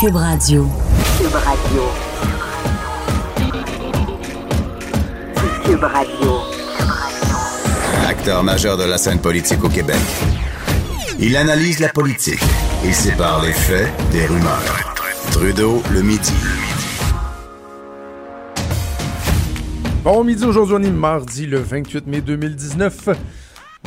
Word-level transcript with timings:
Cube 0.00 0.14
Radio. 0.14 0.64
Cube 1.18 1.34
Radio. 1.34 1.82
Cube 5.64 5.82
Radio. 5.82 6.32
Acteur 8.08 8.44
majeur 8.44 8.76
de 8.76 8.84
la 8.84 8.96
scène 8.96 9.18
politique 9.18 9.64
au 9.64 9.68
Québec. 9.68 9.98
Il 11.18 11.36
analyse 11.36 11.80
la 11.80 11.88
politique 11.88 12.44
et 12.84 12.92
sépare 12.92 13.42
les 13.42 13.52
faits 13.52 13.90
des 14.12 14.24
rumeurs. 14.26 14.94
Trudeau 15.32 15.82
le 15.92 16.02
midi. 16.02 16.32
Bon 20.04 20.22
midi 20.22 20.44
aujourd'hui, 20.44 20.76
on 20.78 20.82
est 20.84 20.90
mardi 20.92 21.46
le 21.46 21.58
28 21.58 22.06
mai 22.06 22.20
2019. 22.20 23.08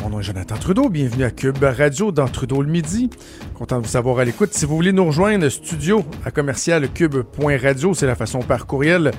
Mon 0.01 0.09
nom 0.09 0.19
est 0.19 0.23
Jonathan 0.23 0.55
Trudeau, 0.55 0.89
bienvenue 0.89 1.23
à 1.23 1.29
Cube 1.29 1.63
Radio 1.63 2.11
dans 2.11 2.27
Trudeau 2.27 2.63
le 2.63 2.67
midi. 2.67 3.11
Content 3.53 3.77
de 3.77 3.83
vous 3.83 3.91
savoir 3.91 4.17
à 4.17 4.25
l'écoute. 4.25 4.51
Si 4.51 4.65
vous 4.65 4.75
voulez 4.75 4.91
nous 4.91 5.05
rejoindre, 5.05 5.47
studio 5.49 6.03
à 6.25 6.31
commercial 6.31 6.91
cube.radio, 6.91 7.93
c'est 7.93 8.07
la 8.07 8.15
façon 8.15 8.39
par 8.39 8.65
courriel 8.65 9.11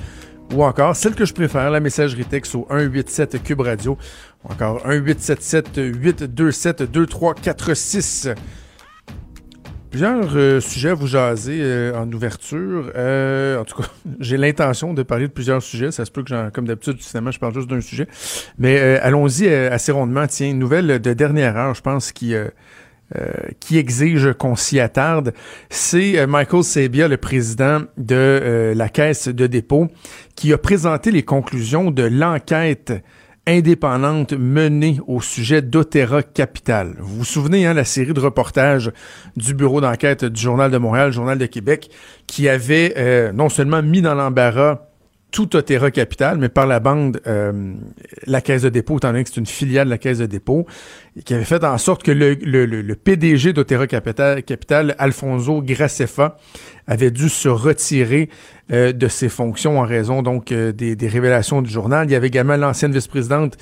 ou 0.53 0.65
encore 0.65 0.97
celle 0.97 1.15
que 1.15 1.25
je 1.25 1.35
préfère, 1.35 1.71
la 1.71 1.79
messagerie 1.79 2.25
texte 2.25 2.57
au 2.57 2.67
187 2.69 3.45
Cube 3.45 3.61
Radio 3.61 3.97
ou 4.43 4.53
encore 4.53 4.85
1877 4.85 5.77
827 5.77 6.83
2346. 6.83 8.29
Plusieurs 9.93 10.37
euh, 10.37 10.59
sujets 10.59 10.89
à 10.89 10.95
vous 10.95 11.07
jaser 11.07 11.59
euh, 11.61 11.95
en 11.95 12.11
ouverture. 12.11 12.91
Euh, 12.97 13.61
en 13.61 13.65
tout 13.67 13.83
cas, 13.83 13.89
j'ai 14.21 14.39
l'intention 14.39 14.95
de 14.95 15.03
parler 15.03 15.29
de 15.29 15.33
plusieurs 15.33 15.63
sujets. 15.63 15.91
Ça 15.91 16.07
se 16.07 16.11
peut 16.11 16.23
que, 16.23 16.49
comme 16.49 16.67
d'habitude, 16.67 16.97
finalement, 16.99 17.31
je 17.31 17.39
parle 17.39 17.53
juste 17.53 17.69
d'un 17.69 17.83
sujet. 17.83 18.09
Mais 18.57 18.81
euh, 18.81 18.99
allons-y 19.03 19.49
euh, 19.49 19.71
assez 19.71 19.93
rondement. 19.93 20.27
Tiens, 20.27 20.49
une 20.49 20.59
nouvelle 20.59 20.99
de 20.99 21.13
dernière 21.13 21.59
heure, 21.59 21.75
je 21.75 21.83
pense, 21.83 22.11
qui, 22.11 22.35
euh, 22.35 22.49
qui 23.61 23.77
exige 23.77 24.33
qu'on 24.33 24.57
s'y 24.57 24.81
attarde. 24.81 25.35
C'est 25.69 26.27
Michael 26.27 26.65
Sabia, 26.65 27.07
le 27.07 27.19
président 27.19 27.83
de 27.99 28.73
la 28.75 28.89
Caisse 28.89 29.29
de 29.29 29.47
dépôt, 29.47 29.89
qui 30.37 30.55
a 30.55 30.59
présenté 30.59 31.11
les 31.11 31.23
conclusions 31.23 31.91
de 31.91 32.05
l'enquête 32.05 32.95
indépendante 33.47 34.33
menée 34.33 34.99
au 35.07 35.21
sujet 35.21 35.63
d'Otera 35.63 36.23
Capital. 36.23 36.95
Vous 36.99 37.19
vous 37.19 37.25
souvenez, 37.25 37.67
hein, 37.67 37.75
la 37.75 37.85
série 37.85 38.13
de 38.13 38.21
reportages 38.21 38.93
du 39.37 39.55
bureau 39.55 39.81
d'enquête 39.81 40.25
du 40.25 40.41
Journal 40.41 40.71
de 40.71 40.79
Montréal, 40.79 41.13
Journal 41.13 41.39
de 41.39 41.47
Québec, 41.47 41.91
qui 42.27 42.49
avait 42.49 42.95
euh, 42.97 43.33
non 43.33 43.49
seulement 43.49 43.83
mis 43.83 44.01
dans 44.01 44.15
l'embarras 44.15 44.92
tout 45.33 45.57
Otera 45.57 45.91
Capital, 45.91 46.39
mais 46.39 46.51
par 46.51 46.67
la 46.67 46.79
bande, 46.79 47.21
euh, 47.27 47.75
la 48.27 48.41
Caisse 48.41 48.63
de 48.63 48.69
dépôt, 48.69 48.99
étant 48.99 49.09
donné 49.09 49.25
que 49.25 49.31
c'est 49.31 49.41
une 49.41 49.47
filiale 49.47 49.87
de 49.87 49.91
la 49.91 49.99
Caisse 49.99 50.19
de 50.19 50.27
dépôt, 50.27 50.67
qui 51.25 51.35
avait 51.35 51.45
fait 51.45 51.65
en 51.65 51.79
sorte 51.79 52.03
que 52.03 52.13
le, 52.13 52.95
PDG 52.95 53.53
d'Otera 53.53 53.87
Capital, 53.87 54.43
Capital, 54.45 54.95
Alfonso 54.99 55.63
Gracefa, 55.63 56.37
avait 56.87 57.11
dû 57.11 57.29
se 57.29 57.49
retirer 57.49 58.29
euh, 58.73 58.93
de 58.93 59.09
ses 59.09 59.29
fonctions 59.29 59.81
en 59.81 59.83
raison 59.83 60.23
donc 60.23 60.53
euh, 60.53 60.73
des 60.73 61.09
révélations 61.09 61.63
du 61.63 61.71
journal. 61.71 62.07
Il 62.07 62.13
y 62.13 62.17
avait 62.17 62.27
également 62.29 62.57
l'ancienne 62.57 62.93
vice-présidente 62.93 63.57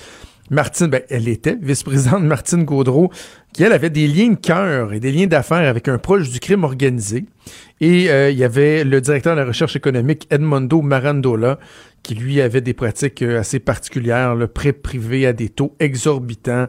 Martine, 0.51 0.87
ben, 0.87 1.01
elle 1.09 1.29
était 1.29 1.57
vice-présidente 1.61 2.23
Martine 2.23 2.65
Gaudreau, 2.65 3.09
qui 3.53 3.63
elle 3.63 3.71
avait 3.71 3.89
des 3.89 4.05
liens 4.05 4.31
de 4.31 4.35
cœur 4.35 4.91
et 4.91 4.99
des 4.99 5.13
liens 5.13 5.25
d'affaires 5.25 5.67
avec 5.67 5.87
un 5.87 5.97
proche 5.97 6.29
du 6.29 6.41
crime 6.41 6.65
organisé. 6.65 7.25
Et 7.79 8.11
euh, 8.11 8.29
il 8.29 8.37
y 8.37 8.43
avait 8.43 8.83
le 8.83 8.99
directeur 8.99 9.33
de 9.35 9.39
la 9.39 9.47
recherche 9.47 9.77
économique 9.77 10.27
Edmondo 10.29 10.81
Marandola, 10.81 11.57
qui 12.03 12.15
lui 12.15 12.41
avait 12.41 12.59
des 12.59 12.73
pratiques 12.73 13.21
euh, 13.21 13.39
assez 13.39 13.59
particulières, 13.59 14.35
le 14.35 14.47
prêt 14.47 14.73
privé 14.73 15.25
à 15.25 15.31
des 15.31 15.47
taux 15.47 15.73
exorbitants, 15.79 16.67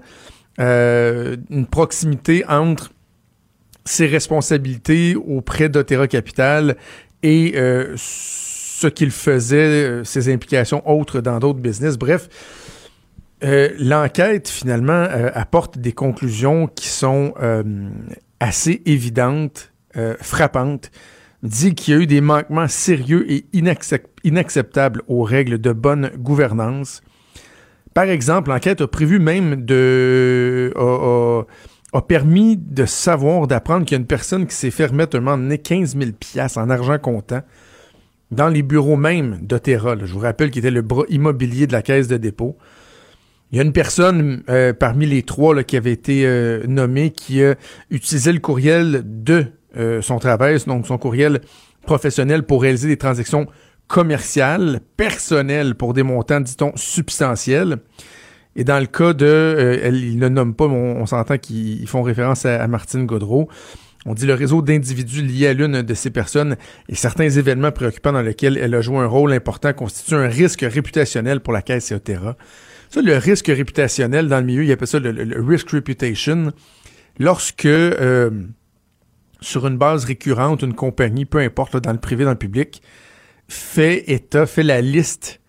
euh, 0.61 1.37
une 1.51 1.67
proximité 1.67 2.45
entre 2.49 2.93
ses 3.85 4.07
responsabilités 4.07 5.17
auprès 5.17 5.69
d'Otera 5.69 6.07
Capital 6.07 6.77
et 7.25 7.55
ce 7.97 8.87
qu'il 8.87 9.11
faisait, 9.11 10.05
ses 10.05 10.33
implications 10.33 10.89
autres 10.89 11.21
dans 11.21 11.41
d'autres 11.41 11.59
business. 11.59 11.97
Bref, 11.97 12.29
euh, 13.45 13.71
l'enquête 13.79 14.49
finalement 14.49 14.93
euh, 14.93 15.31
apporte 15.35 15.79
des 15.79 15.93
conclusions 15.93 16.67
qui 16.67 16.89
sont 16.89 17.35
euh, 17.43 17.63
assez 18.41 18.83
évidentes, 18.87 19.73
frappantes, 20.21 20.91
dit 21.43 21.75
qu'il 21.75 21.93
y 21.95 21.97
a 21.97 22.01
eu 22.01 22.07
des 22.07 22.21
manquements 22.23 22.67
sérieux 22.69 23.31
et 23.31 23.45
inaccep- 23.53 24.07
inacceptables 24.25 25.03
aux 25.07 25.23
règles 25.23 25.59
de 25.59 25.73
bonne 25.73 26.11
gouvernance. 26.17 27.03
Par 27.95 28.05
exemple, 28.05 28.49
l'enquête 28.49 28.81
a 28.81 28.87
prévu 28.89 29.19
même 29.19 29.65
de... 29.67 30.73
a- 30.77 30.81
a- 30.81 31.45
a 31.95 32.01
permis 32.01 32.57
de 32.57 32.87
savoir, 32.87 33.47
d'apprendre 33.47 33.85
qu'il 33.85 33.97
y 33.97 33.99
a 33.99 34.01
une 34.01 34.07
personne 34.07 34.47
qui 34.47 34.55
s'est 34.57 34.71
fait 34.71 34.87
remettre 34.87 35.15
un 35.19 35.21
moment 35.21 35.37
donné 35.37 35.59
15 35.59 35.95
000 35.99 36.13
piastres 36.19 36.57
en 36.57 36.71
argent 36.71 36.99
comptant 36.99 37.43
dans 38.31 38.49
les 38.49 38.63
bureaux 38.63 38.97
même 38.97 39.41
d'Otera. 39.43 39.95
Je 40.03 40.11
vous 40.11 40.21
rappelle 40.21 40.51
qu'il 40.51 40.61
était 40.61 40.71
le 40.71 40.81
bras 40.81 41.05
immobilier 41.11 41.67
de 41.67 41.73
la 41.73 41.83
caisse 41.83 42.09
de 42.09 42.17
dépôt. 42.17 42.57
Il 43.53 43.59
y 43.59 43.61
a 43.61 43.65
une 43.65 43.73
personne 43.73 44.43
euh, 44.49 44.73
parmi 44.73 45.07
les 45.07 45.23
trois 45.23 45.55
là, 45.55 45.63
qui 45.63 45.77
avait 45.77 45.93
été 45.93 46.27
euh, 46.27 46.65
nommée 46.67 47.11
qui 47.11 47.45
a 47.45 47.55
utilisé 47.91 48.33
le 48.33 48.41
courriel 48.41 49.03
de 49.05 49.45
euh, 49.77 50.03
son 50.03 50.19
travail, 50.19 50.59
donc 50.67 50.87
son 50.87 50.99
courriel 50.99 51.41
professionnel 51.87 52.45
pour 52.45 52.63
réaliser 52.63 52.89
des 52.89 52.97
transactions 52.97 53.47
commerciales, 53.89 54.81
personnelles 54.97 55.75
pour 55.75 55.93
des 55.93 56.03
montants, 56.03 56.41
dit-on, 56.41 56.73
substantiels. 56.77 57.79
Et 58.57 58.65
dans 58.65 58.79
le 58.79 58.87
cas 58.87 59.13
de, 59.13 59.27
euh, 59.27 59.81
elle, 59.83 59.97
il 59.97 60.19
ne 60.19 60.29
nomme 60.29 60.55
pas, 60.55 60.69
mais 60.69 60.75
on, 60.75 61.07
s'entend 61.07 61.39
qu'ils 61.39 61.81
ils 61.81 61.89
font 61.89 62.03
référence 62.03 62.45
à, 62.47 62.67
Martine 62.69 63.07
Gaudreau. 63.07 63.49
On 64.05 64.15
dit 64.15 64.27
le 64.27 64.35
réseau 64.35 64.63
d'individus 64.63 65.23
liés 65.23 65.47
à 65.47 65.53
l'une 65.53 65.83
de 65.83 65.95
ces 65.95 66.11
personnes 66.11 66.57
et 66.89 66.95
certains 66.95 67.29
événements 67.29 67.71
préoccupants 67.71 68.13
dans 68.13 68.23
lesquels 68.23 68.59
elle 68.59 68.75
a 68.75 68.81
joué 68.81 68.99
un 68.99 69.07
rôle 69.07 69.33
important 69.33 69.73
constituent 69.73 70.17
un 70.17 70.27
risque 70.27 70.63
réputationnel 70.63 71.41
pour 71.41 71.53
la 71.53 71.63
Caisse 71.63 71.93
et. 71.93 72.35
Ça, 72.93 73.01
le 73.01 73.17
risque 73.17 73.47
réputationnel 73.47 74.29
dans 74.29 74.39
le 74.39 74.45
milieu, 74.45 74.65
il 74.65 74.71
appelle 74.71 74.87
ça 74.87 74.99
le, 74.99 75.13
le- 75.13 75.25
le 75.25 75.43
risk 75.43 75.71
reputation. 75.71 76.53
Lorsque, 77.19 77.65
euh, 77.65 78.31
sur 79.41 79.67
une 79.67 79.79
base 79.79 80.05
récurrente, 80.05 80.61
une 80.61 80.75
compagnie, 80.75 81.25
peu 81.25 81.39
importe, 81.39 81.73
là, 81.73 81.81
dans 81.81 81.93
le 81.93 81.99
privé, 82.01 82.25
dans 82.25 82.33
le 82.33 82.37
public, 82.37 82.83
fait 83.49 84.05
état, 84.11 84.45
fait 84.45 84.63
la 84.63 84.83
liste 84.83 85.41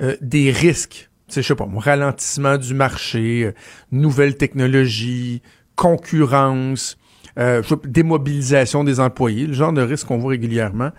euh, 0.00 0.16
des 0.22 0.50
risques. 0.50 1.10
Je 1.30 1.42
sais 1.42 1.54
pas, 1.54 1.68
ralentissement 1.76 2.56
du 2.56 2.72
marché, 2.72 3.44
euh, 3.44 3.52
nouvelles 3.92 4.38
technologies, 4.38 5.42
concurrence, 5.76 6.96
euh, 7.38 7.62
démobilisation 7.84 8.82
des 8.82 8.98
employés, 8.98 9.46
le 9.46 9.52
genre 9.52 9.74
de 9.74 9.82
risque 9.82 10.06
qu'on 10.06 10.16
voit 10.16 10.30
régulièrement. 10.30 10.90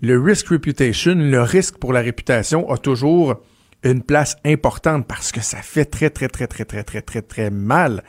Le 0.00 0.18
risk 0.18 0.48
reputation, 0.48 1.14
le 1.14 1.42
risque 1.42 1.76
pour 1.76 1.92
la 1.92 2.00
réputation 2.00 2.70
a 2.70 2.78
toujours 2.78 3.36
une 3.82 4.02
place 4.02 4.36
importante 4.44 5.06
parce 5.06 5.32
que 5.32 5.40
ça 5.40 5.58
fait 5.58 5.84
très, 5.84 6.10
très, 6.10 6.28
très, 6.28 6.46
très, 6.46 6.64
très, 6.64 6.82
très, 6.82 7.02
très, 7.02 7.22
très 7.22 7.50
mal. 7.50 8.02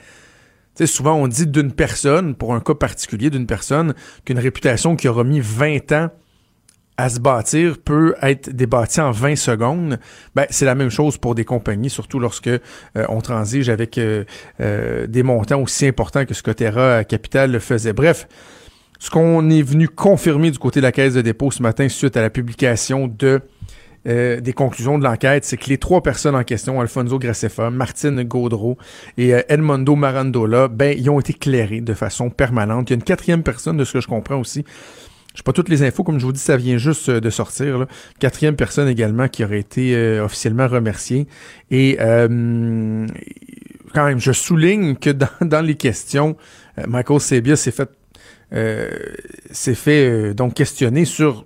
Tu 0.75 0.85
souvent, 0.85 1.15
on 1.15 1.27
dit 1.27 1.47
d'une 1.47 1.71
personne, 1.71 2.35
pour 2.35 2.53
un 2.53 2.59
cas 2.59 2.75
particulier 2.75 3.29
d'une 3.29 3.47
personne, 3.47 3.95
qu'une 4.25 4.39
réputation 4.39 4.95
qui 4.95 5.07
aura 5.07 5.23
mis 5.23 5.39
20 5.39 5.91
ans 5.91 6.09
à 6.97 7.09
se 7.09 7.19
bâtir 7.19 7.77
peut 7.83 8.15
être 8.21 8.49
débâtie 8.49 9.01
en 9.01 9.11
20 9.11 9.35
secondes. 9.35 9.99
Ben, 10.35 10.45
c'est 10.49 10.65
la 10.65 10.75
même 10.75 10.89
chose 10.89 11.17
pour 11.17 11.35
des 11.35 11.45
compagnies, 11.45 11.91
surtout 11.91 12.19
lorsque 12.19 12.47
euh, 12.47 12.59
on 13.09 13.21
transige 13.21 13.69
avec 13.69 13.97
euh, 13.97 14.25
euh, 14.59 15.05
des 15.05 15.23
montants 15.23 15.61
aussi 15.61 15.85
importants 15.85 16.25
que 16.25 16.33
ce 16.33 16.41
que 16.41 16.51
Terra 16.51 17.03
Capital 17.03 17.51
le 17.51 17.59
faisait. 17.59 17.93
Bref, 17.93 18.27
ce 18.99 19.11
qu'on 19.11 19.47
est 19.49 19.61
venu 19.61 19.87
confirmer 19.87 20.49
du 20.49 20.57
côté 20.57 20.79
de 20.79 20.85
la 20.85 20.91
Caisse 20.91 21.13
de 21.13 21.21
dépôt 21.21 21.51
ce 21.51 21.61
matin 21.61 21.87
suite 21.87 22.17
à 22.17 22.21
la 22.21 22.31
publication 22.31 23.07
de 23.07 23.41
euh, 24.07 24.39
des 24.39 24.53
conclusions 24.53 24.97
de 24.97 25.03
l'enquête, 25.03 25.43
c'est 25.43 25.57
que 25.57 25.69
les 25.69 25.77
trois 25.77 26.01
personnes 26.01 26.35
en 26.35 26.43
question, 26.43 26.79
Alfonso 26.79 27.19
Gracefa, 27.19 27.69
Martine 27.69 28.23
Gaudreau 28.23 28.77
et 29.17 29.33
euh, 29.33 29.41
Edmondo 29.49 29.95
Marandola, 29.95 30.69
ben, 30.69 30.97
ils 30.97 31.09
ont 31.09 31.19
été 31.19 31.33
clairés 31.33 31.81
de 31.81 31.93
façon 31.93 32.29
permanente. 32.29 32.89
Il 32.89 32.91
y 32.91 32.93
a 32.93 32.95
une 32.95 33.03
quatrième 33.03 33.43
personne, 33.43 33.77
de 33.77 33.83
ce 33.83 33.93
que 33.93 34.01
je 34.01 34.07
comprends 34.07 34.37
aussi. 34.37 34.63
Je 35.35 35.43
pas 35.43 35.51
toutes 35.51 35.69
les 35.69 35.83
infos, 35.83 36.03
comme 36.03 36.19
je 36.19 36.25
vous 36.25 36.31
dis, 36.31 36.39
ça 36.39 36.57
vient 36.57 36.77
juste 36.77 37.09
euh, 37.09 37.19
de 37.19 37.29
sortir. 37.29 37.79
Là. 37.79 37.87
Quatrième 38.19 38.55
personne 38.55 38.87
également 38.87 39.27
qui 39.27 39.43
aurait 39.43 39.59
été 39.59 39.95
euh, 39.95 40.23
officiellement 40.23 40.67
remerciée. 40.67 41.27
Et 41.69 41.97
quand 41.99 44.05
même, 44.05 44.19
je 44.19 44.31
souligne 44.31 44.95
que 44.95 45.09
dans, 45.09 45.61
les 45.65 45.75
questions, 45.75 46.37
Michael 46.87 47.19
Sabia 47.19 47.55
s'est 47.55 47.71
fait 47.71 47.89
s'est 49.51 49.75
fait 49.75 50.33
donc 50.33 50.53
questionner 50.53 51.03
sur 51.03 51.45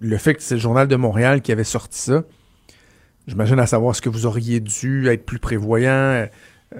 le 0.00 0.16
fait 0.16 0.34
que 0.34 0.42
c'est 0.42 0.54
le 0.54 0.60
journal 0.60 0.88
de 0.88 0.96
Montréal 0.96 1.42
qui 1.42 1.52
avait 1.52 1.64
sorti 1.64 1.98
ça. 1.98 2.24
J'imagine 3.26 3.60
à 3.60 3.66
savoir 3.66 3.94
ce 3.94 4.00
que 4.00 4.08
vous 4.08 4.26
auriez 4.26 4.60
dû 4.60 5.08
être 5.08 5.24
plus 5.24 5.38
prévoyant, 5.38 5.92
euh, 5.92 6.26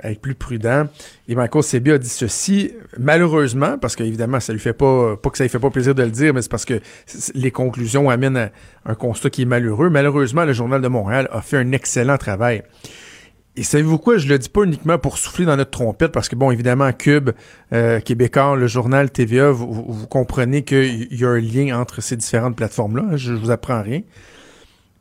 être 0.03 0.21
plus 0.21 0.35
prudent. 0.35 0.89
Et 1.29 1.35
Michael 1.35 1.63
Sebia 1.63 1.95
a 1.95 1.99
dit 1.99 2.09
ceci, 2.09 2.73
malheureusement, 2.99 3.77
parce 3.79 3.95
qu'évidemment, 3.95 4.41
ça 4.41 4.53
lui 4.53 4.61
fait 4.61 4.73
pas, 4.73 5.17
pas 5.17 5.31
que 5.31 5.37
ça 5.37 5.45
lui 5.45 5.51
fait 5.51 5.59
pas 5.59 5.71
plaisir 5.71 5.95
de 5.95 6.03
le 6.03 6.11
dire, 6.11 6.33
mais 6.33 6.43
c'est 6.43 6.51
parce 6.51 6.65
que 6.65 6.81
les 7.35 7.51
conclusions 7.51 8.09
amènent 8.09 8.37
à 8.37 8.51
un 8.87 8.95
constat 8.95 9.31
qui 9.31 9.43
est 9.43 9.47
malheureux. 9.47 9.91
Malheureusement, 9.91 10.45
le 10.45 10.53
Journal 10.53 10.81
de 10.81 10.89
Montréal 10.89 11.29
a 11.31 11.43
fait 11.43 11.59
un 11.59 11.73
excellent 11.73 12.19
travail. 12.19 12.63
Et 13.61 13.63
savez-vous 13.63 13.99
quoi? 13.99 14.17
Je 14.17 14.27
le 14.27 14.39
dis 14.39 14.49
pas 14.49 14.63
uniquement 14.63 14.99
pour 14.99 15.19
souffler 15.19 15.45
dans 15.45 15.55
notre 15.55 15.73
trompette, 15.73 16.13
parce 16.13 16.31
que, 16.31 16.35
bon, 16.35 16.51
évidemment, 16.51 16.91
Cube, 16.95 17.29
euh, 17.75 18.01
Québécois, 18.01 18.57
le 18.57 18.67
journal 18.67 19.11
TVA, 19.11 19.51
vous, 19.51 20.07
comprenez 20.07 20.65
qu'il 20.65 21.13
y 21.13 21.27
a 21.27 21.29
un 21.29 21.41
lien 21.41 21.79
entre 21.79 22.01
ces 22.01 22.17
différentes 22.17 22.57
plateformes-là. 22.57 23.03
Hein, 23.11 23.17
je, 23.19 23.35
je 23.35 23.39
vous 23.39 23.51
apprends 23.51 23.83
rien. 23.83 24.01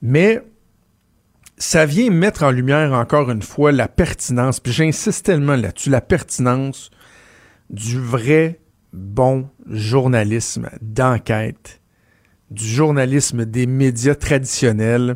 Mais 0.02 0.42
ça 1.58 1.86
vient 1.86 2.10
mettre 2.10 2.44
en 2.44 2.52
lumière 2.52 2.92
encore 2.92 3.32
une 3.32 3.44
fois 3.44 3.72
la 3.72 3.88
pertinence, 3.88 4.60
puis 4.60 4.74
j'insiste 4.74 5.26
tellement 5.26 5.56
là-dessus, 5.56 5.90
la 5.90 6.02
pertinence 6.02 6.90
du 7.70 7.98
vrai 7.98 8.60
bon 8.92 9.48
journalisme 9.70 10.70
d'enquête, 10.82 11.80
du 12.52 12.68
journalisme 12.68 13.46
des 13.46 13.68
médias 13.68 14.16
traditionnels. 14.16 15.16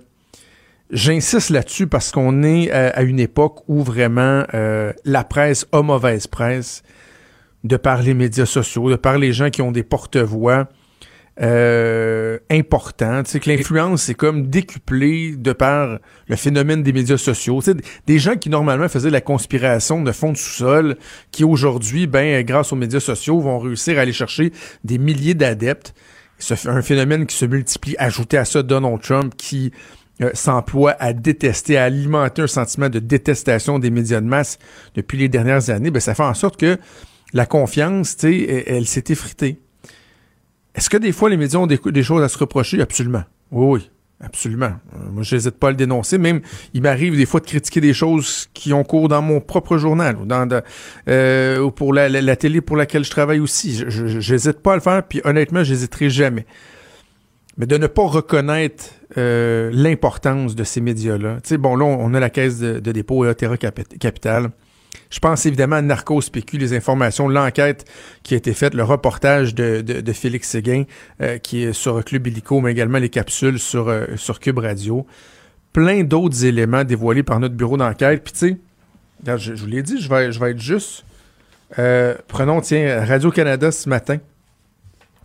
J'insiste 0.92 1.50
là-dessus 1.50 1.88
parce 1.88 2.12
qu'on 2.12 2.44
est 2.44 2.72
à, 2.72 3.02
une 3.02 3.20
époque 3.20 3.64
où 3.68 3.84
vraiment 3.84 4.44
euh, 4.54 4.94
la 5.06 5.24
presse 5.24 5.66
a 5.72 5.82
mauvaise 5.82 6.28
presse, 6.28 6.84
de 7.64 7.78
par 7.78 8.02
les 8.02 8.14
médias 8.14 8.46
sociaux, 8.46 8.90
de 8.90 8.96
par 8.96 9.18
les 9.18 9.34
gens 9.34 9.50
qui 9.50 9.62
ont 9.62 9.72
des 9.72 9.84
porte-voix 9.84 10.68
euh, 11.42 12.38
importants. 12.52 13.24
Tu 13.24 13.32
sais, 13.32 13.40
que 13.40 13.50
l'influence 13.50 14.08
est 14.10 14.14
comme 14.14 14.48
décuplée 14.48 15.36
de 15.36 15.52
par 15.52 15.98
le 16.28 16.36
phénomène 16.36 16.84
des 16.84 16.94
médias 16.94 17.18
sociaux. 17.18 17.60
Tu 17.64 17.72
sais, 17.72 17.78
des 18.06 18.20
gens 18.20 18.36
qui 18.36 18.50
normalement 18.50 18.88
faisaient 18.88 19.10
la 19.10 19.22
conspiration 19.22 20.04
de 20.04 20.12
fond 20.12 20.32
de 20.32 20.38
sous-sol, 20.38 20.98
qui 21.32 21.44
aujourd'hui, 21.44 22.06
ben, 22.06 22.44
grâce 22.44 22.72
aux 22.72 22.76
médias 22.76 23.00
sociaux, 23.00 23.40
vont 23.40 23.58
réussir 23.58 23.98
à 23.98 24.02
aller 24.02 24.14
chercher 24.14 24.52
des 24.84 25.00
milliers 25.00 25.34
d'adeptes. 25.34 25.96
C'est 26.38 26.68
un 26.68 26.82
phénomène 26.82 27.26
qui 27.26 27.36
se 27.36 27.46
multiplie. 27.46 27.96
Ajouté 27.98 28.38
à 28.38 28.46
ça 28.46 28.62
Donald 28.62 29.02
Trump 29.02 29.34
qui 29.38 29.72
euh, 30.24 30.30
s'emploie 30.34 30.96
à 31.00 31.14
détester, 31.14 31.78
à 31.78 31.84
alimenter 31.86 32.42
un 32.42 32.48
sentiment 32.48 32.90
de 32.90 33.00
détestation 33.00 33.80
des 33.80 33.90
médias 33.92 34.22
de 34.22 34.26
masse 34.26 34.58
depuis 34.96 35.18
les 35.18 35.30
dernières 35.30 35.70
années, 35.70 35.92
ben, 35.92 36.00
ça 36.00 36.16
fait 36.16 36.24
en 36.24 36.34
sorte 36.34 36.58
que 36.58 36.78
la 37.34 37.46
confiance, 37.46 38.16
elle, 38.24 38.64
elle 38.68 38.88
s'est 38.88 39.06
effritée. 39.10 39.60
Est-ce 40.76 40.90
que 40.90 40.98
des 40.98 41.12
fois 41.12 41.30
les 41.30 41.38
médias 41.38 41.60
ont 41.60 41.68
des, 41.68 42.04
choses 42.04 42.24
à 42.24 42.30
se 42.30 42.38
reprocher? 42.38 42.82
Absolument. 42.82 43.24
Oui. 43.52 43.90
Absolument. 44.26 44.72
Euh, 44.96 45.10
moi, 45.12 45.24
je 45.24 45.36
n'hésite 45.36 45.58
pas 45.60 45.68
à 45.68 45.72
le 45.72 45.76
dénoncer. 45.76 46.18
Même, 46.18 46.40
il 46.74 46.82
m'arrive 46.82 47.18
des 47.18 47.26
fois 47.26 47.42
de 47.42 47.46
critiquer 47.46 47.82
des 47.82 47.94
choses 47.94 48.48
qui 48.54 48.72
ont 48.72 48.86
cours 48.86 49.10
dans 49.10 49.22
mon 49.22 49.42
propre 49.42 49.78
journal 49.78 50.16
ou 50.16 50.26
euh, 51.10 51.60
ou 51.60 51.72
pour 51.72 51.94
la, 51.94 52.36
télé 52.38 52.62
pour 52.62 52.78
laquelle 52.78 53.04
je 53.04 53.12
travaille 53.12 53.42
aussi. 53.42 53.84
Je 53.86 54.32
n'hésite 54.32 54.60
pas 54.62 54.74
à 54.74 54.76
le 54.76 54.82
faire, 54.82 55.04
puis 55.04 55.20
honnêtement, 55.26 55.66
j'hésiterai 55.66 56.10
jamais 56.10 56.46
mais 57.58 57.66
de 57.66 57.78
ne 57.78 57.88
pas 57.88 58.06
reconnaître 58.06 58.86
euh, 59.18 59.70
l'importance 59.72 60.56
de 60.56 60.64
ces 60.64 60.82
médias-là. 60.82 61.38
Tu 61.44 61.50
sais, 61.50 61.58
bon, 61.58 61.76
là, 61.76 61.86
on 61.86 62.14
a 62.14 62.20
la 62.20 62.30
caisse 62.30 62.60
de, 62.60 62.80
dépôt 62.80 63.26
et 63.26 63.30
Otera 63.30 63.58
Capital. 63.58 64.50
Je 65.10 65.20
pense 65.20 65.46
évidemment 65.46 65.76
à 65.76 65.82
Narcos 65.82 66.22
PQ, 66.32 66.58
les 66.58 66.74
informations, 66.74 67.28
l'enquête 67.28 67.86
qui 68.24 68.34
a 68.34 68.38
été 68.38 68.54
faite, 68.54 68.74
le 68.74 68.84
reportage 68.84 69.54
de, 69.54 69.82
de, 69.82 70.14
Félix 70.14 70.50
Séguin, 70.50 70.84
euh, 71.22 71.38
qui 71.38 71.64
est 71.64 71.74
sur 71.74 72.04
Club 72.04 72.26
Illico, 72.26 72.62
mais 72.62 72.72
également 72.72 72.98
les 72.98 73.10
capsules 73.10 73.60
sur, 73.60 73.90
euh, 73.90 74.06
sur 74.16 74.40
Cube 74.40 74.58
Radio. 74.58 75.06
Plein 75.72 76.04
d'autres 76.04 76.46
éléments 76.46 76.84
dévoilés 76.84 77.24
par 77.24 77.40
notre 77.40 77.56
bureau 77.56 77.78
d'enquête. 77.78 78.24
Puis 78.24 78.34
tu 78.34 78.40
sais, 78.40 79.38
je, 79.38 79.56
je 79.56 79.62
vous 79.62 79.68
l'ai 79.68 79.84
dit, 79.84 80.02
je 80.02 80.10
vais, 80.10 80.32
je 80.32 80.40
vais 80.40 80.52
être 80.52 80.60
juste. 80.60 81.06
Prenons, 82.28 82.62
tiens, 82.62 83.04
Radio-Canada 83.04 83.72
ce 83.72 83.90
matin 83.90 84.18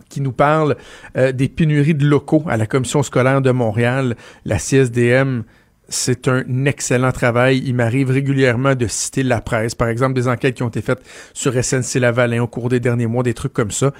qui 0.08 0.20
nous 0.20 0.32
parle 0.32 0.76
euh, 1.16 1.32
des 1.32 1.49
pénuries 1.49 1.94
de 1.94 2.06
locaux 2.06 2.44
à 2.49 2.56
la 2.56 2.66
commission 2.66 3.02
scolaire 3.02 3.40
de 3.40 3.50
Montréal, 3.50 4.16
la 4.44 4.58
CSDM. 4.58 5.44
C'est 5.90 6.28
un 6.28 6.66
excellent 6.66 7.12
travail. 7.12 7.62
Il 7.64 7.75
m'arrive 7.75 8.10
régulièrement 8.10 8.75
de 8.75 8.87
citer 8.87 9.22
la 9.22 9.40
presse, 9.40 9.75
par 9.75 9.88
exemple 9.88 10.14
des 10.14 10.28
enquêtes 10.28 10.55
qui 10.55 10.62
ont 10.62 10.69
été 10.69 10.82
faites 10.82 11.00
sur 11.32 11.52
SNC 11.52 12.00
Lavalin 12.00 12.43
au 12.43 12.46
cours 12.46 12.69
des 12.69 12.81
derniers 12.81 13.06
mois, 13.06 13.22
des 13.22 13.34
trucs 13.34 13.55
comme 13.55 13.70
ça. 13.70 13.93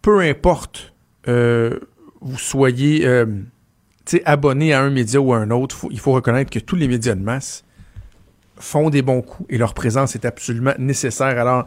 Peu 0.00 0.20
importe 0.20 0.94
euh, 1.28 1.78
vous 2.20 2.38
soyez 2.38 3.06
euh, 3.06 3.26
abonné 4.24 4.72
à 4.72 4.82
un 4.82 4.90
média 4.90 5.20
ou 5.20 5.32
à 5.32 5.38
un 5.38 5.50
autre, 5.50 5.86
il 5.90 6.00
faut 6.00 6.12
reconnaître 6.12 6.50
que 6.50 6.58
tous 6.58 6.76
les 6.76 6.88
médias 6.88 7.14
de 7.14 7.22
masse 7.22 7.64
font 8.56 8.90
des 8.90 9.02
bons 9.02 9.22
coups 9.22 9.48
et 9.52 9.58
leur 9.58 9.72
présence 9.72 10.14
est 10.14 10.24
absolument 10.24 10.74
nécessaire. 10.78 11.38
Alors, 11.38 11.66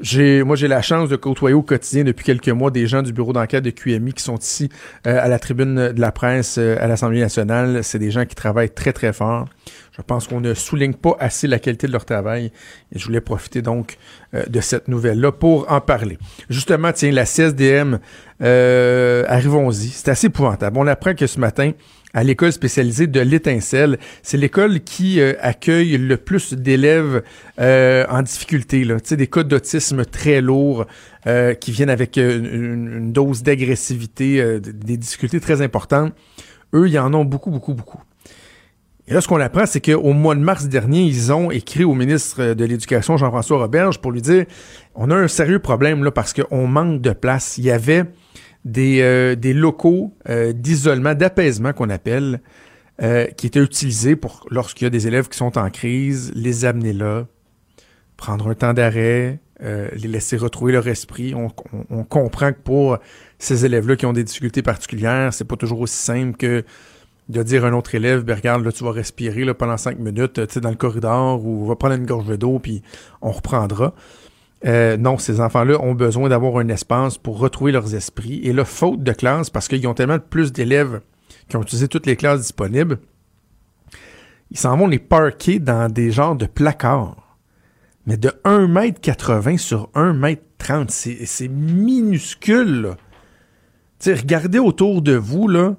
j'ai, 0.00 0.42
moi, 0.42 0.56
j'ai 0.56 0.68
la 0.68 0.82
chance 0.82 1.08
de 1.08 1.16
côtoyer 1.16 1.54
au 1.54 1.62
quotidien 1.62 2.04
depuis 2.04 2.24
quelques 2.24 2.48
mois 2.48 2.70
des 2.70 2.86
gens 2.86 3.02
du 3.02 3.12
bureau 3.12 3.32
d'enquête 3.32 3.64
de 3.64 3.70
QMI 3.70 4.12
qui 4.12 4.22
sont 4.22 4.38
ici 4.38 4.68
euh, 5.06 5.18
à 5.22 5.28
la 5.28 5.38
tribune 5.38 5.92
de 5.92 6.00
la 6.00 6.12
presse 6.12 6.56
euh, 6.58 6.76
à 6.80 6.86
l'Assemblée 6.86 7.20
nationale. 7.20 7.84
C'est 7.84 7.98
des 7.98 8.10
gens 8.10 8.24
qui 8.24 8.34
travaillent 8.34 8.70
très, 8.70 8.92
très 8.92 9.12
fort. 9.12 9.46
Je 9.96 10.02
pense 10.02 10.26
qu'on 10.26 10.40
ne 10.40 10.54
souligne 10.54 10.94
pas 10.94 11.16
assez 11.20 11.46
la 11.46 11.58
qualité 11.58 11.86
de 11.86 11.92
leur 11.92 12.04
travail. 12.04 12.50
Et 12.94 12.98
je 12.98 13.04
voulais 13.04 13.20
profiter 13.20 13.60
donc 13.60 13.98
euh, 14.34 14.44
de 14.46 14.60
cette 14.60 14.88
nouvelle-là 14.88 15.32
pour 15.32 15.70
en 15.70 15.80
parler. 15.80 16.16
Justement, 16.48 16.92
tiens, 16.92 17.12
la 17.12 17.26
CSDM, 17.26 17.98
arrivons-y. 18.40 19.88
C'est 19.88 20.10
assez 20.10 20.28
épouvantable. 20.28 20.78
On 20.78 20.86
apprend 20.86 21.14
que 21.14 21.26
ce 21.26 21.38
matin, 21.38 21.72
à 22.14 22.24
l'école 22.24 22.52
spécialisée 22.52 23.06
de 23.06 23.20
l'Étincelle. 23.20 23.98
C'est 24.22 24.36
l'école 24.36 24.80
qui 24.80 25.20
euh, 25.20 25.34
accueille 25.40 25.96
le 25.96 26.16
plus 26.16 26.54
d'élèves 26.54 27.22
euh, 27.60 28.04
en 28.08 28.22
difficulté, 28.22 28.84
là. 28.84 28.96
des 29.10 29.26
cas 29.26 29.42
d'autisme 29.42 30.04
très 30.04 30.40
lourds 30.40 30.86
euh, 31.26 31.54
qui 31.54 31.72
viennent 31.72 31.90
avec 31.90 32.16
une, 32.16 32.46
une 32.46 33.12
dose 33.12 33.42
d'agressivité, 33.42 34.60
des 34.60 34.96
difficultés 34.96 35.40
très 35.40 35.62
importantes. 35.62 36.12
Eux, 36.74 36.88
ils 36.88 36.98
en 36.98 37.12
ont 37.14 37.24
beaucoup, 37.24 37.50
beaucoup, 37.50 37.74
beaucoup. 37.74 38.00
Et 39.10 39.12
là, 39.12 39.20
ce 39.20 39.26
qu'on 39.26 39.40
apprend, 39.40 39.66
c'est 39.66 39.80
qu'au 39.80 40.12
mois 40.12 40.36
de 40.36 40.40
mars 40.40 40.68
dernier, 40.68 41.02
ils 41.02 41.32
ont 41.32 41.50
écrit 41.50 41.82
au 41.82 41.94
ministre 41.94 42.54
de 42.54 42.64
l'Éducation, 42.64 43.16
Jean-François 43.16 43.58
Roberge, 43.58 43.98
pour 44.00 44.12
lui 44.12 44.22
dire 44.22 44.44
on 44.94 45.10
a 45.10 45.16
un 45.16 45.26
sérieux 45.26 45.58
problème 45.58 46.04
là 46.04 46.12
parce 46.12 46.32
qu'on 46.32 46.68
manque 46.68 47.00
de 47.00 47.10
place. 47.10 47.58
Il 47.58 47.64
y 47.64 47.72
avait 47.72 48.04
des, 48.64 49.00
euh, 49.00 49.34
des 49.34 49.52
locaux 49.52 50.14
euh, 50.28 50.52
d'isolement, 50.52 51.14
d'apaisement 51.14 51.72
qu'on 51.72 51.90
appelle, 51.90 52.40
euh, 53.02 53.26
qui 53.26 53.46
étaient 53.46 53.62
utilisés 53.62 54.16
pour, 54.16 54.46
lorsqu'il 54.50 54.84
y 54.84 54.86
a 54.86 54.90
des 54.90 55.06
élèves 55.06 55.28
qui 55.28 55.38
sont 55.38 55.56
en 55.58 55.70
crise, 55.70 56.32
les 56.34 56.64
amener 56.64 56.92
là, 56.92 57.26
prendre 58.16 58.48
un 58.48 58.54
temps 58.54 58.74
d'arrêt, 58.74 59.40
les 59.62 60.08
laisser 60.08 60.38
retrouver 60.38 60.72
leur 60.72 60.88
esprit. 60.88 61.34
On, 61.34 61.48
on, 61.72 61.84
on 61.90 62.04
comprend 62.04 62.50
que 62.52 62.60
pour 62.64 62.98
ces 63.38 63.66
élèves-là 63.66 63.96
qui 63.96 64.06
ont 64.06 64.14
des 64.14 64.24
difficultés 64.24 64.62
particulières, 64.62 65.34
c'est 65.34 65.44
pas 65.44 65.56
toujours 65.56 65.80
aussi 65.80 65.96
simple 65.96 66.36
que 66.38 66.64
de 67.30 67.42
dire 67.42 67.64
à 67.64 67.68
un 67.68 67.72
autre 67.72 67.94
élève, 67.94 68.24
ben 68.24 68.34
regarde, 68.34 68.64
là, 68.64 68.72
tu 68.72 68.84
vas 68.84 68.90
respirer 68.90 69.52
pendant 69.54 69.76
cinq 69.76 69.98
minutes, 69.98 70.46
tu 70.48 70.60
dans 70.60 70.70
le 70.70 70.76
corridor, 70.76 71.44
ou 71.44 71.66
va 71.66 71.76
prendre 71.76 71.94
une 71.94 72.06
gorge 72.06 72.36
d'eau, 72.36 72.58
puis 72.58 72.82
on 73.22 73.30
reprendra. 73.30 73.94
Euh, 74.66 74.96
non, 74.96 75.16
ces 75.16 75.40
enfants-là 75.40 75.80
ont 75.80 75.94
besoin 75.94 76.28
d'avoir 76.28 76.58
un 76.58 76.68
espace 76.68 77.16
pour 77.16 77.38
retrouver 77.38 77.72
leurs 77.72 77.94
esprits. 77.94 78.40
Et 78.44 78.52
là, 78.52 78.64
faute 78.64 79.02
de 79.02 79.12
classe, 79.12 79.50
parce 79.50 79.68
qu'ils 79.68 79.86
ont 79.86 79.94
tellement 79.94 80.18
plus 80.18 80.52
d'élèves 80.52 81.00
qui 81.48 81.56
ont 81.56 81.62
utilisé 81.62 81.88
toutes 81.88 82.06
les 82.06 82.16
classes 82.16 82.42
disponibles, 82.42 82.98
ils 84.50 84.58
s'en 84.58 84.76
vont 84.76 84.86
les 84.86 84.98
parquer 84.98 85.58
dans 85.58 85.90
des 85.90 86.10
genres 86.10 86.36
de 86.36 86.46
placards. 86.46 87.38
Mais 88.06 88.16
de 88.16 88.30
1m80 88.44 89.58
sur 89.58 89.88
1m30, 89.94 90.88
c'est 90.88 91.48
minuscule. 91.48 92.82
Là. 92.82 92.96
regardez 94.14 94.58
autour 94.58 95.02
de 95.02 95.14
vous, 95.14 95.48
là, 95.48 95.76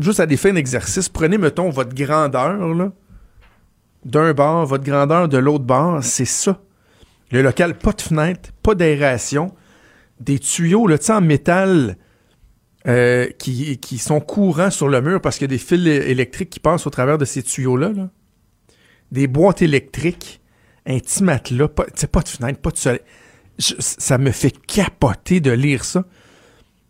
juste 0.00 0.20
à 0.20 0.26
des 0.26 0.36
fins 0.36 0.52
d'exercice, 0.52 1.08
prenez, 1.08 1.38
mettons, 1.38 1.70
votre 1.70 1.94
grandeur, 1.94 2.74
là, 2.74 2.92
d'un 4.04 4.32
bord, 4.32 4.64
votre 4.66 4.84
grandeur 4.84 5.28
de 5.28 5.38
l'autre 5.38 5.64
bord, 5.64 6.02
c'est 6.02 6.24
ça. 6.24 6.58
Le 7.30 7.42
local, 7.42 7.76
pas 7.76 7.92
de 7.92 8.00
fenêtre, 8.00 8.50
pas 8.62 8.74
d'aération, 8.74 9.54
des 10.20 10.38
tuyaux 10.38 10.86
là, 10.86 10.96
en 11.08 11.20
métal 11.20 11.96
euh, 12.86 13.28
qui, 13.38 13.78
qui, 13.78 13.98
sont 13.98 14.20
courants 14.20 14.70
sur 14.70 14.88
le 14.88 15.00
mur 15.02 15.20
parce 15.20 15.36
qu'il 15.36 15.44
y 15.44 15.50
a 15.52 15.56
des 15.56 15.58
fils 15.58 15.86
électriques 15.86 16.50
qui 16.50 16.60
passent 16.60 16.86
au 16.86 16.90
travers 16.90 17.18
de 17.18 17.24
ces 17.24 17.42
tuyaux-là. 17.42 17.92
Des 19.12 19.26
boîtes 19.26 19.62
électriques, 19.62 20.40
un 20.86 20.98
petit 20.98 21.22
matelas, 21.22 21.68
pas, 21.68 21.84
pas 22.10 22.20
de 22.20 22.28
fenêtre, 22.28 22.60
pas 22.60 22.70
de 22.70 22.76
soleil. 22.76 23.00
ça 23.58 24.18
me 24.18 24.30
fait 24.30 24.54
capoter 24.66 25.40
de 25.40 25.50
lire 25.50 25.84
ça. 25.84 26.04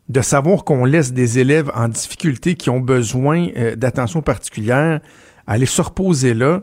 De 0.09 0.23
savoir 0.23 0.65
qu'on 0.65 0.85
laisse 0.85 1.13
des 1.13 1.39
élèves 1.39 1.71
en 1.75 1.89
difficulté 1.89 2.55
qui 2.55 2.71
ont 2.71 2.81
besoin 2.81 3.49
euh, 3.57 3.77
d'attention 3.77 4.23
particulière 4.23 5.01
aller 5.47 5.67
se 5.67 5.83
reposer 5.83 6.35
là 6.35 6.63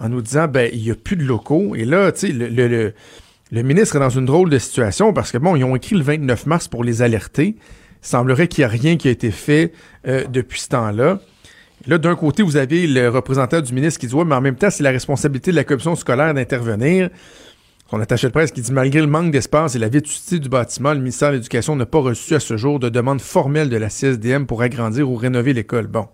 en 0.00 0.08
nous 0.08 0.22
disant 0.22 0.48
ben 0.48 0.70
il 0.72 0.82
n'y 0.82 0.90
a 0.90 0.94
plus 0.94 1.16
de 1.16 1.24
locaux. 1.24 1.74
Et 1.76 1.84
là, 1.84 2.10
tu 2.10 2.26
sais, 2.26 2.32
le, 2.32 2.48
le, 2.48 2.94
le, 3.52 3.62
ministre 3.62 3.96
est 3.96 4.00
dans 4.00 4.10
une 4.10 4.24
drôle 4.24 4.50
de 4.50 4.58
situation 4.58 5.12
parce 5.12 5.30
que 5.30 5.38
bon, 5.38 5.54
ils 5.56 5.64
ont 5.64 5.76
écrit 5.76 5.96
le 5.96 6.02
29 6.02 6.46
mars 6.46 6.68
pour 6.68 6.82
les 6.82 7.02
alerter. 7.02 7.56
Il 8.02 8.06
semblerait 8.06 8.48
qu'il 8.48 8.62
n'y 8.62 8.66
a 8.66 8.68
rien 8.68 8.96
qui 8.96 9.08
a 9.08 9.10
été 9.10 9.30
fait 9.30 9.72
euh, 10.08 10.24
depuis 10.26 10.60
ce 10.60 10.68
temps-là. 10.68 11.20
Là, 11.86 11.98
d'un 11.98 12.14
côté, 12.14 12.42
vous 12.42 12.56
avez 12.56 12.86
le 12.86 13.08
représentant 13.08 13.60
du 13.60 13.72
ministre 13.72 14.00
qui 14.00 14.06
dit 14.06 14.14
Ouais, 14.14 14.24
mais 14.24 14.34
en 14.34 14.40
même 14.40 14.56
temps, 14.56 14.70
c'est 14.70 14.82
la 14.82 14.90
responsabilité 14.90 15.50
de 15.50 15.56
la 15.56 15.64
commission 15.64 15.94
scolaire 15.94 16.32
d'intervenir. 16.34 17.10
Son 17.90 18.00
attaché 18.00 18.28
de 18.28 18.32
presse 18.32 18.52
qui 18.52 18.60
dit 18.60 18.72
Malgré 18.72 19.00
le 19.00 19.06
manque 19.06 19.32
d'espace 19.32 19.74
et 19.74 19.78
la 19.78 19.88
vétusté 19.88 20.38
du 20.38 20.48
bâtiment, 20.48 20.92
le 20.92 21.00
ministère 21.00 21.30
de 21.30 21.36
l'Éducation 21.36 21.76
n'a 21.76 21.86
pas 21.86 22.00
reçu 22.00 22.34
à 22.34 22.40
ce 22.40 22.56
jour 22.56 22.78
de 22.78 22.88
demande 22.88 23.20
formelle 23.20 23.68
de 23.68 23.76
la 23.76 23.88
CSDM 23.88 24.44
pour 24.46 24.62
agrandir 24.62 25.10
ou 25.10 25.16
rénover 25.16 25.52
l'école. 25.52 25.86
Bon. 25.86 26.08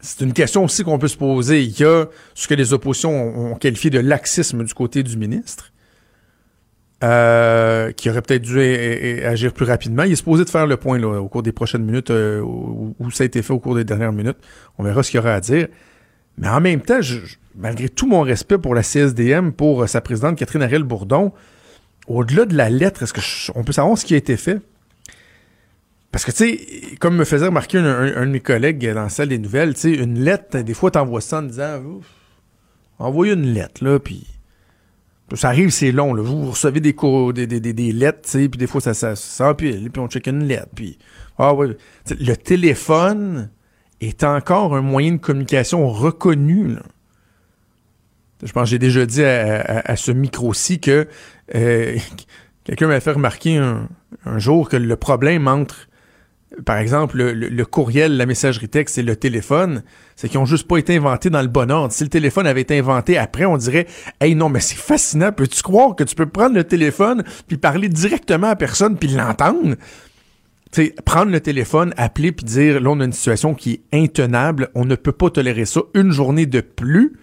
C'est 0.00 0.24
une 0.24 0.32
question 0.32 0.64
aussi 0.64 0.84
qu'on 0.84 0.98
peut 0.98 1.08
se 1.08 1.16
poser. 1.16 1.62
Il 1.62 1.78
y 1.78 1.84
a 1.84 2.06
ce 2.34 2.46
que 2.46 2.54
les 2.54 2.72
oppositions 2.72 3.52
ont, 3.52 3.54
qualifié 3.56 3.90
de 3.90 3.98
laxisme 3.98 4.64
du 4.64 4.72
côté 4.72 5.02
du 5.02 5.16
ministre, 5.16 5.72
euh, 7.02 7.90
qui 7.92 8.08
aurait 8.08 8.22
peut-être 8.22 8.42
dû 8.42 8.60
agir 9.24 9.52
plus 9.52 9.64
rapidement. 9.64 10.04
Il 10.04 10.12
est 10.12 10.16
supposé 10.16 10.44
de 10.44 10.50
faire 10.50 10.66
le 10.66 10.76
point 10.76 10.98
là, 10.98 11.20
au 11.20 11.28
cours 11.28 11.42
des 11.42 11.52
prochaines 11.52 11.84
minutes, 11.84 12.10
euh, 12.10 12.40
où, 12.40 13.10
ça 13.10 13.24
a 13.24 13.26
été 13.26 13.42
fait 13.42 13.52
au 13.52 13.58
cours 13.58 13.74
des 13.74 13.84
dernières 13.84 14.12
minutes. 14.12 14.38
On 14.78 14.84
verra 14.84 15.02
ce 15.02 15.10
qu'il 15.10 15.18
y 15.18 15.20
aura 15.20 15.34
à 15.34 15.40
dire. 15.40 15.66
Mais 16.38 16.48
en 16.48 16.60
même 16.60 16.80
temps, 16.80 17.00
malgré 17.56 17.88
tout 17.88 18.06
mon 18.06 18.20
respect 18.20 18.58
pour 18.58 18.76
la 18.76 18.82
CSDM, 18.82 19.50
pour 19.50 19.82
euh, 19.82 19.86
sa 19.88 20.00
présidente 20.00 20.38
Catherine 20.38 20.62
Ariel 20.62 20.84
Bourdon, 20.84 21.32
au-delà 22.06 22.46
de 22.46 22.56
la 22.56 22.70
lettre, 22.70 23.02
est-ce 23.02 23.50
qu'on 23.52 23.64
peut 23.64 23.72
savoir 23.72 23.98
ce 23.98 24.04
qui 24.04 24.14
a 24.14 24.16
été 24.16 24.36
fait? 24.36 24.60
Parce 26.10 26.24
que, 26.24 26.30
tu 26.30 26.36
sais, 26.36 26.96
comme 27.00 27.16
me 27.16 27.24
faisait 27.24 27.46
remarquer 27.46 27.78
un, 27.78 28.26
de 28.26 28.30
mes 28.30 28.40
collègues 28.40 28.92
dans 28.92 29.02
la 29.02 29.08
salle 29.08 29.28
des 29.28 29.38
nouvelles, 29.38 29.74
tu 29.74 29.80
sais, 29.80 29.94
une 29.94 30.20
lettre, 30.20 30.58
des 30.58 30.74
fois, 30.74 30.90
t'envoies 30.90 31.20
ça 31.20 31.38
en 31.38 31.42
disant, 31.42 31.80
envoyez 32.98 33.34
une 33.34 33.52
lettre, 33.52 33.84
là, 33.84 33.98
puis 33.98 34.26
ça 35.34 35.48
arrive, 35.48 35.68
c'est 35.68 35.92
long, 35.92 36.14
là. 36.14 36.22
Vous, 36.22 36.50
recevez 36.50 36.80
des, 36.80 36.94
des, 37.34 37.60
des, 37.60 37.72
des, 37.72 37.92
lettres, 37.92 38.22
tu 38.22 38.30
sais, 38.30 38.48
puis 38.48 38.58
des 38.58 38.66
fois, 38.66 38.80
ça, 38.80 38.94
ça, 38.94 39.14
s'empile, 39.16 39.90
puis 39.90 40.00
on 40.00 40.08
check 40.08 40.26
une 40.26 40.44
lettre, 40.44 40.70
puis... 40.74 40.98
Ah 41.40 41.54
ouais. 41.54 41.76
le 42.18 42.34
téléphone 42.34 43.50
est 44.00 44.24
encore 44.24 44.74
un 44.74 44.80
moyen 44.80 45.12
de 45.12 45.18
communication 45.18 45.88
reconnu, 45.88 46.74
là. 46.74 46.82
Je 48.42 48.52
pense 48.52 48.64
que 48.64 48.70
j'ai 48.70 48.78
déjà 48.78 49.04
dit 49.04 49.24
à, 49.24 49.96
ce 49.96 50.12
micro-ci 50.12 50.78
que 50.78 51.08
euh, 51.54 51.96
quelqu'un 52.64 52.86
m'a 52.86 53.00
fait 53.00 53.12
remarquer 53.12 53.56
un, 53.56 53.88
un, 54.24 54.38
jour 54.38 54.68
que 54.68 54.76
le 54.76 54.96
problème 54.96 55.48
entre 55.48 55.87
par 56.64 56.78
exemple, 56.78 57.22
le, 57.22 57.64
courriel, 57.64 58.16
la 58.16 58.24
messagerie 58.24 58.68
texte 58.68 58.96
et 58.96 59.02
le 59.02 59.16
téléphone, 59.16 59.82
c'est 60.16 60.28
qu'ils 60.28 60.38
ont 60.38 60.46
juste 60.46 60.66
pas 60.66 60.78
été 60.78 60.96
inventés 60.96 61.28
dans 61.28 61.42
le 61.42 61.48
bon 61.48 61.70
ordre. 61.70 61.92
Si 61.92 62.02
le 62.02 62.08
téléphone 62.08 62.46
avait 62.46 62.62
été 62.62 62.78
inventé 62.78 63.18
après, 63.18 63.44
on 63.44 63.58
dirait 63.58 63.86
Hey 64.20 64.34
non, 64.34 64.48
mais 64.48 64.60
c'est 64.60 64.78
fascinant, 64.78 65.30
peux-tu 65.30 65.62
croire 65.62 65.94
que 65.94 66.04
tu 66.04 66.14
peux 66.14 66.26
prendre 66.26 66.54
le 66.54 66.64
téléphone 66.64 67.22
puis 67.46 67.58
parler 67.58 67.88
directement 67.88 68.48
à 68.48 68.56
personne 68.56 68.96
puis 68.96 69.08
l'entendre? 69.08 69.76
sais, 70.72 70.94
prendre 71.04 71.30
le 71.30 71.40
téléphone, 71.40 71.92
appeler 71.96 72.32
puis 72.32 72.44
dire 72.44 72.80
là 72.80 72.90
on 72.90 73.00
a 73.00 73.04
une 73.04 73.12
situation 73.12 73.54
qui 73.54 73.82
est 73.92 73.96
intenable, 73.96 74.68
on 74.74 74.84
ne 74.84 74.96
peut 74.96 75.12
pas 75.12 75.30
tolérer 75.30 75.66
ça 75.66 75.80
une 75.94 76.12
journée 76.12 76.46
de 76.46 76.60
plus. 76.60 77.14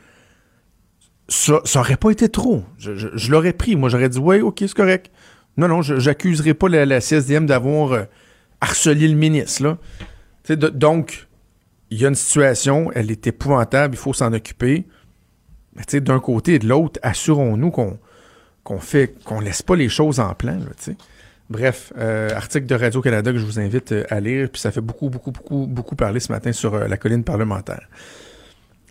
Ça, 1.27 1.62
ça 1.65 1.84
pas 2.00 2.12
été 2.12 2.29
trop. 2.29 2.63
Je, 2.77 3.32
l'aurais 3.32 3.53
pris. 3.53 3.75
Moi, 3.75 3.89
j'aurais 3.89 4.10
dit 4.10 4.20
ouais, 4.20 4.41
ok, 4.41 4.58
c'est 4.60 4.75
correct. 4.75 5.12
Non, 5.58 5.67
non, 5.67 5.82
j'accuserai 5.82 6.53
pas 6.53 6.70
la, 6.70 6.86
la 6.86 7.01
CSDM 7.01 7.48
d'avoir 7.48 7.94
euh, 7.94 8.03
harceler 8.62 9.07
le 9.07 9.15
ministre. 9.15 9.63
Là. 9.63 10.55
donc, 10.55 11.27
il 11.91 12.00
y 12.00 12.05
a 12.05 12.09
une 12.09 12.15
situation, 12.15 12.91
elle 12.93 13.12
est 13.12 13.27
épouvantable, 13.27 13.95
il 13.95 13.97
faut 13.97 14.13
s'en 14.13 14.33
occuper. 14.33 14.85
Mais 15.75 16.00
d'un 16.00 16.19
côté 16.19 16.55
et 16.55 16.59
de 16.59 16.67
l'autre, 16.67 17.00
assurons-nous 17.03 17.71
qu'on 17.71 18.00
qu'on 18.63 18.79
fait 18.79 19.13
qu'on 19.24 19.39
laisse 19.39 19.62
pas 19.62 19.75
les 19.75 19.89
choses 19.89 20.19
en 20.19 20.33
plan. 20.33 20.57
Là, 20.57 20.93
Bref, 21.50 21.93
euh, 21.97 22.31
article 22.31 22.65
de 22.65 22.74
Radio-Canada 22.74 23.31
que 23.31 23.38
je 23.38 23.45
vous 23.45 23.59
invite 23.59 23.91
euh, 23.91 24.03
à 24.09 24.19
lire, 24.19 24.50
puis 24.51 24.59
ça 24.59 24.71
fait 24.71 24.81
beaucoup, 24.81 25.09
beaucoup, 25.09 25.31
beaucoup, 25.31 25.67
beaucoup 25.67 25.95
parler 25.95 26.19
ce 26.19 26.31
matin 26.31 26.51
sur 26.51 26.74
euh, 26.74 26.88
la 26.88 26.97
colline 26.97 27.24
parlementaire. 27.24 27.88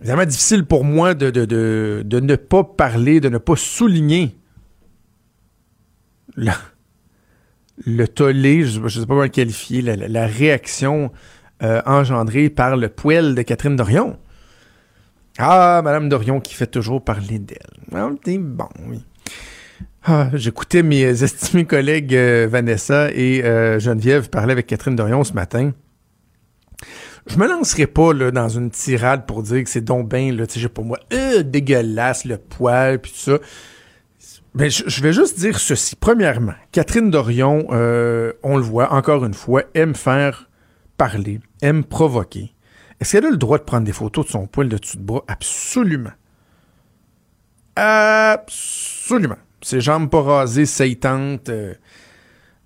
Vraiment 0.00 0.25
difficile 0.25 0.64
pour 0.64 0.85
moi 0.85 1.14
de, 1.14 1.30
de, 1.30 1.44
de, 1.47 2.02
de, 2.04 2.21
ne 2.21 2.37
pas 2.37 2.62
parler, 2.62 3.21
de 3.21 3.28
ne 3.28 3.38
pas 3.38 3.56
souligner 3.56 4.37
là 6.37 6.56
le 7.78 8.07
tollé, 8.07 8.64
je 8.64 8.81
ne 8.81 8.88
sais 8.88 9.00
pas 9.00 9.07
comment 9.07 9.23
le 9.23 9.28
qualifier, 9.28 9.83
la, 9.83 10.26
réaction 10.26 11.11
euh, 11.62 11.81
engendrée 11.87 12.50
par 12.50 12.76
le 12.76 12.88
poêle 12.88 13.35
de 13.35 13.43
Catherine 13.43 13.76
Dorion. 13.76 14.19
Ah, 15.38 15.81
Madame 15.83 16.09
Dorion 16.09 16.40
qui 16.40 16.54
fait 16.54 16.66
toujours 16.66 17.02
parler 17.02 17.38
d'elle. 17.38 17.59
Ah, 17.93 18.09
bon, 18.38 18.69
oui. 18.87 19.04
Ah, 20.04 20.28
j'écoutais 20.35 20.83
mes 20.83 21.02
estimés 21.23 21.64
collègues 21.64 22.14
euh, 22.14 22.47
Vanessa 22.49 23.11
et 23.12 23.43
euh, 23.45 23.81
Geneviève 23.81 24.31
parler 24.31 24.52
avec 24.52 24.66
Catherine 24.66 24.95
Dorion 24.95 25.25
ce 25.25 25.33
matin. 25.33 25.73
Je 27.26 27.38
me 27.38 27.49
lancerai 27.49 27.87
pas 27.87 28.12
dans 28.12 28.49
une 28.50 28.71
tirade 28.71 29.26
pour 29.26 29.43
dire 29.43 29.64
que 29.64 29.71
c'est 29.71 29.81
donc 29.81 30.11
bien, 30.11 30.31
là, 30.31 30.45
pour 30.73 30.85
moi, 30.85 30.99
dégueulasse, 31.43 32.26
le 32.26 32.37
poil, 32.37 33.00
puis 33.00 33.12
ça. 33.14 33.38
Ben, 34.54 34.70
je 34.70 35.02
vais 35.02 35.12
juste 35.12 35.38
dire 35.38 35.58
ceci. 35.58 35.96
Premièrement, 35.96 36.54
Catherine 36.70 37.11
Dorion, 37.11 37.66
euh, 37.73 38.32
on 38.44 38.56
le 38.56 38.62
voit 38.62 38.92
encore 38.92 39.25
une 39.25 39.34
fois, 39.34 39.64
aime 39.75 39.96
faire 39.96 40.49
parler, 40.96 41.40
aime 41.61 41.82
provoquer. 41.82 42.54
Est-ce 43.00 43.12
qu'elle 43.12 43.26
a 43.26 43.30
le 43.30 43.37
droit 43.37 43.58
de 43.58 43.64
prendre 43.64 43.84
des 43.84 43.92
photos 43.92 44.26
de 44.26 44.30
son 44.30 44.46
poil 44.46 44.68
de 44.68 44.78
dessus 44.78 44.96
de 44.96 45.02
bras? 45.02 45.25
Absolument. 45.26 46.12
Absolument. 47.75 49.38
Ses 49.61 49.80
jambes 49.80 50.08
pas 50.08 50.23
rasées, 50.23 50.66
saillantes, 50.66 51.49
euh, 51.49 51.75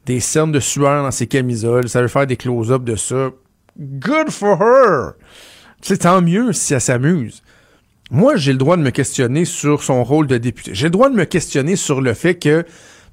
des 0.05 0.21
cernes 0.21 0.53
de 0.53 0.61
sueur 0.61 1.05
dans 1.05 1.11
ses 1.11 1.27
camisoles, 1.27 1.89
ça 1.89 2.03
veut 2.03 2.09
faire 2.09 2.27
des 2.27 2.37
close-ups 2.37 2.85
de 2.85 2.97
ça. 2.97 3.31
Good 3.79 4.31
for 4.31 4.61
her! 4.61 5.13
C'est 5.81 5.99
tant 5.99 6.21
mieux 6.21 6.53
si 6.53 6.75
elle 6.75 6.81
s'amuse 6.83 7.43
moi, 8.11 8.37
j'ai 8.37 8.53
le 8.53 8.59
droit 8.59 8.77
de 8.77 8.83
me 8.83 8.91
questionner 8.91 9.45
sur 9.45 9.83
son 9.83 10.03
rôle 10.03 10.27
de 10.27 10.39
député. 10.39 10.71
J'ai 10.75 10.87
le 10.87 10.91
droit 10.91 11.11
de 11.11 11.15
me 11.15 11.25
questionner 11.25 11.77
sur 11.77 12.01
le 12.01 12.15
fait 12.15 12.37
que, 12.37 12.65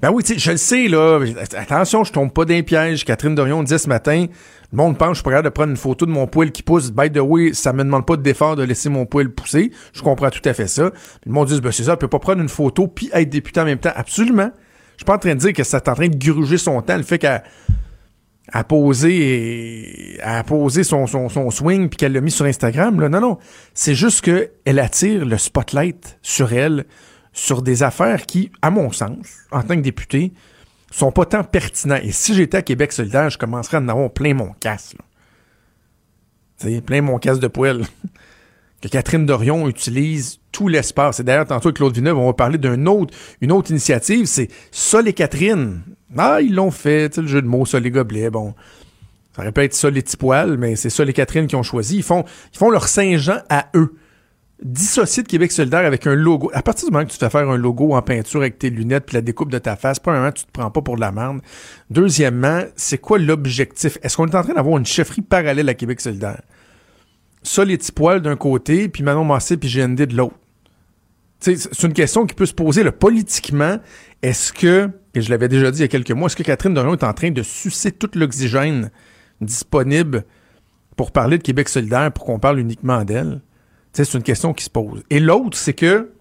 ben 0.01 0.11
oui, 0.11 0.23
je 0.25 0.51
le 0.51 0.57
sais, 0.57 0.87
là, 0.87 1.19
attention, 1.57 2.03
je 2.03 2.13
tombe 2.13 2.31
pas 2.31 2.45
d'un 2.45 2.61
piège. 2.61 3.03
Catherine 3.03 3.35
Dorion 3.35 3.61
disait 3.63 3.77
ce 3.77 3.89
matin, 3.89 4.27
le 4.71 4.77
monde 4.77 4.97
pense 4.97 5.09
que 5.09 5.17
je 5.17 5.23
capable 5.23 5.45
de 5.45 5.49
prendre 5.49 5.71
une 5.71 5.77
photo 5.77 6.05
de 6.05 6.11
mon 6.11 6.27
poil 6.27 6.51
qui 6.51 6.63
pousse. 6.63 6.91
By 6.91 7.11
the 7.11 7.19
way, 7.19 7.53
ça 7.53 7.73
me 7.73 7.83
demande 7.83 8.05
pas 8.05 8.15
d'effort 8.15 8.55
de 8.55 8.63
laisser 8.63 8.89
mon 8.89 9.05
poil 9.05 9.29
pousser. 9.29 9.71
Je 9.93 10.01
comprends 10.01 10.29
tout 10.29 10.47
à 10.47 10.53
fait 10.53 10.67
ça. 10.67 10.91
Le 11.25 11.31
monde 11.31 11.47
dit, 11.47 11.59
ben 11.59 11.71
c'est 11.71 11.83
ça, 11.83 11.93
elle 11.93 11.97
peut 11.97 12.07
pas 12.07 12.19
prendre 12.19 12.41
une 12.41 12.49
photo 12.49 12.87
puis 12.87 13.09
être 13.13 13.29
député 13.29 13.59
en 13.59 13.65
même 13.65 13.79
temps. 13.79 13.93
Absolument. 13.95 14.51
Je 14.93 14.99
suis 14.99 15.05
pas 15.05 15.15
en 15.15 15.19
train 15.19 15.35
de 15.35 15.39
dire 15.39 15.53
que 15.53 15.63
ça 15.63 15.77
est 15.77 15.89
en 15.89 15.93
train 15.93 16.07
de 16.07 16.17
gruger 16.17 16.57
son 16.57 16.81
temps, 16.81 16.95
le 16.95 17.03
fait 17.03 17.19
qu'elle 17.19 17.43
à 18.51 18.63
poser 18.63 20.17
son, 20.83 21.07
son, 21.07 21.49
swing 21.49 21.89
puis 21.89 21.97
qu'elle 21.97 22.13
l'a 22.13 22.21
mis 22.21 22.31
sur 22.31 22.45
Instagram. 22.45 22.99
Là. 23.01 23.09
Non, 23.09 23.19
non. 23.19 23.37
C'est 23.73 23.95
juste 23.95 24.21
qu'elle 24.21 24.79
attire 24.79 25.25
le 25.25 25.37
spotlight 25.37 26.19
sur 26.21 26.53
elle, 26.53 26.85
sur 27.33 27.61
des 27.61 27.83
affaires 27.83 28.25
qui, 28.25 28.51
à 28.61 28.69
mon 28.69 28.91
sens, 28.91 29.17
en 29.51 29.61
tant 29.61 29.75
que 29.75 29.81
député, 29.81 30.31
sont 30.91 31.11
pas 31.11 31.25
tant 31.25 31.43
pertinents. 31.43 31.99
Et 32.01 32.11
si 32.11 32.33
j'étais 32.33 32.57
à 32.57 32.61
Québec 32.61 32.91
solidaire, 32.91 33.29
je 33.29 33.37
commencerais 33.37 33.77
à 33.77 33.81
en 33.81 33.87
avoir 33.89 34.11
plein 34.11 34.33
mon 34.33 34.53
casse. 34.53 34.95
Tu 36.59 36.81
plein 36.81 37.01
mon 37.01 37.17
casse 37.19 37.39
de 37.39 37.47
poêle. 37.47 37.81
Catherine 38.89 39.25
Dorion 39.25 39.67
utilise 39.67 40.39
tout 40.51 40.67
l'espace. 40.67 41.19
Et 41.19 41.23
d'ailleurs, 41.23 41.45
tantôt 41.45 41.67
avec 41.67 41.77
Claude 41.77 41.93
Villeneuve, 41.93 42.17
on 42.17 42.27
va 42.27 42.33
parler 42.33 42.57
d'une 42.57 42.87
autre, 42.87 43.13
une 43.41 43.51
autre 43.51 43.71
initiative, 43.71 44.25
c'est 44.25 44.49
Sol 44.71 45.07
et 45.07 45.13
Catherine. 45.13 45.81
Ah, 46.17 46.39
ils 46.41 46.53
l'ont 46.53 46.71
fait, 46.71 47.09
tu 47.09 47.15
sais, 47.15 47.21
le 47.21 47.27
jeu 47.27 47.41
de 47.41 47.47
mots, 47.47 47.65
Sol 47.65 47.85
et 47.85 47.91
Gobelet, 47.91 48.29
bon. 48.29 48.53
Ça 49.35 49.41
aurait 49.41 49.51
pu 49.51 49.61
être 49.61 49.73
Sol 49.73 49.97
et 49.97 50.01
Petit 50.01 50.17
mais 50.57 50.75
c'est 50.75 50.89
Sol 50.89 51.09
et 51.09 51.13
Catherine 51.13 51.47
qui 51.47 51.55
ont 51.55 51.63
choisi. 51.63 51.97
Ils 51.97 52.03
font, 52.03 52.23
ils 52.53 52.57
font 52.57 52.69
leur 52.69 52.87
Saint-Jean 52.87 53.39
à 53.49 53.67
eux. 53.75 53.95
Dissocier 54.63 55.23
de 55.23 55.27
Québec 55.27 55.51
solidaire 55.51 55.85
avec 55.85 56.07
un 56.07 56.15
logo. 56.15 56.49
À 56.53 56.61
partir 56.61 56.87
du 56.87 56.93
moment 56.93 57.05
que 57.05 57.11
tu 57.11 57.17
te 57.17 57.25
fais 57.25 57.29
faire 57.29 57.49
un 57.49 57.57
logo 57.57 57.93
en 57.93 58.01
peinture 58.01 58.39
avec 58.39 58.57
tes 58.57 58.69
lunettes 58.69 59.05
puis 59.05 59.15
la 59.15 59.21
découpe 59.21 59.51
de 59.51 59.57
ta 59.57 59.75
face, 59.75 59.99
premièrement, 59.99 60.31
tu 60.31 60.45
te 60.45 60.51
prends 60.53 60.71
pas 60.71 60.81
pour 60.81 60.95
de 60.95 61.01
la 61.01 61.11
merde. 61.11 61.41
Deuxièmement, 61.89 62.61
c'est 62.77 62.97
quoi 62.97 63.19
l'objectif? 63.19 63.97
Est-ce 64.01 64.15
qu'on 64.15 64.27
est 64.27 64.35
en 64.35 64.43
train 64.43 64.53
d'avoir 64.53 64.77
une 64.77 64.85
chefferie 64.85 65.21
parallèle 65.21 65.67
à 65.67 65.73
Québec 65.73 65.99
solidaire? 65.99 66.41
Sol 67.45 67.71
et 67.71 67.77
Petit 67.77 67.91
d'un 68.21 68.35
côté, 68.35 68.89
puis 68.89 69.03
Manon 69.03 69.23
Massé 69.23 69.55
puis 69.55 69.69
GND 69.69 70.01
de 70.01 70.15
l'autre. 70.15 70.35
C'est 71.39 71.83
une 71.83 71.93
question 71.93 72.25
qui 72.25 72.33
peut 72.33 72.47
se 72.47 72.53
poser 72.53 72.83
politiquement. 72.91 73.77
Est-ce 74.23 74.51
que, 74.51 74.89
et 75.13 75.21
je 75.21 75.29
l'avais 75.29 75.47
déjà 75.47 75.69
dit 75.69 75.79
il 75.79 75.81
y 75.81 75.85
a 75.85 75.87
quelques 75.87 76.11
mois, 76.11 76.25
est-ce 76.25 76.35
que 76.35 76.43
Catherine 76.43 76.73
Dorion 76.73 76.93
est 76.93 77.03
en 77.03 77.13
train 77.13 77.29
de 77.29 77.43
sucer 77.43 77.91
tout 77.91 78.09
l'oxygène 78.15 78.89
disponible 79.41 80.25
pour 80.95 81.11
parler 81.11 81.37
de 81.37 81.43
Québec 81.43 81.69
solidaire, 81.69 82.11
pour 82.11 82.25
qu'on 82.25 82.39
parle 82.39 82.59
uniquement 82.59 83.03
d'elle? 83.03 83.41
C'est 83.93 84.11
une 84.15 84.23
question 84.23 84.53
qui 84.53 84.63
se 84.63 84.69
pose. 84.71 85.03
Et 85.11 85.19
l'autre, 85.19 85.55
c'est 85.55 85.73
que 85.73 86.11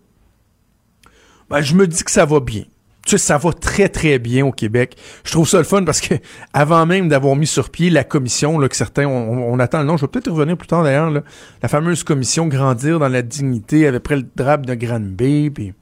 ben, 1.49 1.63
je 1.63 1.75
me 1.75 1.87
dis 1.87 2.05
que 2.05 2.11
ça 2.11 2.27
va 2.27 2.41
bien 2.41 2.65
tu 3.05 3.11
sais, 3.11 3.19
ça 3.19 3.37
va 3.37 3.53
très, 3.53 3.89
très 3.89 4.19
bien 4.19 4.47
au 4.47 4.53
Québec. 4.53 4.97
Je 5.25 5.33
trouve 5.33 5.49
ça 5.49 5.59
le 5.59 5.65
fun 5.65 5.85
parce 5.85 6.01
que 6.01 6.15
avant 6.53 6.87
même 6.87 7.09
d'avoir 7.09 7.37
mis 7.37 7.47
sur 7.47 7.71
pied 7.71 7.91
la 7.91 8.03
commission, 8.03 8.59
là, 8.59 8.69
que 8.69 8.77
certains, 8.77 9.07
on, 9.07 9.59
attend 9.59 9.81
le 9.81 9.85
nom, 9.85 9.97
je 9.97 10.03
vais 10.03 10.09
peut-être 10.09 10.31
revenir 10.31 10.57
plus 10.57 10.69
tard 10.69 10.83
d'ailleurs, 10.83 11.11
la 11.11 11.69
fameuse 11.69 12.03
commission 12.03 12.47
Grandir 12.47 12.99
dans 12.99 13.09
la 13.09 13.23
dignité 13.23 13.87
avec 13.87 14.03
près 14.03 14.17
le 14.17 14.27
drap 14.35 14.59
de 14.59 14.75
Granby, 14.75 15.51
puis 15.51 15.75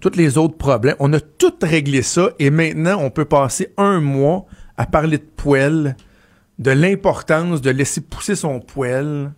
tous 0.00 0.16
les 0.16 0.36
autres 0.36 0.56
problèmes. 0.56 0.96
On 0.98 1.12
a 1.12 1.20
tout 1.20 1.54
réglé 1.62 2.02
ça 2.02 2.30
et 2.38 2.50
maintenant, 2.50 2.98
on 3.00 3.10
peut 3.10 3.24
passer 3.24 3.72
un 3.76 4.00
mois 4.00 4.44
à 4.76 4.86
parler 4.86 5.18
de 5.18 5.24
poêle, 5.36 5.96
de 6.58 6.70
l'importance 6.72 7.62
de 7.62 7.70
laisser 7.70 8.00
pousser 8.00 8.34
son 8.34 8.60
poêle, 8.60 9.32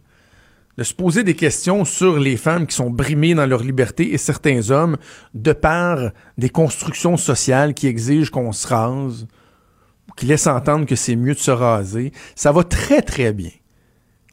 de 0.78 0.82
se 0.84 0.92
poser 0.94 1.24
des 1.24 1.34
questions 1.34 1.84
sur 1.84 2.18
les 2.18 2.36
femmes 2.36 2.66
qui 2.66 2.74
sont 2.76 2.90
brimées 2.90 3.34
dans 3.34 3.46
leur 3.46 3.62
liberté 3.62 4.12
et 4.12 4.18
certains 4.18 4.70
hommes 4.70 4.96
de 5.34 5.52
par 5.52 6.10
des 6.36 6.50
constructions 6.50 7.16
sociales 7.16 7.72
qui 7.74 7.86
exigent 7.86 8.30
qu'on 8.30 8.52
se 8.52 8.66
rase, 8.66 9.26
qui 10.16 10.26
laissent 10.26 10.46
entendre 10.46 10.84
que 10.86 10.94
c'est 10.96 11.16
mieux 11.16 11.34
de 11.34 11.38
se 11.38 11.50
raser. 11.50 12.12
Ça 12.34 12.52
va 12.52 12.62
très, 12.62 13.00
très 13.02 13.32
bien. 13.32 13.50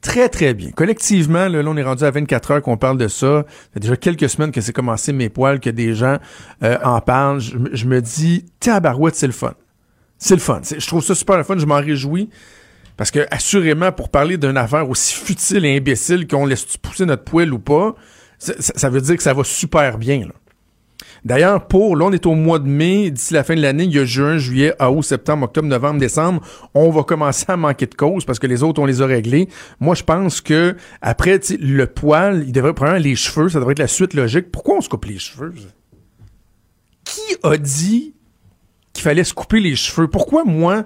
très, 0.02 0.28
très 0.28 0.54
bien. 0.54 0.72
Collectivement, 0.72 1.48
là, 1.48 1.62
on 1.66 1.78
est 1.78 1.84
rendu 1.84 2.04
à 2.04 2.12
24 2.12 2.52
heures 2.52 2.62
qu'on 2.62 2.76
parle 2.76 2.98
de 2.98 3.08
ça. 3.08 3.46
Ça 3.48 3.74
fait 3.76 3.80
déjà 3.80 3.96
quelques 3.96 4.30
semaines 4.30 4.52
que 4.52 4.60
c'est 4.60 4.74
commencé 4.74 5.14
mes 5.14 5.30
poils, 5.30 5.62
que 5.62 5.70
des 5.70 5.94
gens 5.96 6.18
euh, 6.62 6.78
en 6.84 7.00
parlent. 7.00 7.40
Je, 7.40 7.86
me- 7.86 8.02
dis, 8.02 8.44
tabarouette, 8.60 9.16
c'est 9.16 9.28
le 9.28 9.34
fun. 9.34 9.54
C'est 10.18 10.36
le 10.36 10.42
fun. 10.42 10.60
Je 10.78 10.86
trouve 10.88 11.02
ça 11.04 11.16
super 11.16 11.38
le 11.38 11.44
fun. 11.44 11.58
Je 11.58 11.66
m'en 11.66 11.78
réjouis. 11.80 12.30
Parce 12.98 13.12
que, 13.12 13.26
assurément, 13.32 13.92
pour 13.92 14.10
parler 14.10 14.38
d'une 14.38 14.58
affaire 14.58 14.90
aussi 14.90 15.16
futile 15.16 15.66
et 15.66 15.78
imbécile 15.78 16.28
qu'on 16.28 16.46
laisse 16.46 16.66
pousser 16.78 17.06
notre 17.06 17.24
poil 17.24 17.52
ou 17.54 17.60
pas, 17.60 17.96
ça, 18.38 18.90
veut 18.90 19.02
dire 19.02 19.16
que 19.16 19.24
ça 19.24 19.34
va 19.34 19.44
super 19.44 19.98
bien. 19.98 20.28
D'ailleurs, 21.26 21.68
pour, 21.68 21.96
là, 21.96 22.06
on 22.06 22.12
est 22.12 22.26
au 22.26 22.36
mois 22.36 22.60
de 22.60 22.68
mai, 22.68 23.10
d'ici 23.10 23.34
la 23.34 23.44
fin 23.44 23.56
de 23.56 23.62
l'année, 23.62 23.86
il 23.86 23.94
y 23.94 24.00
a 24.00 24.06
juin, 24.06 24.38
juillet, 24.38 24.74
août, 24.82 25.02
septembre, 25.04 25.46
octobre, 25.46 25.68
novembre, 25.68 26.00
décembre, 26.00 26.42
on 26.74 26.90
va 26.90 27.04
commencer 27.04 27.46
à 27.48 27.56
manquer 27.56 27.86
de 27.86 27.96
cause 27.96 28.26
parce 28.26 28.40
que 28.40 28.48
les 28.48 28.62
autres, 28.62 28.82
on 28.82 28.86
les 28.86 29.02
a 29.02 29.06
réglés. 29.06 29.48
Moi, 29.80 29.96
je 29.96 30.04
pense 30.04 30.42
que, 30.42 30.76
après, 31.02 31.40
le 31.60 31.86
poil, 31.86 32.44
il 32.46 32.52
devrait 32.52 32.74
prendre 32.74 32.98
les 32.98 33.16
cheveux, 33.16 33.50
ça 33.50 33.60
devrait 33.60 33.72
être 33.72 33.80
la 33.80 33.88
suite 33.88 34.14
logique. 34.14 34.52
Pourquoi 34.52 34.78
on 34.78 34.82
se 34.82 34.90
coupe 34.90 35.06
les 35.06 35.20
cheveux? 35.20 35.54
Qui 37.06 37.38
a 37.44 37.58
dit 37.58 38.14
qu'il 38.92 39.04
fallait 39.04 39.24
se 39.24 39.34
couper 39.34 39.62
les 39.62 39.76
cheveux? 39.76 40.10
Pourquoi, 40.10 40.44
moi, 40.44 40.84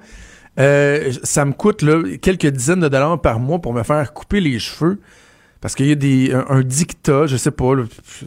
euh, 0.59 1.11
ça 1.23 1.45
me 1.45 1.53
coûte 1.53 1.83
quelques 2.21 2.47
dizaines 2.47 2.79
de 2.79 2.87
dollars 2.87 3.21
par 3.21 3.39
mois 3.39 3.59
pour 3.59 3.73
me 3.73 3.83
faire 3.83 4.13
couper 4.13 4.39
les 4.39 4.59
cheveux? 4.59 4.99
Parce 5.61 5.75
qu'il 5.75 5.87
y 5.87 5.91
a 5.91 5.95
des, 5.95 6.33
un, 6.33 6.61
dictat, 6.61 7.25
je 7.25 7.35
sais 7.35 7.51
pas, 7.51 7.73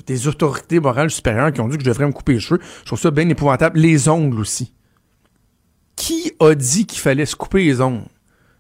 des 0.07 0.29
autorités 0.29 0.81
morales 0.81 1.11
supérieures 1.11 1.53
qui 1.53 1.61
ont 1.61 1.69
dit 1.69 1.77
que 1.77 1.85
je 1.85 1.89
devrais 1.89 2.07
me 2.07 2.13
couper 2.13 2.35
les 2.35 2.41
cheveux. 2.41 2.61
Je 2.81 2.87
trouve 2.87 2.99
ça 2.99 3.11
bien 3.11 3.29
épouvantable. 3.29 3.79
Les 3.79 4.09
ongles 4.09 4.41
aussi. 4.41 4.73
Qui 5.97 6.33
a 6.41 6.55
dit 6.55 6.87
qu'il 6.87 6.99
fallait 6.99 7.27
se 7.27 7.37
couper 7.37 7.65
les 7.65 7.81
ongles? 7.81 8.03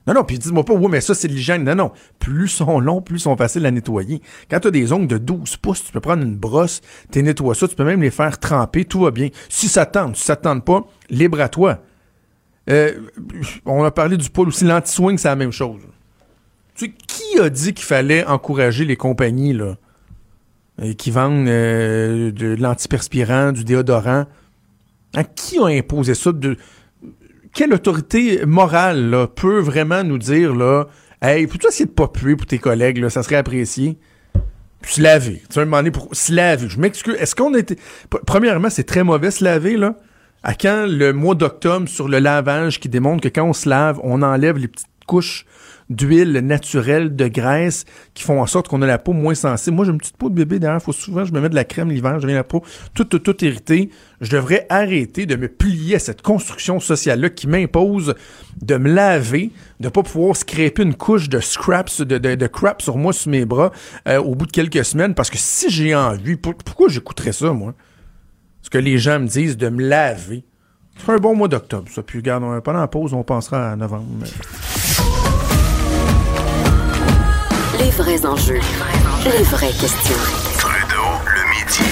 Non, 0.06 0.14
non, 0.14 0.24
puis 0.24 0.38
dis-moi 0.38 0.64
pas, 0.64 0.72
oui, 0.72 0.88
mais 0.90 1.00
ça, 1.00 1.14
c'est 1.14 1.28
de 1.28 1.32
l'hygiène. 1.32 1.64
Non, 1.64 1.74
non. 1.74 1.92
Plus 2.18 2.48
sont 2.48 2.80
longs, 2.80 3.02
plus 3.02 3.18
sont 3.18 3.36
faciles 3.36 3.66
à 3.66 3.70
nettoyer. 3.70 4.22
Quand 4.50 4.60
tu 4.60 4.68
as 4.68 4.70
des 4.70 4.92
ongles 4.92 5.06
de 5.06 5.18
12 5.18 5.56
pouces, 5.58 5.84
tu 5.84 5.92
peux 5.92 6.00
prendre 6.00 6.22
une 6.22 6.36
brosse, 6.36 6.80
tu 7.12 7.22
nettoies 7.22 7.54
ça, 7.54 7.68
tu 7.68 7.76
peux 7.76 7.84
même 7.84 8.02
les 8.02 8.10
faire 8.10 8.38
tremper, 8.38 8.84
tout 8.84 9.00
va 9.00 9.10
bien. 9.10 9.28
Si 9.48 9.68
ça 9.68 9.84
tente, 9.84 10.16
si 10.16 10.24
ça 10.24 10.36
te 10.36 10.44
tente 10.44 10.64
pas, 10.64 10.86
libre 11.10 11.40
à 11.40 11.48
toi. 11.48 11.80
Euh, 12.68 12.92
on 13.64 13.82
a 13.84 13.90
parlé 13.90 14.16
du 14.16 14.28
poil 14.28 14.48
aussi, 14.48 14.64
l'anti-swing, 14.64 15.18
c'est 15.18 15.28
la 15.28 15.36
même 15.36 15.52
chose. 15.52 15.80
Tu 16.74 16.86
sais, 16.86 16.92
qui 17.06 17.40
a 17.40 17.48
dit 17.48 17.72
qu'il 17.72 17.86
fallait 17.86 18.24
encourager 18.26 18.84
les 18.84 18.96
compagnies 18.96 19.52
là, 19.52 19.76
euh, 20.82 20.92
qui 20.94 21.10
vendent 21.10 21.48
euh, 21.48 22.30
de 22.30 22.54
l'antiperspirant, 22.58 23.52
du 23.52 23.64
déodorant? 23.64 24.26
Hein, 25.14 25.24
qui 25.34 25.58
a 25.58 25.66
imposé 25.66 26.14
ça? 26.14 26.32
De, 26.32 26.56
quelle 27.52 27.72
autorité 27.72 28.44
morale 28.46 29.26
peut 29.34 29.58
vraiment 29.58 30.04
nous 30.04 30.18
dire 30.18 30.54
là, 30.54 30.86
Hey, 31.22 31.46
peux-tu 31.46 31.66
essayer 31.66 31.84
de 31.84 31.90
pas 31.90 32.08
puer 32.08 32.34
pour 32.34 32.46
tes 32.46 32.58
collègues, 32.58 32.98
là, 32.98 33.10
ça 33.10 33.22
serait 33.22 33.36
apprécié? 33.36 33.98
Puis 34.80 34.94
se 34.94 35.02
laver. 35.02 35.42
Tu 35.50 35.56
vas 35.56 35.62
me 35.62 35.66
demander 35.66 35.90
pour 35.90 36.08
se 36.12 36.32
laver. 36.32 36.68
Je 36.68 36.80
m'excuse. 36.80 37.14
Est-ce 37.18 37.34
qu'on 37.34 37.54
était. 37.54 37.76
Premièrement, 38.26 38.70
c'est 38.70 38.84
très 38.84 39.04
mauvais 39.04 39.30
se 39.30 39.44
laver, 39.44 39.76
là? 39.76 39.96
À 40.42 40.54
quand 40.54 40.86
le 40.88 41.12
mois 41.12 41.34
d'octobre 41.34 41.86
sur 41.86 42.08
le 42.08 42.18
lavage 42.18 42.80
qui 42.80 42.88
démontre 42.88 43.22
que 43.22 43.28
quand 43.28 43.44
on 43.44 43.52
se 43.52 43.68
lave, 43.68 44.00
on 44.02 44.22
enlève 44.22 44.56
les 44.56 44.68
petites 44.68 44.86
couches 45.06 45.44
d'huile 45.90 46.32
naturelle, 46.32 47.14
de 47.14 47.26
graisse, 47.26 47.84
qui 48.14 48.22
font 48.22 48.40
en 48.40 48.46
sorte 48.46 48.68
qu'on 48.68 48.80
a 48.80 48.86
la 48.86 48.96
peau 48.96 49.12
moins 49.12 49.34
sensible? 49.34 49.76
Moi, 49.76 49.84
j'ai 49.84 49.90
une 49.90 49.98
petite 49.98 50.16
peau 50.16 50.30
de 50.30 50.34
bébé 50.34 50.58
derrière. 50.58 50.80
Faut 50.80 50.92
souvent, 50.92 51.24
je 51.26 51.32
me 51.32 51.40
mets 51.40 51.48
de 51.50 51.54
la 51.54 51.64
crème 51.64 51.90
l'hiver, 51.90 52.20
je 52.20 52.26
viens 52.26 52.36
la 52.36 52.44
peau 52.44 52.62
toute, 52.94 53.22
toute, 53.22 53.42
irritée. 53.42 53.90
Je 54.20 54.30
devrais 54.30 54.66
arrêter 54.70 55.26
de 55.26 55.36
me 55.36 55.48
plier 55.48 55.96
à 55.96 55.98
cette 55.98 56.22
construction 56.22 56.80
sociale-là 56.80 57.28
qui 57.28 57.46
m'impose 57.46 58.14
de 58.62 58.76
me 58.76 58.90
laver, 58.90 59.50
de 59.80 59.88
pas 59.90 60.02
pouvoir 60.02 60.36
scraper 60.36 60.84
une 60.84 60.94
couche 60.94 61.28
de 61.28 61.40
scraps, 61.40 62.00
de, 62.00 62.16
de, 62.16 62.46
crap 62.46 62.80
sur 62.80 62.96
moi, 62.96 63.12
sur 63.12 63.30
mes 63.30 63.44
bras, 63.44 63.72
euh, 64.08 64.22
au 64.22 64.34
bout 64.36 64.46
de 64.46 64.52
quelques 64.52 64.84
semaines, 64.84 65.14
parce 65.14 65.28
que 65.28 65.38
si 65.38 65.68
j'ai 65.68 65.94
envie, 65.94 66.36
pour- 66.36 66.54
pourquoi 66.54 66.88
j'écouterais 66.88 67.32
ça, 67.32 67.52
moi? 67.52 67.74
Ce 68.72 68.78
que 68.78 68.84
les 68.84 68.98
gens 68.98 69.18
me 69.18 69.26
disent 69.26 69.56
de 69.56 69.68
me 69.68 69.82
laver. 69.82 70.44
C'est 70.96 71.10
un 71.10 71.16
bon 71.16 71.34
mois 71.34 71.48
d'octobre, 71.48 71.88
ça. 71.92 72.04
Puis, 72.04 72.18
regarde, 72.20 72.44
on- 72.44 72.60
pendant 72.60 72.78
la 72.78 72.86
pause, 72.86 73.12
on 73.12 73.24
pensera 73.24 73.72
à 73.72 73.74
novembre. 73.74 74.04
Les 77.80 77.90
vrais 77.90 78.24
enjeux. 78.24 78.60
Les 79.24 79.42
vraies 79.42 79.72
questions. 79.72 80.14
Trudeau, 80.56 81.10
le 81.34 81.50
midi. 81.50 81.90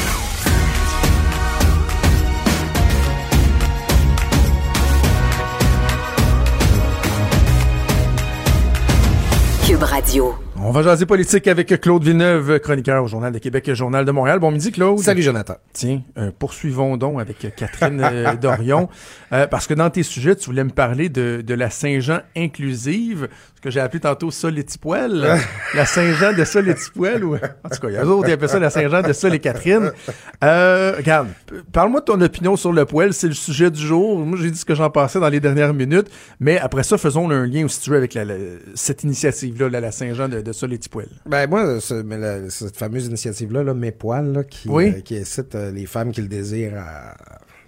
Cube 9.66 9.83
Radio. 9.83 10.35
On 10.61 10.73
va 10.73 10.83
jaser 10.83 11.07
politique 11.07 11.47
avec 11.47 11.81
Claude 11.81 12.03
Villeneuve, 12.03 12.59
chroniqueur 12.59 13.05
au 13.05 13.07
Journal 13.07 13.33
de 13.33 13.38
Québec 13.38 13.68
et 13.68 13.77
Journal 13.77 14.05
de 14.05 14.11
Montréal. 14.11 14.40
Bon 14.40 14.51
midi, 14.51 14.73
Claude. 14.73 14.99
Salut 14.99 15.23
Jonathan. 15.23 15.55
Tiens, 15.73 16.03
euh, 16.18 16.33
poursuivons 16.37 16.97
donc 16.97 17.21
avec 17.21 17.55
Catherine 17.55 18.01
euh, 18.03 18.35
Dorion, 18.35 18.88
Euh, 19.32 19.46
parce 19.46 19.66
que 19.66 19.74
dans 19.74 19.90
tes 19.90 20.02
sujets, 20.02 20.34
tu 20.36 20.46
voulais 20.46 20.64
me 20.64 20.70
parler 20.70 21.08
de, 21.08 21.42
de 21.46 21.54
la 21.54 21.70
Saint-Jean 21.70 22.20
inclusive, 22.36 23.28
ce 23.56 23.60
que 23.60 23.70
j'ai 23.70 23.80
appelé 23.80 24.00
tantôt 24.00 24.30
les 24.50 24.62
petits 24.62 24.78
poils. 24.78 25.38
la 25.74 25.86
Saint-Jean 25.86 26.32
de 26.32 26.44
les 26.60 26.74
petits 26.74 26.90
poils. 26.94 27.24
Ou... 27.24 27.34
En 27.36 27.38
tout 27.68 27.80
cas, 27.80 27.88
il 27.88 27.94
y 27.94 27.96
a 27.96 28.04
d'autres 28.04 28.26
qui 28.26 28.32
appellent 28.32 28.48
ça 28.48 28.58
la 28.58 28.70
Saint-Jean 28.70 29.02
de 29.02 29.12
ça 29.12 29.28
les 29.28 29.38
Catherine. 29.38 29.92
Euh, 30.44 30.94
regarde, 30.96 31.28
parle-moi 31.72 32.00
de 32.00 32.04
ton 32.06 32.20
opinion 32.20 32.56
sur 32.56 32.72
le 32.72 32.84
poil, 32.84 33.12
c'est 33.12 33.28
le 33.28 33.34
sujet 33.34 33.70
du 33.70 33.80
jour. 33.84 34.18
Moi, 34.18 34.38
j'ai 34.40 34.50
dit 34.50 34.58
ce 34.58 34.64
que 34.64 34.74
j'en 34.74 34.90
pensais 34.90 35.20
dans 35.20 35.28
les 35.28 35.40
dernières 35.40 35.74
minutes, 35.74 36.08
mais 36.40 36.58
après 36.58 36.82
ça, 36.82 36.96
faisons 36.98 37.30
un 37.30 37.46
lien 37.46 37.64
aussi 37.64 37.80
tu 37.80 37.90
veux, 37.90 37.96
avec 37.96 38.14
la- 38.14 38.24
la- 38.24 38.34
cette 38.74 39.02
initiative-là, 39.04 39.68
la, 39.68 39.80
la 39.80 39.92
Saint-Jean 39.92 40.28
de, 40.28 40.40
de 40.40 40.52
les 40.66 40.78
petits 40.78 40.88
poils. 40.88 41.08
Ben 41.26 41.48
moi, 41.48 41.80
ce- 41.80 41.94
mais 41.94 42.16
la- 42.18 42.48
cette 42.50 42.76
fameuse 42.76 43.06
initiative-là, 43.06 43.62
là, 43.62 43.74
Mes 43.74 43.92
Poils, 43.92 44.32
là, 44.32 44.44
qui, 44.44 44.68
Oui. 44.68 44.94
euh, 44.96 45.00
qui 45.00 45.16
incite 45.16 45.54
euh, 45.54 45.70
les 45.70 45.86
femmes 45.86 46.12
qui 46.12 46.22
le 46.22 46.28
désirent 46.28 46.78
à 46.78 47.14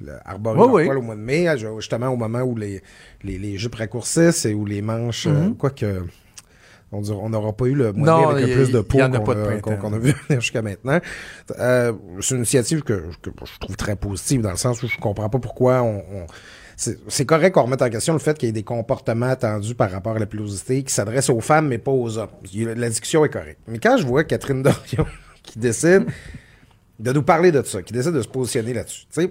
le- 0.00 0.18
arborer 0.24 0.58
Oui, 0.58 0.88
oui. 0.88 0.96
au 0.96 1.02
mois 1.02 1.14
de 1.16 1.20
mai, 1.20 1.46
justement 1.76 2.08
au 2.08 2.16
moment 2.16 2.40
où 2.42 2.56
les, 2.56 2.82
les, 3.22 3.38
les 3.38 3.56
jupes 3.56 3.74
raccourcissent 3.74 4.44
et 4.46 4.54
où 4.54 4.64
les 4.66 4.82
manches, 4.82 5.26
euh, 5.26 5.50
quoique 5.58 6.04
on 6.92 7.28
n'aura 7.28 7.52
pas 7.52 7.66
eu 7.66 7.74
le 7.74 7.92
mois 7.92 8.20
de 8.20 8.20
mai 8.20 8.32
avec 8.32 8.46
y- 8.46 8.50
le 8.50 8.54
plus 8.64 8.72
de 8.72 8.80
peau 8.80 8.98
qu'on 8.98 9.72
a, 9.72 9.76
qu'on 9.76 9.92
a 9.92 9.98
vu 9.98 10.12
venir 10.28 10.40
jusqu'à 10.40 10.60
maintenant. 10.62 10.98
Euh, 11.58 11.92
c'est 12.20 12.30
une 12.32 12.38
initiative 12.38 12.82
que, 12.82 12.94
que 13.22 13.30
je 13.44 13.58
trouve 13.60 13.76
très 13.76 13.94
positive 13.94 14.40
dans 14.42 14.50
le 14.50 14.56
sens 14.56 14.82
où 14.82 14.88
je 14.88 14.98
comprends 14.98 15.28
pas 15.28 15.38
pourquoi 15.38 15.82
on... 15.82 15.98
on- 15.98 16.26
c'est 17.08 17.26
correct 17.26 17.52
qu'on 17.52 17.64
remette 17.64 17.82
en 17.82 17.90
question 17.90 18.14
le 18.14 18.18
fait 18.18 18.38
qu'il 18.38 18.46
y 18.46 18.48
ait 18.48 18.52
des 18.52 18.62
comportements 18.62 19.26
attendus 19.26 19.74
par 19.74 19.90
rapport 19.90 20.16
à 20.16 20.18
la 20.18 20.24
pilosité 20.24 20.82
qui 20.82 20.94
s'adressent 20.94 21.28
aux 21.28 21.40
femmes, 21.40 21.68
mais 21.68 21.76
pas 21.76 21.90
aux 21.90 22.16
hommes. 22.16 22.30
La 22.54 22.88
discussion 22.88 23.22
est 23.22 23.28
correcte. 23.28 23.60
Mais 23.68 23.78
quand 23.78 23.98
je 23.98 24.06
vois 24.06 24.24
Catherine 24.24 24.62
Dorion 24.62 25.04
qui 25.42 25.58
décide 25.58 26.06
de 26.98 27.12
nous 27.12 27.22
parler 27.22 27.52
de 27.52 27.62
ça, 27.62 27.82
qui 27.82 27.92
décide 27.92 28.12
de 28.12 28.22
se 28.22 28.28
positionner 28.28 28.72
là-dessus, 28.72 29.02
tu 29.12 29.20
sais, 29.20 29.30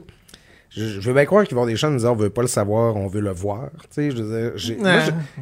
je, 0.69 0.99
je 0.99 1.08
veux 1.08 1.13
bien 1.13 1.25
croire 1.25 1.45
qu'ils 1.45 1.55
vont 1.58 1.65
des 1.65 1.75
gens 1.75 1.89
nous 1.89 1.99
dire 1.99 2.12
on 2.12 2.15
veut 2.15 2.29
pas 2.29 2.41
le 2.43 2.47
savoir, 2.47 2.95
on 2.95 3.08
veut 3.08 3.21
le 3.21 3.32
voir. 3.32 3.69
Tu 3.93 4.12
sais, 4.12 4.51
j'ai, 4.55 4.77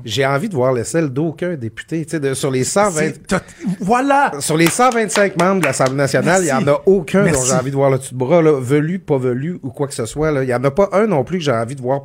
j'ai- 0.06 0.26
envie 0.26 0.48
de 0.50 0.56
voir 0.56 0.72
l'aisselle 0.74 1.10
d'aucun 1.10 1.56
député. 1.56 2.06
Tu 2.06 2.12
sais, 2.12 2.20
de- 2.20 2.34
sur 2.34 2.50
les 2.50 2.63
120, 2.63 2.92
C'est- 3.00 3.28
t'as- 3.28 3.42
Voilà! 3.82 4.32
sur 4.40 4.56
les 4.58 4.68
125 4.68 5.38
membres 5.38 5.62
de 5.62 5.66
l'Assemblée 5.66 5.96
nationale, 5.98 6.42
il 6.42 6.46
n'y 6.46 6.52
en 6.52 6.68
a 6.68 6.82
aucun 6.86 7.24
dont 7.32 7.44
j'ai 7.44 7.54
envie 7.54 7.72
de 7.72 7.76
voir 7.76 7.90
le 7.90 7.98
dessus 7.98 8.13
de 8.13 8.20
bras, 8.20 8.42
là, 8.42 8.60
velu, 8.60 9.00
pas 9.00 9.18
velu 9.18 9.60
ou 9.63 9.70
quoi 9.72 9.88
que 9.88 9.94
ce 9.94 10.06
soit. 10.06 10.32
Il 10.32 10.48
n'y 10.48 10.54
en 10.54 10.63
a 10.63 10.72
pas 10.72 10.90
un 10.94 11.08
non 11.08 11.24
plus 11.24 11.40
que 11.40 11.44
j'ai 11.44 11.52
envie 11.52 11.76
de 11.76 11.82
voir 11.82 12.02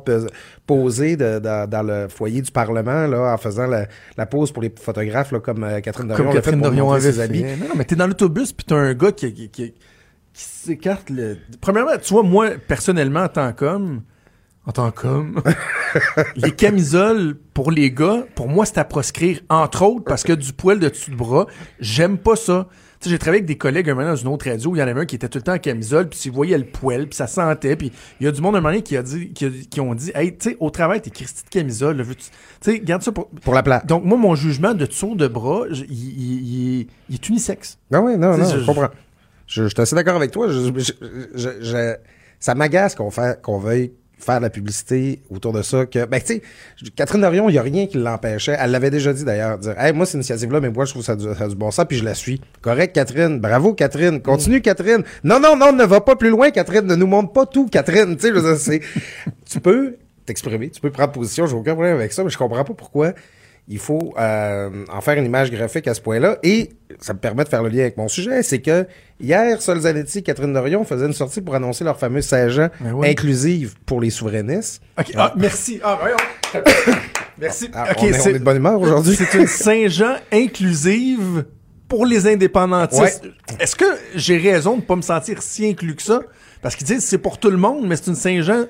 poser 0.65 1.15
de- 1.15 1.39
dans- 1.39 1.69
dans 1.69 1.83
le 1.83 2.07
foyer 2.09 2.41
du 2.41 2.51
Parlement 2.51 3.07
là, 3.07 3.33
en 3.33 3.37
faisant 3.37 3.67
la, 3.67 3.87
la 4.17 4.25
pose 4.25 4.51
pour 4.51 4.63
les 4.63 4.73
photographes 4.81 5.31
là, 5.31 5.39
comme 5.39 5.63
euh, 5.63 5.79
Catherine 5.81 6.07
Dorion 6.07 6.23
Comme 6.25 6.33
Catherine 6.33 6.61
Dorion 6.61 6.91
avait 6.91 7.11
ses 7.11 7.19
habits. 7.19 7.43
Non, 7.43 7.67
non, 7.69 7.75
mais 7.75 7.85
t'es 7.85 7.95
dans 7.95 8.07
l'autobus 8.07 8.53
puis 8.53 8.65
t'as 8.65 8.75
un 8.75 8.93
gars 8.93 9.11
qui, 9.11 9.33
qui, 9.33 9.49
qui- 9.49 9.73
qui 10.33 10.43
s'écarte 10.43 11.09
le. 11.09 11.37
Premièrement, 11.61 11.91
tu 12.01 12.13
vois, 12.13 12.23
moi, 12.23 12.49
personnellement, 12.67 13.21
en 13.23 13.27
tant 13.29 13.53
qu'homme, 13.53 14.01
en 14.65 14.71
tant 14.71 14.91
qu'homme, 14.91 15.41
les 16.35 16.51
camisoles 16.51 17.35
pour 17.53 17.71
les 17.71 17.91
gars, 17.91 18.25
pour 18.35 18.47
moi, 18.47 18.65
c'est 18.65 18.77
à 18.77 18.85
proscrire, 18.85 19.41
entre 19.49 19.83
autres, 19.83 20.05
parce 20.05 20.23
que 20.23 20.33
du 20.33 20.53
poil 20.53 20.79
de 20.79 20.89
dessus 20.89 21.11
de 21.11 21.15
bras, 21.15 21.47
j'aime 21.79 22.17
pas 22.17 22.35
ça. 22.35 22.67
Tu 22.99 23.09
sais, 23.09 23.15
j'ai 23.15 23.19
travaillé 23.19 23.39
avec 23.39 23.47
des 23.47 23.57
collègues 23.57 23.89
un 23.89 23.95
moment 23.95 24.07
dans 24.07 24.15
une 24.15 24.29
autre 24.29 24.49
radio, 24.49 24.71
où 24.71 24.75
il 24.77 24.79
y 24.79 24.81
en 24.81 24.87
avait 24.87 25.01
un 25.01 25.05
qui 25.05 25.15
était 25.17 25.27
tout 25.27 25.37
le 25.37 25.43
temps 25.43 25.53
en 25.55 25.57
camisole, 25.59 26.07
puis 26.07 26.17
tu 26.17 26.29
voyais 26.29 26.57
le 26.57 26.63
poil, 26.63 27.05
puis 27.07 27.17
ça 27.17 27.27
sentait, 27.27 27.75
puis 27.75 27.91
il 28.21 28.23
y 28.25 28.27
a 28.29 28.31
du 28.31 28.39
monde 28.41 28.55
un 28.55 28.59
moment 28.61 28.69
donné 28.69 28.81
qui 28.81 28.95
a 28.95 29.03
dit, 29.03 29.33
qui, 29.33 29.45
a- 29.45 29.49
qui 29.69 29.81
ont 29.81 29.93
dit, 29.93 30.11
hey, 30.15 30.37
tu 30.37 30.51
sais, 30.51 30.57
au 30.61 30.69
travail, 30.69 31.01
t'es 31.01 31.09
Christy 31.09 31.43
de 31.43 31.49
camisole, 31.49 31.97
là, 31.97 32.05
tu 32.05 32.15
sais, 32.61 32.79
garde 32.79 33.01
ça 33.03 33.11
pour, 33.11 33.27
Pour 33.29 33.53
la 33.53 33.61
plate. 33.61 33.85
donc, 33.85 34.05
moi, 34.05 34.17
mon 34.17 34.35
jugement 34.35 34.73
de 34.73 34.85
dessous 34.85 35.15
de 35.15 35.27
bras, 35.27 35.65
il, 35.69 35.81
il- 35.91 36.79
il- 36.79 36.87
il 37.09 37.15
est 37.15 37.27
unisexe. 37.29 37.77
Non, 37.91 38.05
oui, 38.05 38.17
non, 38.17 38.37
non, 38.37 38.45
je- 38.45 38.65
comprends. 38.65 38.89
Je, 39.47 39.63
je 39.63 39.67
suis 39.69 39.81
assez 39.81 39.95
d'accord 39.95 40.15
avec 40.15 40.31
toi. 40.31 40.47
Je, 40.49 40.59
je- 40.77 40.91
je- 41.35 41.61
je- 41.61 41.95
ça 42.39 42.55
m'agace 42.55 42.95
qu'on 42.95 43.57
veuille 43.59 43.93
faire 44.17 44.37
de 44.37 44.43
la 44.43 44.49
publicité 44.49 45.21
autour 45.29 45.51
de 45.51 45.61
ça. 45.61 45.85
Que, 45.85 46.05
ben, 46.05 46.19
tu 46.21 46.35
sais, 46.35 46.41
Catherine 46.95 47.19
Dorion, 47.21 47.49
il 47.49 47.53
n'y 47.53 47.57
a 47.57 47.61
rien 47.61 47.87
qui 47.87 47.97
l'empêchait. 47.97 48.55
Elle 48.57 48.71
l'avait 48.71 48.89
déjà 48.89 49.11
dit 49.11 49.25
d'ailleurs. 49.25 49.57
Dire, 49.57 49.75
hey, 49.77 49.91
moi, 49.91 50.05
cette 50.05 50.15
initiative-là, 50.15 50.61
mais 50.61 50.69
moi, 50.69 50.85
je 50.85 50.91
trouve 50.91 51.03
ça, 51.03 51.15
du- 51.17 51.25
ça 51.37 51.47
du 51.47 51.55
bon 51.55 51.71
sens, 51.71 51.85
puis 51.87 51.97
je 51.97 52.05
la 52.05 52.13
suis. 52.15 52.39
Correct, 52.61 52.93
Catherine. 52.95 53.39
Bravo, 53.39 53.73
Catherine. 53.73 54.21
Continue, 54.21 54.61
Catherine. 54.61 55.03
Non, 55.25 55.39
non, 55.41 55.57
non, 55.57 55.73
ne 55.73 55.83
va 55.83 55.99
pas 55.99 56.15
plus 56.15 56.29
loin, 56.29 56.51
Catherine. 56.51 56.85
Ne 56.85 56.95
nous 56.95 57.07
montre 57.07 57.33
pas 57.33 57.45
tout, 57.45 57.67
Catherine. 57.67 58.15
Tu 58.15 58.31
sais, 58.57 58.81
tu 59.49 59.59
peux 59.59 59.97
t'exprimer, 60.25 60.69
tu 60.69 60.79
peux 60.79 60.89
prendre 60.89 61.11
position, 61.11 61.45
j'ai 61.45 61.55
aucun 61.55 61.73
problème 61.73 61.95
avec 61.97 62.13
ça, 62.13 62.23
mais 62.23 62.29
je 62.29 62.37
comprends 62.37 62.63
pas 62.63 62.73
pourquoi 62.73 63.11
il 63.67 63.77
faut 63.77 64.13
euh, 64.17 64.85
en 64.89 65.01
faire 65.01 65.17
une 65.17 65.25
image 65.25 65.51
graphique 65.51 65.85
à 65.87 65.93
ce 65.93 65.99
point-là. 65.99 66.37
Et 66.43 66.69
ça 67.03 67.13
me 67.13 67.19
permet 67.19 67.43
de 67.43 67.49
faire 67.49 67.61
le 67.61 67.67
lien 67.67 67.81
avec 67.81 67.97
mon 67.97 68.07
sujet, 68.07 68.43
c'est 68.43 68.61
que 68.61 68.87
hier, 69.19 69.61
Sol 69.61 69.81
Zanetti 69.81 70.19
et 70.19 70.21
Catherine 70.21 70.53
Dorion 70.53 70.85
faisaient 70.85 71.05
une 71.05 71.11
sortie 71.13 71.41
pour 71.41 71.53
annoncer 71.53 71.83
leur 71.83 71.99
fameux 71.99 72.21
Saint-Jean 72.21 72.69
oui. 72.93 73.09
inclusive 73.09 73.75
pour 73.85 73.99
les 73.99 74.09
souverainistes. 74.09 74.81
OK, 74.97 75.11
ah, 75.17 75.33
merci. 75.35 75.81
Ah, 75.83 75.97
voyons. 75.99 76.65
merci. 77.37 77.69
Ah, 77.73 77.87
on, 77.97 78.05
est, 78.05 78.13
c'est- 78.13 78.31
on 78.31 78.35
est 78.35 78.39
de 78.39 78.43
bonne 78.43 78.55
humeur 78.55 78.79
aujourd'hui. 78.79 79.15
C'est 79.17 79.37
une 79.37 79.47
Saint-Jean 79.47 80.15
inclusive 80.31 81.43
pour 81.89 82.05
les 82.05 82.25
indépendantistes. 82.25 83.25
Est-ce 83.59 83.75
que 83.75 83.85
j'ai 84.15 84.37
raison 84.37 84.77
de 84.77 84.81
pas 84.81 84.95
me 84.95 85.01
sentir 85.01 85.41
si 85.43 85.67
inclus 85.67 85.95
que 85.95 86.03
ça? 86.03 86.21
Parce 86.61 86.77
qu'ils 86.77 86.87
disent 86.87 87.03
c'est 87.03 87.17
pour 87.17 87.37
tout 87.37 87.49
le 87.51 87.57
monde, 87.57 87.85
mais 87.85 87.97
c'est 87.97 88.07
une 88.07 88.15
Saint-Jean 88.15 88.63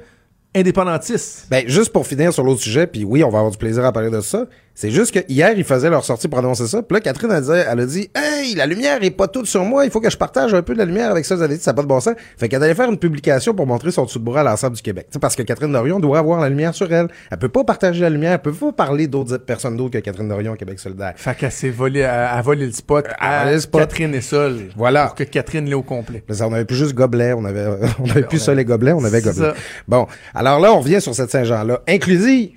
indépendantiste. 0.55 1.47
Ben, 1.49 1.67
juste 1.67 1.91
pour 1.91 2.05
finir 2.07 2.33
sur 2.33 2.43
l'autre 2.43 2.61
sujet, 2.61 2.87
puis 2.87 3.03
oui, 3.03 3.23
on 3.23 3.29
va 3.29 3.39
avoir 3.39 3.51
du 3.51 3.57
plaisir 3.57 3.85
à 3.85 3.91
parler 3.91 4.09
de 4.09 4.21
ça. 4.21 4.45
C'est 4.75 4.89
juste 4.89 5.13
que 5.13 5.19
hier, 5.29 5.53
ils 5.55 5.63
faisaient 5.63 5.91
leur 5.91 6.03
sortie 6.03 6.27
pour 6.27 6.39
annoncer 6.39 6.65
ça. 6.65 6.81
Puis 6.81 6.95
là, 6.95 6.99
Catherine, 6.99 7.31
elle, 7.31 7.41
disait- 7.41 7.65
elle 7.71 7.79
a 7.79 7.85
dit 7.85 8.09
Hey, 8.15 8.55
la 8.55 8.65
lumière 8.65 9.03
est 9.03 9.11
pas 9.11 9.27
toute 9.27 9.45
sur 9.45 9.63
moi, 9.65 9.85
il 9.85 9.91
faut 9.91 10.01
que 10.01 10.09
je 10.09 10.17
partage 10.17 10.51
un 10.55 10.63
peu 10.63 10.73
de 10.73 10.79
la 10.79 10.85
lumière 10.85 11.11
avec 11.11 11.25
ça. 11.25 11.35
Vous 11.35 11.43
avez 11.43 11.57
dit, 11.57 11.61
ça 11.63 11.71
n'a 11.71 11.75
pas 11.75 11.83
de 11.83 11.87
bon 11.87 11.99
sens. 11.99 12.15
Fait 12.37 12.49
qu'elle 12.49 12.63
allait 12.63 12.73
faire 12.73 12.89
une 12.89 12.97
publication 12.97 13.53
pour 13.53 13.67
montrer 13.67 13.91
son 13.91 14.05
dessous 14.05 14.17
de 14.17 14.23
bras 14.23 14.39
à 14.39 14.43
l'ensemble 14.43 14.75
du 14.75 14.81
Québec. 14.81 15.05
Tu 15.09 15.13
sais, 15.13 15.19
parce 15.19 15.35
que 15.35 15.43
Catherine 15.43 15.71
Dorion 15.71 15.99
doit 15.99 16.17
avoir 16.17 16.39
la 16.41 16.49
lumière 16.49 16.73
sur 16.73 16.91
elle. 16.91 17.07
Elle 17.31 17.37
peut 17.37 17.49
pas 17.49 17.63
partager 17.63 18.01
la 18.01 18.09
lumière, 18.09 18.31
elle 18.33 18.41
peut 18.41 18.51
pas 18.51 18.71
parler 18.71 19.05
d'autres 19.07 19.37
personnes 19.37 19.77
d'autres 19.77 19.91
que 19.93 19.99
Catherine 19.99 20.27
Dorion 20.27 20.53
au 20.53 20.55
Québec 20.55 20.79
solidaire. 20.79 21.13
Fait 21.17 21.35
qu'elle 21.35 21.51
s'est 21.51 21.69
volée, 21.69 21.99
elle 21.99 22.09
a 22.09 22.41
volé 22.41 22.65
le 22.65 22.71
spot 22.71 23.05
à 23.19 23.51
le 23.51 23.59
spot. 23.59 23.81
Catherine 23.81 24.15
et 24.15 24.21
Sol. 24.21 24.57
Voilà. 24.75 25.05
Pour 25.05 25.15
que 25.15 25.23
Catherine 25.23 25.65
l'ait 25.65 25.75
au 25.75 25.83
complet. 25.83 26.23
Mais 26.27 26.33
ça, 26.33 26.47
on 26.47 26.53
avait 26.53 26.65
plus 26.65 26.77
juste 26.77 26.95
gobelet, 26.95 27.33
on 27.33 27.45
avait, 27.45 27.67
on 27.99 28.09
avait 28.09 28.23
plus 28.23 28.39
ça 28.39 28.55
les 28.55 28.65
gobelets, 28.65 28.93
on 28.93 29.03
avait 29.05 29.21
gobelet. 29.21 29.51
Bon, 29.87 30.07
alors 30.33 30.59
là, 30.59 30.73
on 30.73 30.79
revient 30.79 30.99
sur 30.99 31.13
cette 31.13 31.29
Saint-Jean-là, 31.29 31.81
inclusive 31.87 32.49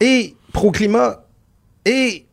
et 0.00 0.34
pro-climat 0.52 1.20
et 1.84 2.26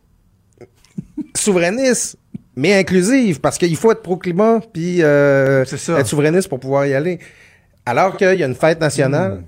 souverainiste, 1.36 2.18
mais 2.56 2.74
inclusive, 2.74 3.40
parce 3.40 3.58
qu'il 3.58 3.76
faut 3.76 3.92
être 3.92 4.02
pro-climat 4.02 4.62
puis 4.74 5.02
euh, 5.02 5.64
être 5.64 6.08
souverainiste 6.08 6.50
pour 6.50 6.60
pouvoir 6.60 6.86
y 6.86 6.94
aller. 6.94 7.20
Alors 7.86 8.18
qu'il 8.18 8.38
y 8.40 8.44
a 8.44 8.46
une 8.46 8.56
fête 8.56 8.80
nationale 8.80 9.40
Hmm. 9.40 9.44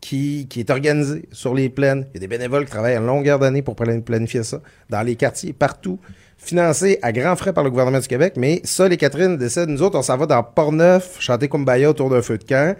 qui, 0.00 0.46
qui 0.48 0.60
est 0.60 0.70
organisée 0.70 1.28
sur 1.32 1.54
les 1.54 1.68
plaines. 1.68 2.06
Il 2.10 2.14
y 2.14 2.16
a 2.18 2.20
des 2.20 2.28
bénévoles 2.28 2.64
qui 2.64 2.70
travaillent 2.70 2.94
à 2.94 3.00
longueur 3.00 3.38
d'année 3.38 3.62
pour 3.62 3.76
plan- 3.76 4.00
planifier 4.00 4.42
ça, 4.42 4.60
dans 4.88 5.02
les 5.02 5.16
quartiers, 5.16 5.52
partout, 5.52 5.98
financé 6.38 6.98
à 7.02 7.12
grands 7.12 7.36
frais 7.36 7.52
par 7.52 7.64
le 7.64 7.70
gouvernement 7.70 7.98
du 8.00 8.06
Québec. 8.08 8.34
Mais 8.36 8.60
ça, 8.64 8.88
les 8.88 8.96
Catherine 8.96 9.36
décident, 9.36 9.66
nous 9.66 9.82
autres, 9.82 9.98
on 9.98 10.02
s'en 10.02 10.16
va 10.16 10.26
dans 10.26 10.42
Port-Neuf, 10.42 11.16
chanter 11.20 11.48
Kumbaya 11.48 11.90
autour 11.90 12.10
d'un 12.10 12.22
feu 12.22 12.38
de 12.38 12.44
camp, 12.44 12.76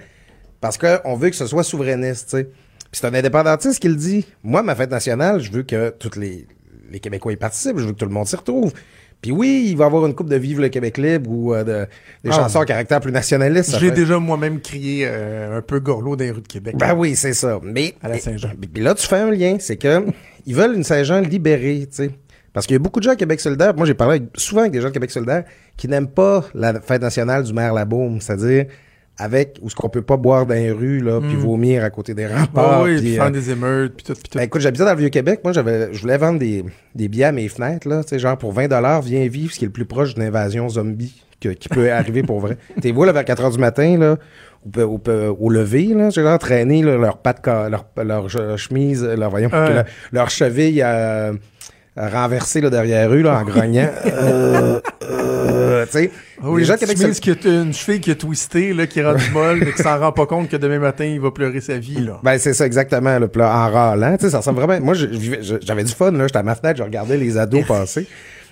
parce 0.60 0.78
qu'on 0.78 1.14
veut 1.16 1.30
que 1.30 1.36
ce 1.36 1.46
soit 1.46 1.64
souverainiste, 1.64 2.30
tu 2.30 2.36
sais. 2.38 2.44
Puis 2.44 3.00
c'est 3.00 3.06
un 3.06 3.14
indépendantiste 3.14 3.80
qui 3.80 3.88
le 3.88 3.96
dit. 3.96 4.24
Moi, 4.42 4.62
ma 4.62 4.74
fête 4.74 4.90
nationale, 4.90 5.40
je 5.40 5.50
veux 5.52 5.62
que 5.62 5.90
tous 5.90 6.18
les, 6.18 6.46
les 6.90 7.00
Québécois 7.00 7.32
y 7.32 7.36
participent, 7.36 7.78
je 7.78 7.84
veux 7.84 7.92
que 7.92 7.98
tout 7.98 8.06
le 8.06 8.12
monde 8.12 8.26
s'y 8.26 8.36
retrouve. 8.36 8.72
Puis 9.20 9.32
oui, 9.32 9.66
il 9.70 9.76
va 9.76 9.84
y 9.84 9.86
avoir 9.88 10.06
une 10.06 10.14
coupe 10.14 10.28
de 10.28 10.36
Vive 10.36 10.60
le 10.60 10.68
Québec 10.68 10.96
libre 10.96 11.28
ou 11.30 11.52
euh, 11.52 11.64
de- 11.64 11.86
des 12.22 12.30
Ah. 12.30 12.36
chansons 12.36 12.60
à 12.60 12.64
caractère 12.66 13.00
plus 13.00 13.10
nationaliste. 13.10 13.76
J'ai 13.80 13.90
déjà 13.90 14.18
moi-même 14.20 14.60
crié 14.60 15.06
euh, 15.08 15.58
un 15.58 15.60
peu 15.62 15.80
gorlot 15.80 16.14
dans 16.14 16.24
les 16.24 16.30
rues 16.30 16.40
de 16.42 16.46
Québec. 16.46 16.76
ben 16.78 16.94
oui, 16.94 17.16
c'est 17.16 17.32
ça. 17.32 17.58
Mais 17.64 17.94
À 18.00 18.08
la 18.08 18.18
Saint-Jean. 18.18 18.50
Puis 18.72 18.82
là, 18.82 18.94
tu 18.94 19.06
fais 19.06 19.16
un 19.16 19.30
lien, 19.32 19.56
c'est 19.58 19.76
que 19.76 20.04
ils 20.46 20.54
veulent 20.54 20.76
une 20.76 20.84
Saint-Jean 20.84 21.20
libérée, 21.20 21.88
tu 21.90 21.96
sais. 21.96 22.10
Parce 22.52 22.66
qu'il 22.66 22.74
y 22.74 22.76
a 22.76 22.78
beaucoup 22.80 23.00
de 23.00 23.04
gens 23.04 23.10
à 23.12 23.16
Québec 23.16 23.40
solidaire. 23.40 23.74
Moi, 23.74 23.86
j'ai 23.86 23.94
parlé 23.94 24.16
avec- 24.16 24.28
souvent 24.36 24.60
avec 24.62 24.72
des 24.72 24.80
gens 24.80 24.88
de 24.88 24.92
Québec 24.94 25.10
solidaire 25.10 25.44
qui 25.76 25.88
n'aiment 25.88 26.08
pas 26.08 26.44
la 26.54 26.80
fête 26.80 27.02
nationale 27.02 27.42
du 27.42 27.52
maire 27.52 27.74
Labaume, 27.74 28.20
c'est-à-dire 28.20 28.66
avec 29.18 29.58
où 29.62 29.68
ce 29.68 29.74
qu'on 29.74 29.88
peut 29.88 30.02
pas 30.02 30.16
boire 30.16 30.46
dans 30.46 30.54
les 30.54 30.70
rues 30.70 31.00
là, 31.00 31.20
puis 31.20 31.34
vomir 31.36 31.82
à 31.84 31.90
côté 31.90 32.14
des 32.14 32.26
remparts. 32.26 32.82
oui, 32.84 32.94
puis, 32.94 33.00
puis 33.02 33.14
euh, 33.18 33.22
faire 33.22 33.30
des 33.32 33.50
émeutes, 33.50 33.94
puis 33.96 34.04
tout, 34.04 34.12
puis 34.14 34.22
tout. 34.30 34.38
ben, 34.38 34.44
écoute, 34.44 34.60
j'habitais 34.60 34.84
dans 34.84 34.92
le 34.92 34.98
Vieux-Québec. 34.98 35.40
Moi, 35.42 35.52
j'avais, 35.52 35.92
je 35.92 36.00
voulais 36.00 36.18
vendre 36.18 36.38
des, 36.38 36.64
des 36.94 37.08
billets 37.08 37.24
à 37.24 37.32
mes 37.32 37.48
fenêtres, 37.48 37.88
là. 37.88 38.02
Tu 38.04 38.10
sais, 38.10 38.18
genre, 38.18 38.38
pour 38.38 38.52
20 38.52 38.68
viens 39.02 39.26
vivre 39.26 39.52
ce 39.52 39.58
qui 39.58 39.64
est 39.64 39.68
le 39.68 39.72
plus 39.72 39.86
proche 39.86 40.14
d'une 40.14 40.22
invasion 40.22 40.68
zombie 40.68 41.22
que- 41.40 41.48
qui 41.50 41.68
peut 41.68 41.90
arriver 41.92 42.22
pour 42.22 42.38
vrai. 42.40 42.56
T'es 42.80 42.92
vois, 42.92 43.06
là, 43.06 43.12
vers 43.12 43.24
4 43.24 43.42
heures 43.44 43.50
du 43.50 43.58
matin, 43.58 43.96
là, 43.98 44.16
au, 44.76 44.82
au, 44.82 45.00
au 45.40 45.50
lever, 45.50 45.94
là, 45.94 46.10
j'ai 46.10 46.22
genre 46.22 46.38
traîné, 46.38 46.82
là, 46.82 46.96
leurs 46.96 47.18
pattes, 47.18 47.40
ca- 47.44 47.68
leur, 47.68 47.86
leur 48.04 48.26
che- 48.28 48.56
chemise, 48.56 49.04
leur, 49.04 49.30
voyons, 49.30 49.48
leur, 49.52 49.84
leur 50.12 50.30
cheville, 50.30 50.82
euh, 50.84 51.32
renversée, 51.98 52.60
là, 52.60 52.70
derrière 52.70 53.10
eux, 53.12 53.22
là, 53.22 53.38
en 53.38 53.44
grognant. 53.44 53.88
Euh, 54.06 54.80
euh, 55.10 55.84
tu 55.86 55.92
sais. 55.92 56.10
Ah 56.40 56.44
oui, 56.50 56.60
les 56.62 56.66
gens 56.66 56.76
Québec 56.76 56.98
chemise 56.98 57.20
qui 57.20 57.30
a- 57.30 57.34
une 57.62 57.72
cheville 57.72 58.00
qui 58.00 58.10
a 58.10 58.14
twisté, 58.14 58.72
là, 58.74 58.86
qui 58.86 58.98
est 59.00 59.04
rendue 59.04 59.30
molle, 59.32 59.58
mais 59.64 59.72
qui 59.72 59.82
s'en 59.82 59.98
rend 59.98 60.12
pas 60.12 60.26
compte 60.26 60.48
que 60.48 60.56
demain 60.56 60.78
matin, 60.78 61.04
il 61.04 61.20
va 61.20 61.30
pleurer 61.30 61.60
sa 61.60 61.78
vie, 61.78 62.00
là. 62.00 62.20
Ben, 62.22 62.38
c'est 62.38 62.52
ça, 62.52 62.66
exactement. 62.66 63.18
Puis 63.28 63.40
là, 63.40 63.48
en 63.66 63.70
râlant, 63.72 64.16
tu 64.16 64.24
sais, 64.26 64.30
ça 64.30 64.38
ressemble 64.38 64.60
vraiment. 64.60 64.84
Moi, 64.84 64.94
j'avais 64.94 65.84
du 65.84 65.92
fun, 65.92 66.10
là. 66.12 66.26
J'étais 66.26 66.38
à 66.38 66.42
ma 66.42 66.54
fenêtre, 66.54 66.78
je 66.78 66.82
regardais 66.82 67.16
les 67.16 67.38
ados 67.38 67.64
passer. 67.68 68.06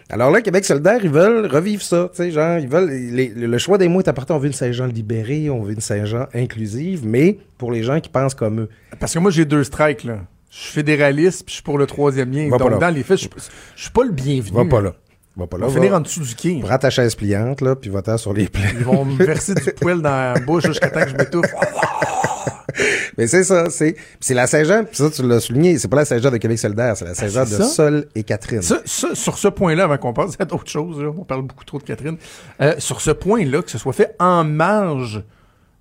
Alors 0.08 0.30
là, 0.30 0.40
Québec 0.40 0.64
solidaire, 0.64 1.00
ils 1.02 1.10
veulent 1.10 1.46
revivre 1.46 1.82
ça, 1.82 2.08
tu 2.14 2.22
sais, 2.22 2.30
genre, 2.30 2.58
ils 2.58 2.68
veulent. 2.68 2.88
les- 2.90 3.32
le 3.34 3.58
choix 3.58 3.76
des 3.76 3.88
mots 3.88 4.00
est 4.00 4.08
important. 4.08 4.36
On 4.36 4.38
veut 4.38 4.46
une 4.46 4.52
Saint-Jean 4.52 4.86
libérée, 4.86 5.50
on 5.50 5.62
veut 5.62 5.72
une 5.72 5.80
Saint-Jean 5.80 6.26
inclusive, 6.34 7.00
mais 7.04 7.38
pour 7.58 7.72
les 7.72 7.82
gens 7.82 7.98
qui 8.00 8.08
pensent 8.08 8.34
comme 8.34 8.60
eux. 8.60 8.68
Parce 9.00 9.12
que 9.12 9.18
moi, 9.18 9.30
j'ai 9.32 9.44
deux 9.44 9.64
strikes, 9.64 10.04
là. 10.04 10.18
Je 10.56 10.62
suis 10.62 10.72
fédéraliste, 10.72 11.44
puis 11.44 11.52
je 11.52 11.54
suis 11.56 11.62
pour 11.62 11.76
le 11.76 11.86
troisième 11.86 12.32
lien. 12.32 12.48
Va 12.48 12.56
Donc, 12.56 12.78
dans 12.78 12.88
les 12.88 13.02
faits, 13.02 13.18
je 13.18 13.28
je 13.76 13.82
suis 13.82 13.90
pas 13.90 14.04
le 14.04 14.12
bienvenu. 14.12 14.56
Va 14.56 14.64
pas 14.64 14.80
là. 14.80 14.94
Va 15.36 15.46
pas 15.46 15.58
On 15.58 15.60
là. 15.60 15.66
va 15.66 15.72
Va, 15.72 15.78
finir 15.80 15.94
en 15.94 16.00
dessous 16.00 16.20
du 16.20 16.34
quai. 16.34 16.60
Prends 16.62 16.78
ta 16.78 16.88
chaise 16.88 17.14
pliante, 17.14 17.60
là, 17.60 17.76
puis 17.76 17.90
va-t'en 17.90 18.16
sur 18.16 18.32
les 18.32 18.48
plaies. 18.48 18.72
Ils 18.78 18.84
vont 18.84 19.04
me 19.04 19.22
verser 19.22 19.54
du 19.54 19.62
poil 19.78 20.00
dans 20.00 20.34
la 20.34 20.40
bouche 20.40 20.64
jusqu'à 20.64 20.88
temps 20.88 21.02
que 21.04 21.10
je 21.10 21.16
m'étouffe. 21.16 21.44
Mais 23.18 23.26
c'est 23.26 23.44
ça, 23.44 23.68
c'est. 23.70 23.96
c'est 24.20 24.34
la 24.34 24.46
Saint-Jean, 24.46 24.84
puis 24.84 24.96
ça, 24.96 25.10
tu 25.10 25.26
l'as 25.26 25.40
souligné, 25.40 25.78
c'est 25.78 25.88
pas 25.88 25.96
la 25.96 26.04
Saint-Jean 26.04 26.30
de 26.30 26.36
Québec 26.38 26.58
solidaire, 26.58 26.96
c'est 26.96 27.04
la 27.06 27.14
Saint-Jean 27.14 27.44
c'est 27.46 27.58
de 27.58 27.62
ça? 27.62 27.68
Sol 27.68 28.06
et 28.14 28.22
Catherine. 28.22 28.60
Ça, 28.62 28.80
ça, 28.84 29.14
sur 29.14 29.38
ce 29.38 29.48
point-là, 29.48 29.84
avant 29.84 29.96
qu'on 29.98 30.12
passe 30.12 30.36
à 30.38 30.44
d'autres 30.44 30.70
choses, 30.70 31.00
là, 31.02 31.10
on 31.16 31.24
parle 31.24 31.42
beaucoup 31.42 31.64
trop 31.64 31.78
de 31.78 31.84
Catherine, 31.84 32.16
euh, 32.60 32.74
sur 32.78 33.00
ce 33.00 33.10
point-là, 33.10 33.62
que 33.62 33.70
ce 33.70 33.78
soit 33.78 33.92
fait 33.94 34.14
en 34.18 34.44
marge 34.44 35.22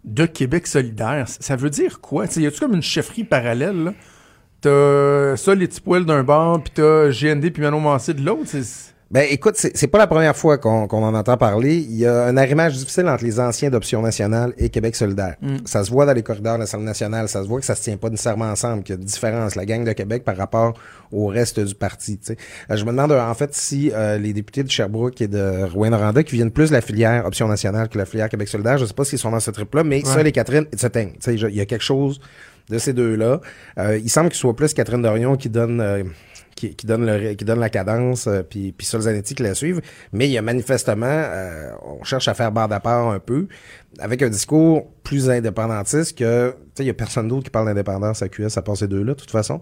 de 0.05 0.25
Québec 0.25 0.67
solidaire, 0.67 1.25
ça 1.27 1.55
veut 1.55 1.69
dire 1.69 1.99
quoi? 1.99 2.27
T'sais, 2.27 2.41
y 2.41 2.47
a-tu 2.47 2.59
comme 2.59 2.75
une 2.75 2.81
chefferie 2.81 3.23
parallèle? 3.23 3.83
là? 3.85 3.93
T'as 4.69 5.37
ça, 5.37 5.53
les 5.53 5.67
petits 5.67 5.79
poils 5.79 6.05
d'un 6.05 6.23
bord, 6.23 6.59
puis 6.63 6.71
t'as 6.73 7.09
GND 7.09 7.51
puis 7.51 7.61
Manon 7.61 7.79
Mancé 7.79 8.15
de 8.15 8.25
l'autre? 8.25 8.49
Ben 9.11 9.23
écoute, 9.29 9.53
c'est 9.55 9.87
pas 9.87 9.99
la 9.99 10.07
première 10.07 10.35
fois 10.35 10.57
qu'on 10.57 10.87
en 10.89 11.13
entend 11.13 11.37
parler. 11.37 11.75
Il 11.75 11.95
y 11.95 12.07
a 12.07 12.23
un 12.25 12.35
arrimage 12.35 12.73
difficile 12.75 13.07
entre 13.07 13.23
les 13.23 13.39
anciens 13.39 13.69
d'Option 13.69 14.01
nationale 14.01 14.53
et 14.57 14.69
Québec 14.69 14.95
solidaire. 14.95 15.35
Ça 15.65 15.83
se 15.83 15.91
voit 15.91 16.07
dans 16.07 16.13
les 16.13 16.23
corridors 16.23 16.55
de 16.55 16.61
l'Assemblée 16.61 16.87
nationale, 16.87 17.29
ça 17.29 17.43
se 17.43 17.47
voit 17.47 17.59
que 17.59 17.65
ça 17.67 17.75
se 17.75 17.83
tient 17.83 17.95
pas 17.97 18.09
nécessairement 18.09 18.45
ensemble, 18.49 18.81
qu'il 18.81 18.95
y 18.95 18.97
a 18.97 18.99
une 18.99 19.05
différence, 19.05 19.53
la 19.53 19.65
gang 19.67 19.83
de 19.85 19.91
Québec 19.91 20.23
par 20.23 20.35
rapport 20.35 20.73
au 21.11 21.27
reste 21.27 21.59
du 21.59 21.75
parti. 21.75 22.19
Euh, 22.31 22.75
je 22.75 22.83
me 22.83 22.89
demande 22.89 23.11
euh, 23.11 23.21
en 23.21 23.35
fait 23.35 23.53
si 23.53 23.91
euh, 23.93 24.17
les 24.17 24.33
députés 24.33 24.63
de 24.63 24.71
Sherbrooke 24.71 25.21
et 25.21 25.27
de 25.27 25.65
Rouen-Noranda, 25.71 26.23
qui 26.23 26.33
viennent 26.37 26.49
plus 26.49 26.69
de 26.69 26.73
la 26.73 26.81
filière 26.81 27.27
Option 27.27 27.47
nationale 27.47 27.87
que 27.87 27.99
la 27.99 28.05
filière 28.05 28.29
Québec 28.29 28.47
solidaire, 28.47 28.79
je 28.79 28.85
sais 28.85 28.93
pas 28.95 29.05
s'ils 29.05 29.19
sont 29.19 29.29
dans 29.29 29.39
ce 29.39 29.51
trip-là, 29.51 29.83
mais 29.83 30.01
ça, 30.03 30.23
les 30.23 30.31
Catherine. 30.31 30.65
Tu 30.71 30.79
sais, 31.19 31.37
je- 31.37 31.47
il 31.47 31.55
y 31.55 31.61
a 31.61 31.65
quelque 31.67 31.83
chose 31.85 32.19
de 32.69 32.77
ces 32.77 32.93
deux-là. 32.93 33.41
Euh, 33.77 33.97
il 33.97 34.09
semble 34.09 34.29
qu'il 34.29 34.37
soit 34.39 34.55
plus 34.55 34.73
Catherine 34.73 35.01
Dorion 35.01 35.35
qui 35.35 35.49
donne... 35.49 35.81
euh, 35.81 36.03
qui, 36.55 36.73
qui 36.73 36.87
donne 36.87 37.05
le, 37.05 37.33
qui 37.33 37.43
donne 37.43 37.59
la 37.59 37.69
cadence, 37.69 38.27
euh, 38.27 38.41
puis, 38.41 38.71
puis 38.71 38.87
Sol 38.87 39.01
Zanetti 39.01 39.35
qui 39.35 39.43
la 39.43 39.53
suivent. 39.53 39.81
Mais 40.13 40.27
il 40.27 40.31
y 40.31 40.37
a 40.37 40.41
manifestement, 40.41 41.05
euh, 41.05 41.71
on 41.83 42.03
cherche 42.05 42.29
à 42.29 42.33
faire 42.33 42.49
barre 42.53 42.71
à 42.71 42.79
part 42.79 43.09
un 43.09 43.19
peu, 43.19 43.47
avec 43.99 44.21
un 44.21 44.29
discours 44.29 44.89
plus 45.05 45.29
indépendantiste 45.29 46.17
que, 46.17 46.49
tu 46.49 46.55
sais, 46.73 46.83
il 46.83 46.87
y 46.87 46.89
a 46.89 46.93
personne 46.93 47.29
d'autre 47.29 47.43
qui 47.45 47.49
parle 47.49 47.67
d'indépendance 47.67 48.21
à 48.21 48.27
QS 48.27 48.57
à 48.57 48.61
part 48.61 48.75
ces 48.75 48.87
deux-là, 48.87 49.13
de 49.13 49.19
toute 49.19 49.31
façon. 49.31 49.61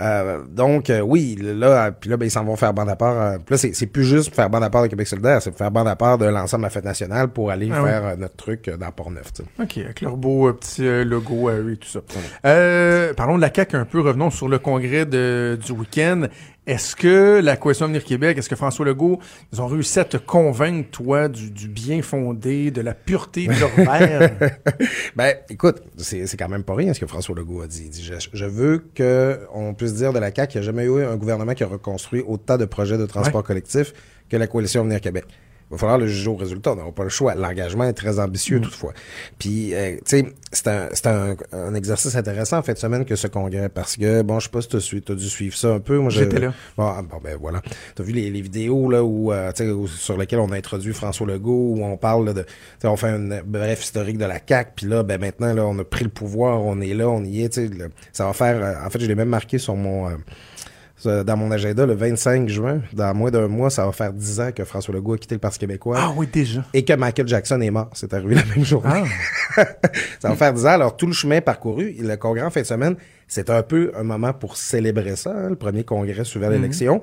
Euh, 0.00 0.42
donc, 0.48 0.90
euh, 0.90 1.00
oui, 1.00 1.36
là, 1.42 1.90
puis 1.90 2.10
là, 2.10 2.16
ben, 2.16 2.26
ils 2.26 2.30
s'en 2.30 2.44
vont 2.44 2.54
faire 2.54 2.72
bande 2.74 2.90
à 2.90 2.94
part. 2.96 3.20
euh, 3.20 3.38
là, 3.48 3.56
c'est, 3.56 3.74
c'est 3.74 3.86
plus 3.86 4.04
juste 4.04 4.34
faire 4.34 4.50
bande 4.50 4.62
à 4.62 4.70
part 4.70 4.82
de 4.82 4.88
Québec 4.88 5.08
solidaire, 5.08 5.40
c'est 5.42 5.56
faire 5.56 5.70
bande 5.70 5.88
à 5.88 5.96
part 5.96 6.18
de 6.18 6.26
l'ensemble 6.26 6.62
de 6.62 6.66
la 6.66 6.70
fête 6.70 6.84
nationale 6.84 7.28
pour 7.28 7.50
aller 7.50 7.70
Ah 7.72 7.82
faire 7.82 8.16
notre 8.18 8.36
truc 8.36 8.70
dans 8.70 8.92
Port-Neuf. 8.92 9.32
OK, 9.60 9.78
avec 9.78 10.00
leur 10.02 10.16
beau 10.16 10.52
petit 10.52 11.04
logo 11.04 11.48
à 11.48 11.54
eux 11.54 11.72
et 11.72 11.76
tout 11.78 11.88
ça. 11.88 12.00
Parlons 13.16 13.36
de 13.36 13.40
la 13.42 13.52
CAQ 13.52 13.76
un 13.76 13.84
peu, 13.86 14.00
revenons 14.00 14.30
sur 14.30 14.48
le 14.48 14.58
congrès 14.58 15.06
de, 15.06 15.58
du 15.64 15.72
week-end. 15.72 16.26
Est-ce 16.66 16.96
que 16.96 17.40
la 17.40 17.56
Coalition 17.56 17.84
Avenir 17.84 18.02
Québec, 18.02 18.36
est-ce 18.38 18.48
que 18.48 18.56
François 18.56 18.84
Legault, 18.84 19.20
ils 19.52 19.62
ont 19.62 19.68
réussi 19.68 20.00
à 20.00 20.04
te 20.04 20.16
convaincre, 20.16 20.90
toi, 20.90 21.28
du, 21.28 21.52
du 21.52 21.68
bien 21.68 22.02
fondé, 22.02 22.72
de 22.72 22.80
la 22.80 22.92
pureté 22.92 23.46
de 23.46 23.52
leur 23.60 23.70
verre? 23.76 24.32
Ben, 25.16 25.34
écoute, 25.48 25.82
c'est 25.96 26.36
quand 26.36 26.48
même 26.48 26.64
pas 26.64 26.74
rien 26.74 26.92
ce 26.92 27.00
que 27.00 27.06
François 27.06 27.34
Legault 27.34 27.62
a 27.62 27.66
dit. 27.66 27.84
Il 27.84 27.90
dit 27.90 28.04
je, 28.04 28.14
je 28.32 28.44
veux 28.44 28.84
que 28.94 29.40
on 29.52 29.74
puisse 29.74 29.94
dire 29.94 30.12
de 30.12 30.18
la 30.18 30.34
CAQ 30.34 30.52
qu'il 30.52 30.60
n'y 30.60 30.64
a 30.64 30.66
jamais 30.66 30.84
eu 30.84 31.04
un 31.04 31.16
gouvernement 31.16 31.54
qui 31.54 31.64
a 31.64 31.66
reconstruit 31.66 32.22
autant 32.26 32.56
de 32.56 32.64
projets 32.64 32.98
de 32.98 33.06
transport 33.06 33.42
collectif 33.42 33.92
que 34.28 34.36
la 34.36 34.46
coalition 34.46 34.80
Avenir 34.80 35.00
Québec. 35.00 35.24
Il 35.68 35.72
va 35.74 35.78
falloir 35.78 35.98
le 35.98 36.06
juger 36.06 36.28
au 36.28 36.36
résultat. 36.36 36.72
On 36.72 36.76
n'aura 36.76 36.92
pas 36.92 37.02
le 37.02 37.08
choix. 37.08 37.34
L'engagement 37.34 37.82
est 37.84 37.92
très 37.92 38.20
ambitieux, 38.20 38.60
toutefois. 38.60 38.92
Puis, 39.36 39.74
euh, 39.74 39.96
tu 39.96 40.00
sais, 40.04 40.32
c'est 40.52 40.68
un, 40.68 40.88
c'est 40.92 41.08
un, 41.08 41.34
un 41.52 41.74
exercice 41.74 42.14
intéressant 42.14 42.58
en 42.58 42.62
fin 42.62 42.72
de 42.72 42.78
semaine 42.78 43.04
que 43.04 43.16
ce 43.16 43.26
congrès 43.26 43.68
parce 43.68 43.96
que, 43.96 44.22
bon, 44.22 44.38
je 44.38 44.44
sais 44.44 44.50
pas 44.50 44.60
si 44.62 44.68
tu 44.68 45.12
as, 45.12 45.14
dû 45.16 45.28
suivre 45.28 45.56
ça 45.56 45.72
un 45.74 45.80
peu. 45.80 45.98
Moi, 45.98 46.10
J'étais 46.10 46.38
là. 46.38 46.54
Bon, 46.76 46.84
ah, 46.86 47.02
bon, 47.02 47.18
ben 47.22 47.36
voilà. 47.40 47.62
T'as 47.96 48.04
vu 48.04 48.12
les, 48.12 48.30
les 48.30 48.40
vidéos 48.42 48.88
là 48.88 49.02
où, 49.02 49.32
euh, 49.32 49.50
tu 49.52 49.64
sais, 49.64 49.70
où- 49.70 49.88
sur 49.88 50.16
lesquelles 50.16 50.38
on 50.38 50.52
a 50.52 50.56
introduit 50.56 50.92
François 50.92 51.26
Legault, 51.26 51.74
où 51.76 51.84
on 51.84 51.96
parle 51.96 52.26
là, 52.26 52.32
de, 52.32 52.42
tu 52.42 52.48
sais, 52.82 52.86
on 52.88 52.96
fait 52.96 53.08
un 53.08 53.42
bref 53.44 53.82
historique 53.82 54.18
de 54.18 54.24
la 54.24 54.38
CAC, 54.38 54.74
puis 54.76 54.86
là, 54.86 55.02
ben 55.02 55.20
maintenant 55.20 55.52
là, 55.52 55.66
on 55.66 55.76
a 55.80 55.84
pris 55.84 56.04
le 56.04 56.10
pouvoir, 56.10 56.62
on 56.62 56.80
est 56.80 56.94
là, 56.94 57.08
on 57.08 57.24
y 57.24 57.42
est, 57.42 57.48
tu 57.48 57.66
sais, 57.66 57.74
le- 57.74 57.90
ça 58.12 58.26
va 58.26 58.32
faire. 58.34 58.62
euh, 58.62 58.86
en 58.86 58.88
fait, 58.90 59.00
je 59.00 59.06
l'ai 59.06 59.16
même 59.16 59.28
marqué 59.30 59.58
sur 59.58 59.74
mon. 59.74 60.10
Dans 61.04 61.36
mon 61.36 61.50
agenda, 61.50 61.84
le 61.84 61.94
25 61.94 62.48
juin, 62.48 62.80
dans 62.92 63.14
moins 63.14 63.30
d'un 63.30 63.48
mois, 63.48 63.68
ça 63.68 63.84
va 63.84 63.92
faire 63.92 64.12
10 64.14 64.40
ans 64.40 64.50
que 64.52 64.64
François 64.64 64.94
Legault 64.94 65.12
a 65.14 65.18
quitté 65.18 65.34
le 65.34 65.40
Parti 65.40 65.58
québécois 65.58 65.98
Ah 66.00 66.12
oui, 66.16 66.26
déjà. 66.26 66.64
et 66.72 66.84
que 66.84 66.92
Michael 66.94 67.28
Jackson 67.28 67.60
est 67.60 67.70
mort. 67.70 67.90
C'est 67.92 68.14
arrivé 68.14 68.34
la 68.36 68.44
même 68.46 68.64
journée. 68.64 69.04
Ah. 69.56 69.64
ça 70.18 70.30
va 70.30 70.36
faire 70.36 70.54
10 70.54 70.64
ans. 70.64 70.70
Alors, 70.70 70.96
tout 70.96 71.06
le 71.06 71.12
chemin 71.12 71.42
parcouru, 71.42 71.94
le 72.00 72.16
congrès 72.16 72.42
en 72.46 72.50
fin 72.50 72.62
de 72.62 72.66
semaine, 72.66 72.96
c'est 73.28 73.50
un 73.50 73.62
peu 73.62 73.92
un 73.94 74.04
moment 74.04 74.32
pour 74.32 74.56
célébrer 74.56 75.16
ça, 75.16 75.32
hein, 75.36 75.50
le 75.50 75.56
premier 75.56 75.84
congrès 75.84 76.24
suivant 76.24 76.48
l'élection. 76.48 77.02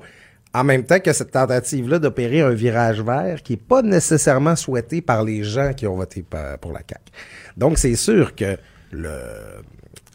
En 0.52 0.64
même 0.64 0.84
temps 0.84 1.00
que 1.00 1.12
cette 1.12 1.30
tentative-là 1.32 1.98
d'opérer 1.98 2.40
un 2.40 2.50
virage 2.50 3.00
vert 3.00 3.42
qui 3.42 3.54
est 3.54 3.62
pas 3.62 3.82
nécessairement 3.82 4.54
souhaité 4.56 5.02
par 5.02 5.24
les 5.24 5.42
gens 5.44 5.72
qui 5.72 5.86
ont 5.86 5.96
voté 5.96 6.24
pour 6.60 6.72
la 6.72 6.80
CAQ. 6.80 7.00
Donc, 7.56 7.78
c'est 7.78 7.96
sûr 7.96 8.34
que 8.34 8.56
le, 8.92 9.10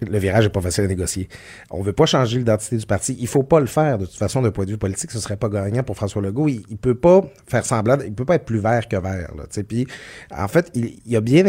le 0.05 0.17
virage 0.17 0.45
est 0.45 0.49
pas 0.49 0.61
facile 0.61 0.85
à 0.85 0.87
négocier. 0.87 1.27
On 1.69 1.81
veut 1.81 1.93
pas 1.93 2.05
changer 2.05 2.37
l'identité 2.37 2.77
du 2.77 2.85
parti. 2.85 3.17
Il 3.19 3.27
faut 3.27 3.43
pas 3.43 3.59
le 3.59 3.67
faire. 3.67 3.97
De 3.97 4.05
toute 4.05 4.15
façon, 4.15 4.41
d'un 4.41 4.51
point 4.51 4.65
de 4.65 4.71
vue 4.71 4.77
politique, 4.77 5.11
ce 5.11 5.19
serait 5.19 5.37
pas 5.37 5.49
gagnant 5.49 5.83
pour 5.83 5.95
François 5.95 6.21
Legault. 6.21 6.47
Il, 6.47 6.63
il 6.69 6.77
peut 6.77 6.95
pas 6.95 7.21
faire 7.47 7.65
semblant, 7.65 7.97
il 8.05 8.13
peut 8.13 8.25
pas 8.25 8.35
être 8.35 8.45
plus 8.45 8.59
vert 8.59 8.87
que 8.87 8.95
vert. 8.95 9.31
Là. 9.37 9.43
Puis, 9.67 9.87
en 10.35 10.47
fait, 10.47 10.71
il, 10.73 10.99
il 11.05 11.15
a 11.15 11.21
bien, 11.21 11.43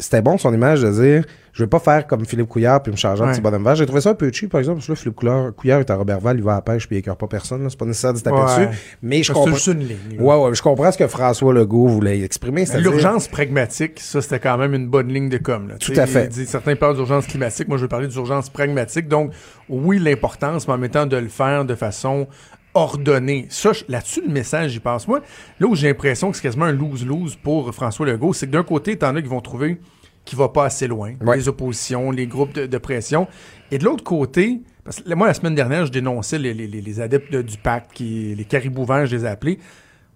c'était 0.00 0.22
bon 0.22 0.38
son 0.38 0.52
image 0.52 0.82
de 0.82 0.90
dire, 0.90 1.24
je 1.54 1.62
veux 1.62 1.68
pas 1.68 1.78
faire 1.78 2.06
comme 2.06 2.26
Philippe 2.26 2.48
Couillard 2.48 2.82
puis 2.82 2.90
me 2.92 2.96
changer 2.96 3.22
en 3.22 3.26
Ouais. 3.26 3.32
petit 3.32 3.40
bonhomme 3.40 3.64
vert. 3.64 3.76
J'ai 3.76 3.86
trouvé 3.86 4.00
ça 4.02 4.10
un 4.10 4.14
peu 4.14 4.30
cheap, 4.30 4.50
par 4.50 4.58
exemple, 4.58 4.78
parce 4.78 4.88
que 4.88 4.92
là, 4.92 4.96
Philippe 4.96 5.14
Couillard, 5.16 5.54
Couillard 5.54 5.80
est 5.80 5.88
à 5.90 5.94
Robertval, 5.96 6.36
il 6.36 6.42
va 6.42 6.52
à 6.52 6.54
la 6.56 6.60
pêche 6.62 6.86
puis 6.86 6.96
il 6.96 6.98
écœure 6.98 7.16
pas 7.16 7.28
personne. 7.28 7.64
C'est 7.70 7.78
pas 7.78 7.86
nécessaire 7.86 8.12
de 8.12 8.18
se 8.18 8.24
taper 8.24 8.36
Ouais. 8.36 8.66
dessus. 8.66 8.78
Mais 9.02 9.22
je 9.22 9.28
C'est 9.28 9.32
comprends. 9.32 9.54
juste 9.54 9.66
une 9.68 9.78
ligne. 9.78 9.96
Ouais, 10.20 10.36
ouais, 10.36 10.54
je 10.54 10.60
comprends 10.62 10.90
ce 10.92 10.98
que 10.98 11.06
François 11.06 11.54
Legault 11.54 11.86
voulait 11.86 12.20
exprimer. 12.22 12.64
L'urgence 12.78 13.28
pragmatique, 13.28 14.00
ça, 14.00 14.20
c'était 14.20 14.40
quand 14.40 14.58
même 14.58 14.74
une 14.74 14.88
bonne 14.88 15.08
ligne 15.08 15.28
de 15.30 15.38
com. 15.38 15.68
Là. 15.68 15.76
Tout 15.78 15.92
à 15.96 16.06
fait. 16.06 16.24
il 16.24 16.28
dit- 16.30 16.46
certains 16.46 16.74
parlent 16.76 16.96
d'urgence 16.96 17.26
climatique. 17.26 17.68
Moi, 17.68 17.76
je 17.78 17.82
veux 17.82 17.88
parler 17.88 18.08
d'urgence 18.08 18.50
pragmatique. 18.50 19.06
Donc, 19.08 19.30
oui, 19.68 19.98
l'importance, 19.98 20.66
mais 20.66 20.74
en 20.74 20.78
mettant 20.78 21.06
de 21.06 21.16
le 21.16 21.28
faire 21.28 21.64
de 21.64 21.74
façon 21.76 22.26
ordonnée. 22.74 23.46
Ça, 23.50 23.70
là-dessus, 23.88 24.22
le 24.26 24.32
message, 24.32 24.72
j'y 24.72 24.80
pense. 24.80 25.06
Moi, 25.06 25.20
là 25.60 25.66
où 25.68 25.74
j'ai 25.76 25.86
l'impression 25.88 26.30
que 26.30 26.36
c'est 26.36 26.42
quasiment 26.42 26.64
un 26.64 26.72
lose-lose 26.72 27.36
pour 27.36 27.72
François 27.72 28.04
Legault, 28.06 28.32
c'est 28.32 28.46
que 28.46 28.50
d'un 28.52 28.64
côté, 28.64 28.96
t'en 28.96 29.14
as 29.14 29.22
qui 29.22 29.28
vont 29.28 29.40
trouver 29.40 29.78
qu'il 30.24 30.38
va 30.38 30.48
pas 30.48 30.64
assez 30.66 30.86
loin. 30.86 31.14
Ouais. 31.20 31.36
Les 31.36 31.48
oppositions, 31.48 32.10
les 32.10 32.26
groupes 32.26 32.54
de, 32.54 32.66
de 32.66 32.78
pression. 32.78 33.26
Et 33.70 33.78
de 33.78 33.84
l'autre 33.84 34.04
côté, 34.04 34.60
parce 34.84 35.00
que 35.00 35.14
moi, 35.14 35.26
la 35.26 35.34
semaine 35.34 35.54
dernière, 35.54 35.86
je 35.86 35.92
dénonçais 35.92 36.38
les, 36.38 36.54
les- 36.54 36.66
les- 36.66 37.00
adeptes 37.00 37.32
de- 37.32 37.42
du 37.42 37.56
pacte, 37.58 37.92
qui, 37.92 38.34
les 38.34 38.44
caribous 38.44 38.84
verts, 38.84 39.06
je 39.06 39.16
les 39.16 39.24
ai 39.24 39.28
appelés. 39.28 39.58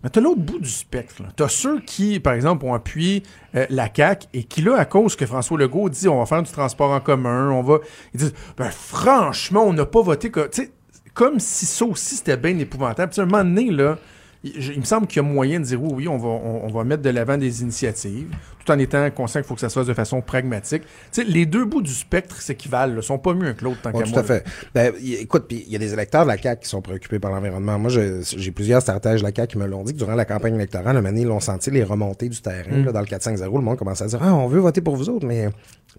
Mais 0.04 0.10
t'as 0.10 0.20
l'autre 0.20 0.40
bout 0.40 0.60
du 0.60 0.68
spectre. 0.68 1.22
T'as 1.34 1.48
ceux 1.48 1.80
qui, 1.80 2.20
par 2.20 2.32
exemple, 2.34 2.64
ont 2.64 2.72
appuyé 2.72 3.24
euh, 3.56 3.66
la 3.68 3.88
CAQ 3.92 4.28
et 4.32 4.44
qui, 4.44 4.62
là, 4.62 4.76
à 4.76 4.84
cause 4.84 5.16
que 5.16 5.26
François 5.26 5.58
Legault 5.58 5.88
dit 5.88 6.06
on 6.08 6.18
va 6.20 6.26
faire 6.26 6.42
du 6.42 6.52
transport 6.52 6.92
en 6.92 7.00
commun, 7.00 7.50
on 7.50 7.62
va. 7.62 7.78
Ils 8.14 8.20
disent 8.20 8.34
ben 8.56 8.70
franchement, 8.70 9.64
on 9.64 9.72
n'a 9.72 9.86
pas 9.86 10.00
voté. 10.02 10.30
co- 10.30 10.46
Tu 10.46 10.62
sais, 10.62 10.70
comme 11.14 11.40
si 11.40 11.66
ça 11.66 11.84
aussi 11.84 12.14
c'était 12.14 12.36
bien 12.36 12.56
épouvantable. 12.58 13.10
Tu 13.10 13.16
sais, 13.16 13.20
à 13.22 13.24
un 13.24 13.26
moment 13.26 13.42
donné, 13.42 13.70
là, 13.72 13.98
il, 14.44 14.78
me 14.78 14.84
semble 14.84 15.06
qu'il 15.08 15.20
y 15.20 15.24
a 15.24 15.28
moyen 15.28 15.58
de 15.58 15.64
dire 15.64 15.82
oui, 15.82 15.90
oui, 15.92 16.08
on 16.08 16.16
va, 16.16 16.28
on, 16.28 16.64
on 16.64 16.68
va 16.68 16.84
mettre 16.84 17.02
de 17.02 17.10
l'avant 17.10 17.36
des 17.36 17.62
initiatives, 17.62 18.28
tout 18.64 18.70
en 18.70 18.78
étant 18.78 19.10
conscient 19.10 19.40
qu'il 19.40 19.48
faut 19.48 19.54
que 19.54 19.60
ça 19.60 19.68
se 19.68 19.74
fasse 19.78 19.86
de 19.86 19.94
façon 19.94 20.20
pragmatique. 20.20 20.82
Tu 20.82 20.88
sais, 21.10 21.24
les 21.24 21.44
deux 21.44 21.64
bouts 21.64 21.82
du 21.82 21.92
spectre 21.92 22.40
s'équivalent, 22.40 22.94
là, 22.94 23.02
sont 23.02 23.18
pas 23.18 23.34
mieux 23.34 23.52
que 23.54 23.64
l'autre 23.64 23.82
tant 23.82 23.90
Ouais, 23.90 24.00
qu'à 24.00 24.04
tout 24.04 24.10
moi. 24.12 24.20
à 24.20 24.24
fait. 24.24 24.44
Ben, 24.74 24.92
écoute, 25.02 25.46
puis 25.48 25.64
il 25.66 25.72
y 25.72 25.76
a 25.76 25.78
des 25.80 25.92
électeurs 25.92 26.22
de 26.22 26.28
la 26.28 26.38
CAQ 26.38 26.62
qui 26.62 26.68
sont 26.68 26.80
préoccupés 26.82 27.18
par 27.18 27.32
l'environnement. 27.32 27.78
Moi, 27.78 27.90
j'ai 27.90 28.50
plusieurs 28.52 28.80
stratèges 28.80 29.20
de 29.22 29.26
la 29.26 29.34
CAQ 29.34 29.52
qui 29.52 29.58
me 29.58 29.66
l'ont 29.66 29.82
dit 29.82 29.92
que 29.92 29.98
durant 29.98 30.14
la 30.14 30.24
campagne 30.24 30.54
électorale, 30.54 30.94
le 30.94 31.02
moment, 31.02 31.16
ils 31.16 31.26
l'ont 31.26 31.40
senti 31.40 31.70
les 31.70 31.82
remontées 31.82 32.28
du 32.28 32.40
terrain. 32.40 32.76
Mm. 32.76 32.84
là, 32.84 32.92
dans 32.92 33.00
le 33.00 33.06
4-5-0, 33.06 33.42
le 33.56 33.60
monde 33.60 33.76
commençait 33.76 34.04
à 34.04 34.06
dire 34.06 34.20
Ah, 34.22 34.34
on 34.34 34.46
veut 34.46 34.60
voter 34.60 34.80
pour 34.80 34.94
vous 34.94 35.08
autres, 35.10 35.26
mais 35.26 35.48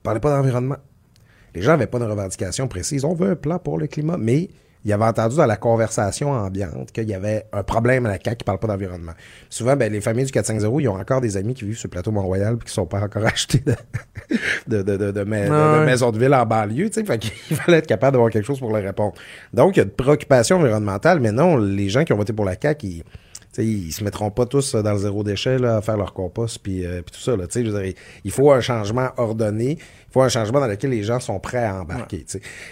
parlez 0.01 0.21
pas 0.21 0.29
d'environnement. 0.29 0.77
Les 1.55 1.61
gens 1.61 1.71
n'avaient 1.71 1.87
pas 1.87 1.99
de 1.99 2.05
revendication 2.05 2.67
précise. 2.67 3.03
On 3.03 3.13
veut 3.15 3.31
un 3.31 3.35
plan 3.35 3.59
pour 3.59 3.77
le 3.77 3.87
climat, 3.87 4.17
mais 4.17 4.49
il 4.85 4.93
avait 4.93 5.05
entendu 5.05 5.35
dans 5.35 5.45
la 5.45 5.57
conversation 5.57 6.31
ambiante 6.31 6.91
qu'il 6.93 7.09
y 7.09 7.13
avait 7.13 7.45
un 7.51 7.63
problème 7.63 8.05
à 8.05 8.09
la 8.09 8.17
CAQ 8.23 8.37
qui 8.37 8.43
parle 8.45 8.59
pas 8.59 8.67
d'environnement. 8.67 9.11
Souvent, 9.49 9.75
ben, 9.75 9.91
les 9.91 9.99
familles 9.99 10.25
du 10.25 10.31
450, 10.31 10.81
ils 10.81 10.87
ont 10.87 10.97
encore 10.97 11.19
des 11.19 11.35
amis 11.35 11.53
qui 11.53 11.65
vivent 11.65 11.77
sur 11.77 11.87
le 11.87 11.91
plateau 11.91 12.11
Mont-Royal 12.11 12.55
et 12.55 12.65
qui 12.65 12.73
sont 12.73 12.85
pas 12.85 13.01
encore 13.01 13.25
achetés 13.25 13.61
de, 14.67 14.81
de, 14.81 15.23
ouais. 15.23 15.85
maisons 15.85 16.11
de 16.11 16.19
ville 16.19 16.33
en 16.33 16.45
banlieue. 16.45 16.89
Fait 16.91 17.17
qu'il 17.17 17.57
fallait 17.57 17.77
être 17.79 17.87
capable 17.87 18.13
d'avoir 18.13 18.31
quelque 18.31 18.45
chose 18.45 18.59
pour 18.59 18.71
leur 18.71 18.83
répondre. 18.83 19.13
Donc, 19.53 19.75
il 19.75 19.79
y 19.79 19.81
a 19.81 19.85
de 19.85 19.89
préoccupations 19.89 20.57
environnementales, 20.57 21.19
mais 21.19 21.33
non, 21.33 21.57
les 21.57 21.89
gens 21.89 22.05
qui 22.05 22.13
ont 22.13 22.17
voté 22.17 22.31
pour 22.31 22.45
la 22.45 22.55
CAQ, 22.59 22.87
ils, 22.87 23.03
ils 23.57 23.91
se 23.91 24.01
mettront 24.03 24.31
pas 24.31 24.45
tous 24.45 24.75
dans 24.75 24.93
le 24.93 24.99
zéro 24.99 25.23
déchet 25.23 25.57
là, 25.57 25.77
à 25.77 25.81
faire 25.81 25.97
leur 25.97 26.13
compost 26.13 26.59
puis, 26.63 26.85
euh, 26.85 27.01
tout 27.01 27.19
ça. 27.19 27.35
Là, 27.35 27.45
je 27.53 27.59
dire, 27.59 27.93
il 28.23 28.31
faut 28.31 28.51
un 28.53 28.61
changement 28.61 29.09
ordonné, 29.17 29.71
il 29.71 30.11
faut 30.11 30.21
un 30.21 30.29
changement 30.29 30.61
dans 30.61 30.67
lequel 30.67 30.91
les 30.91 31.03
gens 31.03 31.19
sont 31.19 31.39
prêts 31.39 31.65
à 31.65 31.81
embarquer. 31.81 32.25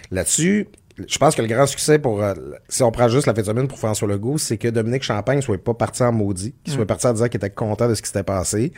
Là-dessus, 0.09 0.67
je 1.05 1.17
pense 1.17 1.35
que 1.35 1.41
le 1.41 1.47
grand 1.47 1.65
succès 1.65 1.99
pour, 1.99 2.23
euh, 2.23 2.33
si 2.69 2.81
on 2.83 2.91
prend 2.91 3.07
juste 3.07 3.27
la 3.27 3.33
fin 3.33 3.41
de 3.41 3.45
semaine 3.45 3.67
pour 3.67 3.77
François 3.77 4.07
Legault, 4.07 4.37
c'est 4.37 4.57
que 4.57 4.67
Dominique 4.67 5.03
Champagne 5.03 5.41
soit 5.41 5.63
pas 5.63 5.73
parti 5.73 6.03
en 6.03 6.11
maudit, 6.11 6.55
qu'il 6.63 6.73
soit 6.73 6.85
parti 6.85 7.07
en 7.07 7.13
disant 7.13 7.27
qu'il 7.27 7.37
était 7.37 7.49
content 7.49 7.87
de 7.87 7.93
ce 7.93 8.01
qui 8.01 8.07
s'était 8.07 8.23
passé. 8.23 8.73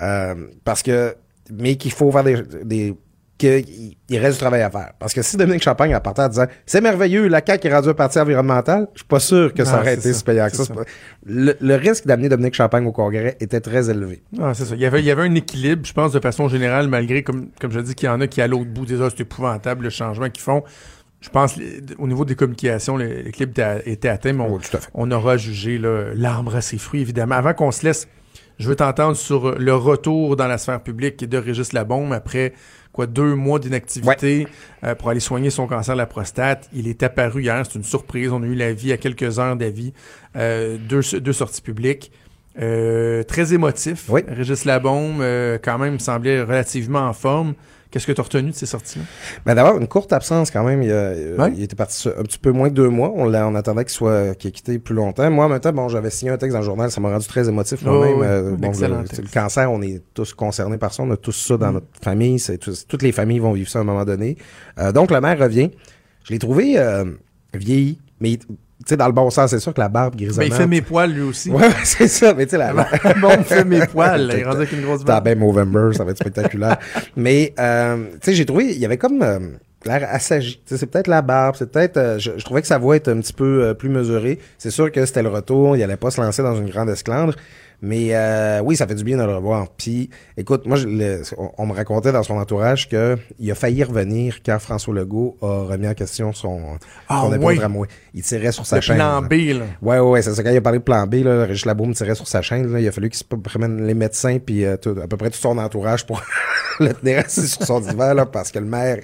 Euh, 0.00 0.34
parce 0.64 0.82
que, 0.82 1.14
mais 1.52 1.76
qu'il 1.76 1.92
faut 1.92 2.10
faire 2.10 2.24
des, 2.24 2.42
des 2.64 2.94
qu'il 3.38 3.94
il 4.08 4.18
reste 4.18 4.34
du 4.34 4.40
travail 4.40 4.62
à 4.62 4.70
faire. 4.70 4.92
Parce 4.98 5.12
que 5.12 5.22
si 5.22 5.36
Dominique 5.36 5.62
Champagne 5.62 5.94
a 5.94 6.00
parti 6.00 6.20
en 6.20 6.28
disant 6.28 6.46
c'est 6.66 6.80
merveilleux, 6.80 7.28
la 7.28 7.42
CAQ 7.44 7.66
est 7.66 7.74
rendue 7.74 7.88
un 7.88 7.94
parti 7.94 8.18
environnemental, 8.18 8.88
je 8.94 9.00
suis 9.00 9.08
pas 9.08 9.20
sûr 9.20 9.52
que 9.54 9.64
ça 9.64 9.80
aurait 9.80 9.94
été 9.94 10.12
si 10.12 10.22
payant 10.22 10.48
que 10.48 10.56
ça. 10.56 10.74
le 11.24 11.74
risque 11.76 12.06
d'amener 12.06 12.28
Dominique 12.28 12.54
Champagne 12.54 12.86
au 12.86 12.92
Congrès 12.92 13.36
était 13.40 13.60
très 13.60 13.90
élevé. 13.90 14.22
Ah, 14.40 14.52
c'est 14.54 14.64
ça. 14.64 14.74
Il 14.74 14.80
y, 14.80 14.86
avait, 14.86 15.00
il 15.00 15.06
y 15.06 15.10
avait 15.10 15.22
un 15.22 15.34
équilibre, 15.34 15.84
je 15.84 15.92
pense, 15.92 16.12
de 16.12 16.20
façon 16.20 16.48
générale, 16.48 16.88
malgré, 16.88 17.22
comme, 17.22 17.48
comme 17.60 17.72
je 17.72 17.80
dis, 17.80 17.94
qu'il 17.94 18.06
y 18.06 18.10
en 18.10 18.20
a 18.20 18.26
qui, 18.26 18.40
à 18.40 18.46
l'autre 18.46 18.70
bout 18.70 18.86
des 18.86 19.00
ah, 19.00 19.08
c'est 19.10 19.20
épouvantable, 19.20 19.84
le 19.84 19.90
changement 19.90 20.28
qu'ils 20.28 20.42
font. 20.42 20.62
Je 21.22 21.28
pense, 21.30 21.56
au 21.98 22.06
niveau 22.08 22.24
des 22.26 22.34
communications, 22.34 22.96
le- 22.96 23.22
l'équilibre 23.22 23.54
était, 23.86 24.08
atteint, 24.08 24.32
mais 24.34 24.44
on, 24.44 24.54
Oui, 25.04 25.12
aura 25.14 25.36
jugé 25.38 25.78
là, 25.78 26.08
l'arbre 26.14 26.56
à 26.56 26.60
ses 26.60 26.76
fruits, 26.78 27.00
évidemment. 27.00 27.36
Avant 27.36 27.54
qu'on 27.54 27.70
se 27.70 27.86
laisse, 27.86 28.08
je 28.58 28.68
veux 28.68 28.76
t'entendre 28.76 29.16
sur 29.16 29.58
le 29.58 29.74
retour 29.74 30.36
dans 30.36 30.46
la 30.48 30.58
sphère 30.58 30.82
publique 30.82 31.24
de 31.26 31.38
Régis 31.38 31.72
Labaume 31.72 32.12
après 32.12 32.52
quoi 32.92 33.06
deux 33.06 33.34
mois 33.34 33.58
d'inactivité 33.58 34.46
euh, 34.84 34.94
pour 34.94 35.08
aller 35.08 35.20
soigner 35.20 35.48
son 35.48 35.66
cancer 35.66 35.94
de 35.94 35.98
la 35.98 36.06
prostate. 36.06 36.68
Il 36.74 36.86
est 36.88 37.02
apparu 37.02 37.42
hier, 37.42 37.64
c'est 37.64 37.78
une 37.78 37.84
surprise. 37.84 38.30
On 38.32 38.42
a 38.42 38.46
eu 38.46 38.54
l'avis 38.54 38.92
à 38.92 38.98
quelques 38.98 39.38
heures 39.38 39.56
d'avis, 39.56 39.94
euh, 40.36 40.76
deux, 40.76 41.00
deux 41.20 41.32
sorties 41.32 41.62
publiques. 41.62 42.12
Euh, 42.60 43.22
très 43.22 43.54
émotif. 43.54 44.06
Oui. 44.10 44.20
Régis 44.28 44.66
Labaume, 44.66 45.20
euh, 45.20 45.56
quand 45.62 45.78
même, 45.78 45.98
semblait 45.98 46.42
relativement 46.42 47.06
en 47.08 47.14
forme. 47.14 47.54
Qu'est-ce 47.92 48.06
que 48.06 48.12
tu 48.12 48.20
as 48.20 48.24
retenu 48.24 48.50
de 48.50 48.54
ces 48.56 48.66
sorties-là? 48.66 49.04
Ben 49.46 49.54
d'abord, 49.54 49.76
une 49.78 49.86
courte 49.86 50.12
absence 50.12 50.50
quand 50.50 50.64
même. 50.64 50.82
Il, 50.82 50.90
euh, 50.90 51.36
Ouais. 51.36 51.52
il 51.54 51.62
était 51.62 51.76
parti 51.76 52.08
un 52.08 52.22
petit 52.22 52.38
peu 52.38 52.50
moins 52.50 52.68
de 52.68 52.74
deux 52.74 52.88
mois. 52.88 53.12
On, 53.14 53.32
attendait 53.54 53.84
qu'il 53.84 53.92
soit 53.92 54.34
qu'il 54.34 54.48
ait 54.48 54.52
quitté 54.52 54.78
plus 54.78 54.94
longtemps. 54.94 55.30
Moi, 55.30 55.44
en 55.44 55.48
même 55.50 55.60
temps, 55.60 55.72
bon, 55.72 55.88
j'avais 55.88 56.08
signé 56.10 56.32
un 56.32 56.38
texte 56.38 56.54
dans 56.54 56.60
le 56.60 56.64
journal. 56.64 56.90
Ça 56.90 57.00
m'a 57.00 57.10
rendu 57.10 57.26
très 57.28 57.48
émotif 57.48 57.82
moi-même. 57.82 58.14
Oh, 58.16 58.20
oui. 58.20 58.26
Euh, 58.26 58.56
bon, 58.56 58.72
le, 58.72 59.28
cancer, 59.32 59.70
on 59.70 59.82
est 59.82 60.02
tous 60.14 60.32
concernés 60.32 60.78
par 60.78 60.92
ça. 60.94 61.02
On 61.02 61.10
a 61.10 61.16
tous 61.16 61.32
ça 61.32 61.56
dans 61.58 61.68
Mm. 61.70 61.74
notre 61.74 61.86
famille. 62.02 62.42
Toutes 62.88 63.02
les 63.02 63.12
familles 63.12 63.38
vont 63.40 63.52
vivre 63.52 63.68
ça 63.68 63.78
à 63.78 63.82
un 63.82 63.84
moment 63.84 64.04
donné. 64.04 64.38
Euh, 64.78 64.90
donc, 64.90 65.10
le 65.10 65.20
maire 65.20 65.38
revient. 65.38 65.70
Je 66.24 66.32
l'ai 66.32 66.38
trouvé 66.38 66.76
vieilli, 67.52 67.98
mais 68.20 68.38
tu 68.82 68.90
sais, 68.90 68.96
dans 68.96 69.06
le 69.06 69.12
bon 69.12 69.30
sens, 69.30 69.50
c'est 69.50 69.58
sûr 69.60 69.72
que 69.74 69.80
la 69.80 69.88
barbe 69.88 70.14
Ben, 70.16 70.24
grisonnante... 70.26 70.48
il 70.50 70.54
fait 70.54 70.66
mes 70.66 70.82
poils, 70.82 71.10
lui 71.12 71.22
aussi. 71.22 71.50
Ouais, 71.52 71.68
c'est 71.84 72.08
ça. 72.08 72.34
Mais 72.34 72.44
tu 72.46 72.50
sais, 72.52 72.58
la, 72.58 72.72
la- 72.72 72.88
bon, 73.20 73.30
il 73.38 73.44
fait 73.44 73.64
mes 73.64 73.86
poils. 73.86 74.30
Il 74.32 74.40
est 74.40 74.44
rendu 74.44 74.56
avec 74.58 74.72
une 74.72 74.82
grosse 74.82 75.04
barbe. 75.04 75.24
ben 75.24 75.38
Movember, 75.38 75.90
ça 75.96 76.04
va 76.04 76.10
être 76.12 76.18
spectaculaire. 76.18 76.78
Mais, 77.16 77.54
euh, 77.58 78.04
tu 78.14 78.18
sais, 78.22 78.34
j'ai 78.34 78.46
trouvé, 78.46 78.66
il 78.72 78.78
y 78.78 78.84
avait 78.84 78.98
comme 78.98 79.22
euh, 79.22 79.38
l'air 79.84 80.06
assagi. 80.10 80.56
Tu 80.66 80.74
sais, 80.74 80.78
c'est 80.78 80.86
peut-être 80.86 81.08
la 81.08 81.22
barbe, 81.22 81.56
c'est 81.58 81.70
peut-être... 81.70 81.96
euh, 81.96 82.18
je, 82.18 82.32
je 82.36 82.44
trouvais 82.44 82.60
que 82.62 82.66
sa 82.68 82.78
voix 82.78 82.96
était 82.96 83.10
un 83.10 83.20
petit 83.20 83.32
peu 83.32 83.64
euh, 83.64 83.74
plus 83.74 83.88
mesurée. 83.88 84.38
C'est 84.58 84.70
sûr 84.70 84.90
que 84.92 85.04
c'était 85.06 85.22
le 85.22 85.28
retour, 85.28 85.76
il 85.76 85.82
allait 85.82 85.96
pas 85.96 86.10
se 86.10 86.20
lancer 86.20 86.42
dans 86.42 86.56
une 86.56 86.68
grande 86.68 86.88
esclandre. 86.90 87.34
Mais 87.84 88.10
euh, 88.14 88.60
oui, 88.62 88.76
ça 88.76 88.86
fait 88.86 88.94
du 88.94 89.02
bien 89.02 89.16
de 89.18 89.24
le 89.24 89.34
revoir. 89.34 89.66
Puis, 89.76 90.08
écoute, 90.36 90.66
moi, 90.66 90.76
je 90.76 90.86
le- 90.86 91.22
on, 91.36 91.50
on 91.58 91.66
me 91.66 91.72
racontait 91.74 92.12
dans 92.12 92.22
son 92.22 92.34
entourage 92.36 92.88
que 92.88 93.18
il 93.40 93.50
a 93.50 93.56
failli 93.56 93.82
revenir 93.82 94.38
quand 94.46 94.56
François 94.60 94.94
Legault 94.94 95.36
a 95.42 95.64
remis 95.64 95.88
en 95.88 95.94
question 95.94 96.32
son, 96.32 96.60
Ah, 97.08 97.22
son 97.24 97.32
épaule 97.34 97.44
oui. 97.54 97.58
tramway. 97.58 97.88
Il 98.14 98.22
tirait 98.22 98.52
sur 98.52 98.64
sa 98.66 98.76
Le 98.76 98.82
chaîne. 98.82 98.96
plan 98.96 99.20
là. 99.20 99.26
B, 99.28 99.32
là. 99.32 99.64
Ouais, 99.82 99.98
ouais, 99.98 100.10
ouais, 100.10 100.22
c'est 100.22 100.32
ça. 100.32 100.44
Quand 100.44 100.50
il 100.50 100.56
a 100.56 100.60
parlé 100.60 100.78
de 100.78 100.84
plan 100.84 101.06
B, 101.08 101.14
là, 101.24 101.44
Régis 101.44 101.64
Labaume 101.66 101.92
tirait 101.92 102.14
sur 102.14 102.28
sa 102.28 102.40
chaîne. 102.40 102.72
Là, 102.72 102.78
il 102.78 102.86
a 102.86 102.92
fallu 102.92 103.08
qu'il 103.10 103.18
se 103.18 103.24
promène 103.24 103.84
les 103.84 103.94
médecins 103.94 104.38
puis 104.38 104.64
euh, 104.64 104.76
tout- 104.76 104.96
à 105.02 105.08
peu 105.08 105.16
près 105.16 105.30
tout 105.30 105.38
son 105.38 105.58
entourage 105.58 106.06
pour 106.06 106.22
le 106.78 106.94
tenir 106.94 107.18
assis 107.18 107.48
sur 107.48 107.64
son 107.66 107.80
divan 107.80 108.14
là, 108.14 108.26
parce 108.26 108.52
que 108.52 108.60
le 108.60 108.66
maire, 108.66 108.98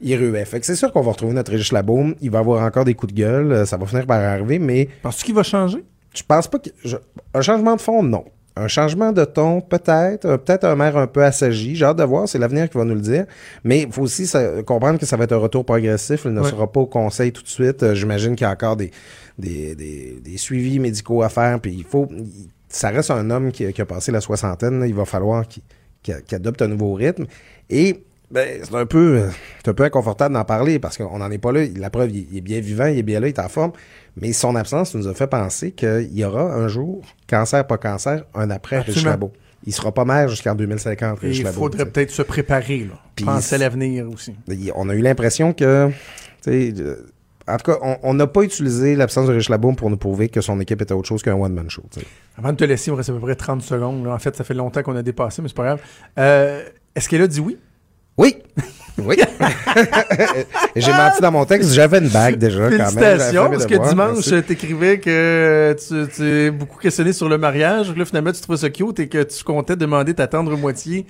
il 0.00 0.16
ruait. 0.16 0.44
Fait 0.44 0.58
que 0.58 0.66
c'est 0.66 0.74
sûr 0.76 0.92
qu'on 0.92 1.02
va 1.02 1.12
retrouver 1.12 1.32
notre 1.32 1.52
Régis 1.52 1.70
Labaume. 1.70 2.16
Il 2.20 2.32
va 2.32 2.40
avoir 2.40 2.64
encore 2.64 2.84
des 2.84 2.94
coups 2.94 3.12
de 3.14 3.18
gueule. 3.20 3.66
Ça 3.68 3.76
va 3.76 3.86
finir 3.86 4.04
par 4.04 4.20
arriver, 4.20 4.58
mais 4.58 4.88
Penses-tu 5.02 5.26
qu'il 5.26 5.34
va 5.36 5.44
changer? 5.44 5.84
Je 6.16 6.22
pense 6.26 6.48
pas 6.48 6.58
que... 6.58 6.70
je- 6.84 6.96
Un 7.34 7.42
changement 7.42 7.76
de 7.76 7.80
fond, 7.80 8.02
non. 8.02 8.24
Un 8.58 8.68
changement 8.68 9.12
de 9.12 9.24
ton, 9.26 9.60
peut-être. 9.60 10.24
Euh, 10.24 10.38
Peut-être 10.38 10.64
un 10.64 10.76
maire 10.76 10.96
un 10.96 11.06
peu 11.06 11.22
assagi. 11.22 11.76
J'ai 11.76 11.84
hâte 11.84 11.98
de 11.98 12.04
voir. 12.04 12.26
C'est 12.26 12.38
l'avenir 12.38 12.70
qui 12.70 12.78
va 12.78 12.84
nous 12.84 12.94
le 12.94 13.02
dire. 13.02 13.26
Mais 13.64 13.82
il 13.82 13.92
faut 13.92 14.00
aussi 14.02 14.26
ça- 14.26 14.62
comprendre 14.62 14.98
que 14.98 15.04
ça 15.04 15.16
va 15.18 15.24
être 15.24 15.32
un 15.32 15.38
retour 15.38 15.64
progressif. 15.66 16.22
Il 16.24 16.32
ne 16.32 16.40
Ouais. 16.40 16.48
sera 16.48 16.70
pas 16.72 16.80
au 16.80 16.86
conseil 16.86 17.32
tout 17.32 17.42
de 17.42 17.48
suite. 17.48 17.82
Euh, 17.82 17.94
J'imagine 17.94 18.34
qu'il 18.34 18.46
y 18.46 18.48
a 18.48 18.52
encore 18.52 18.76
des, 18.76 18.90
des, 19.38 19.74
des, 19.74 20.18
des 20.24 20.36
suivis 20.38 20.78
médicaux 20.78 21.22
à 21.22 21.28
faire. 21.28 21.60
Puis 21.60 21.74
il 21.74 21.84
faut... 21.84 22.08
il- 22.10 22.48
ça 22.68 22.88
reste 22.88 23.10
un 23.10 23.28
homme 23.30 23.52
qui, 23.52 23.70
qui 23.72 23.80
a 23.82 23.86
passé 23.86 24.10
la 24.10 24.20
soixantaine. 24.22 24.82
Il 24.86 24.94
va 24.94 25.04
falloir 25.04 25.44
qu'il 25.46 26.14
adopte 26.32 26.62
un 26.62 26.68
nouveau 26.68 26.94
rythme. 26.94 27.26
Et 27.68 28.04
Ben, 28.30 28.60
c'est 28.62 28.74
un 28.74 28.86
peu, 28.86 29.18
euh, 29.18 29.30
c'est 29.64 29.70
un 29.70 29.74
peu 29.74 29.84
inconfortable 29.84 30.34
d'en 30.34 30.44
parler 30.44 30.78
parce 30.78 30.96
qu'on 30.96 31.18
n'en 31.18 31.30
est 31.30 31.38
pas 31.38 31.52
là. 31.52 31.64
La 31.76 31.90
preuve, 31.90 32.10
il, 32.10 32.36
est 32.36 32.40
bien 32.40 32.60
vivant, 32.60 32.86
il 32.86 32.98
est 32.98 33.04
bien 33.04 33.20
là, 33.20 33.28
il 33.28 33.30
est 33.30 33.38
en 33.38 33.48
forme. 33.48 33.72
Mais 34.20 34.32
son 34.32 34.56
absence 34.56 34.94
nous 34.94 35.06
a 35.06 35.14
fait 35.14 35.28
penser 35.28 35.72
qu'il 35.72 36.10
y 36.12 36.24
aura 36.24 36.42
un 36.42 36.66
jour, 36.66 37.02
cancer, 37.28 37.66
pas 37.66 37.78
cancer, 37.78 38.24
un 38.34 38.50
après 38.50 38.80
Rich 38.80 39.04
Labo. 39.04 39.32
Il 39.64 39.72
sera 39.72 39.92
pas 39.92 40.04
maire 40.04 40.28
jusqu'en 40.28 40.54
2050, 40.54 41.18
Rich 41.20 41.38
Il 41.38 41.46
faudrait 41.46 41.86
peut-être 41.86 42.10
se 42.10 42.22
préparer, 42.22 42.88
là. 42.90 43.24
penser 43.24 43.54
à 43.54 43.58
l'avenir 43.58 44.08
aussi. 44.08 44.34
On 44.74 44.88
a 44.88 44.94
eu 44.94 45.00
l'impression 45.00 45.52
que, 45.52 45.90
en 47.48 47.56
tout 47.56 47.72
cas, 47.72 47.98
on 48.02 48.14
n'a 48.14 48.26
pas 48.26 48.42
utilisé 48.42 48.96
l'absence 48.96 49.28
de 49.28 49.34
Rich 49.34 49.50
Laboum 49.50 49.76
pour 49.76 49.90
nous 49.90 49.96
prouver 49.96 50.28
que 50.28 50.40
son 50.40 50.58
équipe 50.60 50.82
était 50.82 50.94
autre 50.94 51.08
chose 51.08 51.22
qu'un 51.22 51.34
one-man 51.34 51.70
show. 51.70 51.84
Avant 52.36 52.52
de 52.52 52.56
te 52.56 52.64
laisser, 52.64 52.90
il 52.90 52.92
me 52.92 52.96
reste 52.96 53.10
à 53.10 53.12
peu 53.12 53.20
près 53.20 53.36
30 53.36 53.62
secondes. 53.62 54.06
En 54.06 54.18
fait, 54.18 54.34
ça 54.34 54.44
fait 54.44 54.54
longtemps 54.54 54.82
qu'on 54.82 54.96
a 54.96 55.02
dépassé, 55.02 55.42
mais 55.42 55.48
c'est 55.48 55.56
pas 55.56 55.64
grave. 55.64 55.80
Euh, 56.18 56.64
est-ce 56.94 57.08
qu'elle 57.08 57.22
a 57.22 57.28
dit 57.28 57.40
oui? 57.40 57.56
Oui. 58.16 58.36
Oui. 58.98 59.16
J'ai 60.76 60.92
menti 60.92 61.20
dans 61.20 61.32
mon 61.32 61.44
texte. 61.44 61.72
J'avais 61.72 61.98
une 61.98 62.08
bague 62.08 62.36
déjà. 62.36 62.68
Félicitations, 62.70 63.42
quand 63.42 63.50
même. 63.50 63.52
parce 63.52 63.66
que 63.66 63.88
dimanche, 63.88 64.46
t'écrivais 64.46 64.98
que 64.98 65.76
tu 65.78 66.08
t'es 66.16 66.50
beaucoup 66.50 66.78
questionné 66.78 67.12
sur 67.12 67.28
le 67.28 67.36
mariage. 67.36 67.94
Là, 67.94 68.04
finalement, 68.04 68.32
tu 68.32 68.40
trouvais 68.40 68.58
ça 68.58 68.70
cute 68.70 68.98
et 69.00 69.08
que 69.08 69.22
tu 69.22 69.44
comptais 69.44 69.76
demander 69.76 70.14
ta 70.14 70.26
tendre 70.26 70.56
moitié 70.56 71.06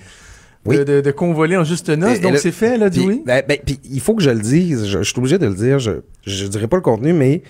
de, 0.64 1.10
convoler 1.12 1.56
en 1.56 1.64
juste 1.64 1.88
noce. 1.90 2.20
Donc, 2.20 2.38
c'est 2.38 2.52
fait, 2.52 2.76
là, 2.76 2.88
oui. 2.96 3.22
Ben, 3.24 3.42
ben, 3.46 3.58
puis 3.64 3.78
il 3.84 4.00
faut 4.00 4.14
que 4.14 4.22
je 4.22 4.30
le 4.30 4.40
dise. 4.40 4.86
Je, 4.86 5.02
suis 5.02 5.18
obligé 5.18 5.38
de 5.38 5.46
le 5.46 5.54
dire. 5.54 5.78
Je, 5.78 5.92
je 6.24 6.46
dirais 6.46 6.66
pas 6.66 6.76
le 6.76 6.82
contenu, 6.82 7.12
mais 7.12 7.42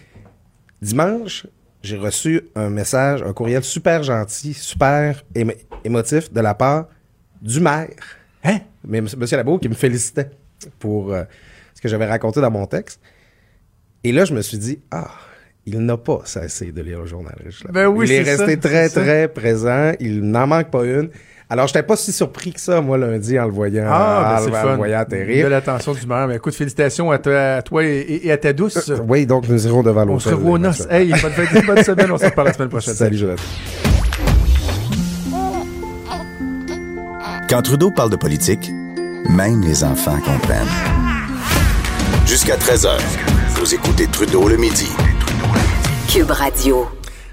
dimanche, 0.82 1.46
j'ai 1.82 1.96
reçu 1.96 2.42
un 2.54 2.68
message, 2.68 3.22
un 3.22 3.32
courriel 3.32 3.64
super 3.64 4.02
gentil, 4.02 4.52
super 4.54 5.24
émotif 5.84 6.32
de 6.32 6.40
la 6.40 6.54
part 6.54 6.86
du 7.40 7.60
maire 7.60 8.15
Hein? 8.46 8.58
Mais 8.86 8.98
M. 8.98 9.08
Labo 9.32 9.58
qui 9.58 9.68
me 9.68 9.74
félicitait 9.74 10.30
pour 10.78 11.12
euh, 11.12 11.24
ce 11.74 11.80
que 11.80 11.88
j'avais 11.88 12.06
raconté 12.06 12.40
dans 12.40 12.50
mon 12.50 12.66
texte. 12.66 13.00
Et 14.04 14.12
là, 14.12 14.24
je 14.24 14.34
me 14.34 14.40
suis 14.40 14.58
dit, 14.58 14.78
ah, 14.90 15.10
il 15.66 15.80
n'a 15.80 15.96
pas 15.96 16.20
cessé 16.24 16.70
de 16.70 16.80
lire 16.80 17.00
le 17.00 17.06
journal. 17.06 17.34
Ben 17.70 17.86
oui, 17.88 18.06
il 18.08 18.12
est, 18.12 18.22
resté 18.22 18.56
très, 18.56 18.88
très 18.88 19.28
présent. 19.28 19.92
Il 19.98 20.20
n'en 20.22 20.46
manque 20.46 20.70
pas 20.70 20.84
une. 20.84 21.10
Alors, 21.48 21.66
je 21.68 21.72
n'étais 21.72 21.86
pas 21.86 21.96
si 21.96 22.12
surpris 22.12 22.52
que 22.52 22.60
ça, 22.60 22.80
moi, 22.80 22.98
lundi, 22.98 23.38
en 23.38 23.46
le 23.46 23.52
voyant, 23.52 23.86
ah, 23.88 24.40
ben 24.44 24.52
en, 24.52 24.70
le 24.70 24.76
voyant 24.76 24.98
atterrir. 24.98 25.44
De 25.44 25.50
l'attention 25.50 25.92
du 25.92 26.06
maire. 26.06 26.26
Mais 26.26 26.36
écoute, 26.36 26.54
félicitations 26.54 27.10
à 27.10 27.18
toi, 27.18 27.84
et, 27.84 28.30
à 28.30 28.36
ta 28.36 28.52
douce. 28.52 28.90
Euh, 28.90 28.98
oui, 29.06 29.26
donc 29.26 29.48
nous 29.48 29.66
irons 29.66 29.82
devant 29.82 30.04
l'hôtel. 30.04 30.14
On 30.14 30.20
se 30.20 30.28
revoit 30.30 30.52
aux 30.52 30.58
noces. 30.58 30.86
Hey, 30.90 31.10
bonne, 31.10 31.64
bonne 31.66 31.84
semaine. 31.84 32.10
On 32.10 32.18
se 32.18 32.24
reparle 32.24 32.48
la 32.48 32.54
semaine 32.54 32.68
prochaine. 32.68 32.94
Salut, 32.94 33.16
Jonathan. 33.16 33.42
Quand 37.48 37.62
Trudeau 37.62 37.92
parle 37.92 38.10
de 38.10 38.16
politique, 38.16 38.72
même 39.30 39.62
les 39.62 39.84
enfants 39.84 40.18
comprennent. 40.18 40.66
Jusqu'à 42.26 42.56
13h, 42.56 42.98
vous 43.50 43.72
écoutez 43.72 44.08
Trudeau 44.08 44.48
le 44.48 44.56
midi. 44.56 44.88
Cube 46.12 46.32
Radio. 46.32 46.88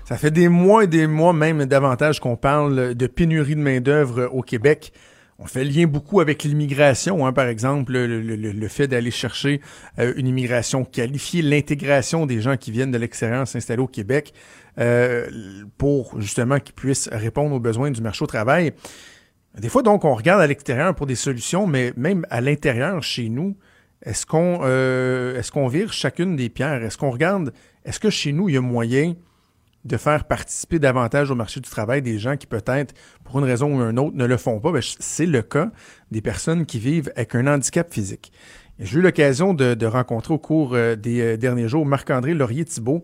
Ça 0.06 0.16
fait 0.18 0.30
des 0.30 0.50
mois 0.50 0.84
et 0.84 0.88
des 0.88 1.08
mois, 1.08 1.34
même 1.34 1.66
davantage, 1.66 2.20
qu'on 2.20 2.36
parle 2.36 2.94
de 2.94 3.08
pénurie 3.08 3.56
de 3.56 3.62
main-d'œuvre 3.62 4.30
au 4.32 4.44
Québec. 4.44 4.94
On 5.40 5.48
fait 5.48 5.64
lien 5.64 5.88
beaucoup 5.88 6.22
avec 6.22 6.44
l'immigration, 6.44 7.26
hein, 7.26 7.34
par 7.34 7.48
exemple, 7.48 7.94
le, 7.94 8.68
fait 8.68 8.88
d'aller 8.88 9.10
chercher 9.10 9.62
euh, 9.98 10.14
une 10.16 10.28
immigration 10.28 10.86
qualifiée, 10.86 11.42
l'intégration 11.42 12.28
des 12.28 12.40
gens 12.40 12.56
qui 12.56 12.70
viennent 12.70 12.92
de 12.92 13.00
l'extérieur 13.00 13.48
s'installer 13.48 13.82
au 13.82 13.88
Québec 13.88 14.32
euh, 14.78 15.28
pour 15.80 16.22
justement 16.22 16.60
qu'ils 16.60 16.76
puissent 16.76 17.10
répondre 17.12 17.56
aux 17.56 17.60
besoins 17.60 17.90
du 17.90 18.02
marché 18.02 18.24
au 18.24 18.28
travail. 18.28 18.74
Des 19.58 19.70
fois, 19.70 19.84
donc, 19.84 20.04
on 20.04 20.16
regarde 20.16 20.42
à 20.42 20.48
l'extérieur 20.48 20.96
pour 20.96 21.06
des 21.06 21.16
solutions, 21.16 21.68
mais 21.68 21.94
même 21.96 22.26
à 22.30 22.42
l'intérieur, 22.42 23.04
chez 23.04 23.30
nous, 23.30 23.56
est-ce 24.02 24.26
qu'on 24.26 24.60
euh, 24.64 25.38
est-ce 25.38 25.52
qu'on 25.52 25.68
vire 25.68 25.94
chacune 25.94 26.36
des 26.36 26.50
pierres? 26.50 26.84
Est-ce 26.84 26.98
qu'on 26.98 27.12
regarde, 27.12 27.54
est-ce 27.86 28.00
que 28.00 28.10
chez 28.10 28.34
nous, 28.34 28.50
il 28.50 28.56
y 28.56 28.58
a 28.58 28.62
moyen 28.62 29.14
de 29.86 29.98
faire 29.98 30.26
participer 30.26 30.80
davantage 30.80 31.30
au 31.30 31.36
marché 31.36 31.60
du 31.60 31.70
travail 31.70 32.02
des 32.02 32.18
gens 32.18 32.36
qui 32.36 32.48
peut-être, 32.48 32.96
pour 33.24 33.40
une 33.40 33.46
raison 33.46 33.78
ou 33.78 33.82
une 33.82 34.00
autre, 34.00 34.16
ne 34.16 34.26
le 34.26 34.38
font 34.38 34.60
pas? 34.60 34.72
Ben, 34.72 34.82
c'est 34.82 35.26
le 35.26 35.42
cas 35.42 35.72
des 36.10 36.22
personnes 36.22 36.66
qui 36.66 36.80
vivent 36.80 37.12
avec 37.16 37.36
un 37.36 37.48
handicap 37.48 37.94
physique. 37.94 38.32
J'ai 38.80 39.00
eu 39.00 39.02
l'occasion 39.02 39.54
de, 39.54 39.76
de, 39.76 39.86
rencontrer 39.86 40.34
au 40.34 40.40
cours 40.40 40.74
euh, 40.74 40.96
des 40.96 41.22
euh, 41.22 41.38
derniers 41.38 41.68
jours 41.68 41.86
Marc-André 41.86 42.34
Laurier-Thibault, 42.34 43.04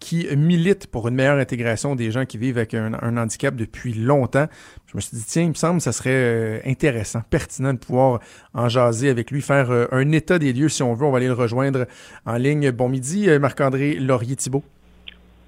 qui 0.00 0.26
milite 0.36 0.90
pour 0.90 1.08
une 1.08 1.14
meilleure 1.14 1.38
intégration 1.38 1.94
des 1.94 2.10
gens 2.10 2.24
qui 2.24 2.38
vivent 2.38 2.58
avec 2.58 2.74
un, 2.74 2.92
handicap 3.16 3.54
depuis 3.54 3.92
longtemps. 3.94 4.46
Je 4.86 4.96
me 4.96 5.00
suis 5.00 5.16
dit, 5.16 5.24
tiens, 5.26 5.42
il 5.42 5.48
me 5.50 5.54
semble 5.54 5.78
que 5.78 5.82
ça 5.82 5.92
serait 5.92 6.10
euh, 6.10 6.58
intéressant, 6.66 7.20
pertinent 7.30 7.74
de 7.74 7.78
pouvoir 7.78 8.20
en 8.54 8.68
jaser 8.68 9.10
avec 9.10 9.30
lui, 9.30 9.40
faire 9.40 9.70
euh, 9.70 9.86
un 9.92 10.12
état 10.12 10.38
des 10.38 10.52
lieux 10.52 10.68
si 10.68 10.82
on 10.82 10.94
veut. 10.94 11.06
On 11.06 11.10
va 11.10 11.18
aller 11.18 11.26
le 11.26 11.32
rejoindre 11.32 11.86
en 12.26 12.36
ligne. 12.36 12.70
Bon 12.70 12.88
midi, 12.88 13.28
euh, 13.28 13.38
Marc-André 13.38 13.94
Laurier-Thibault. 13.94 14.62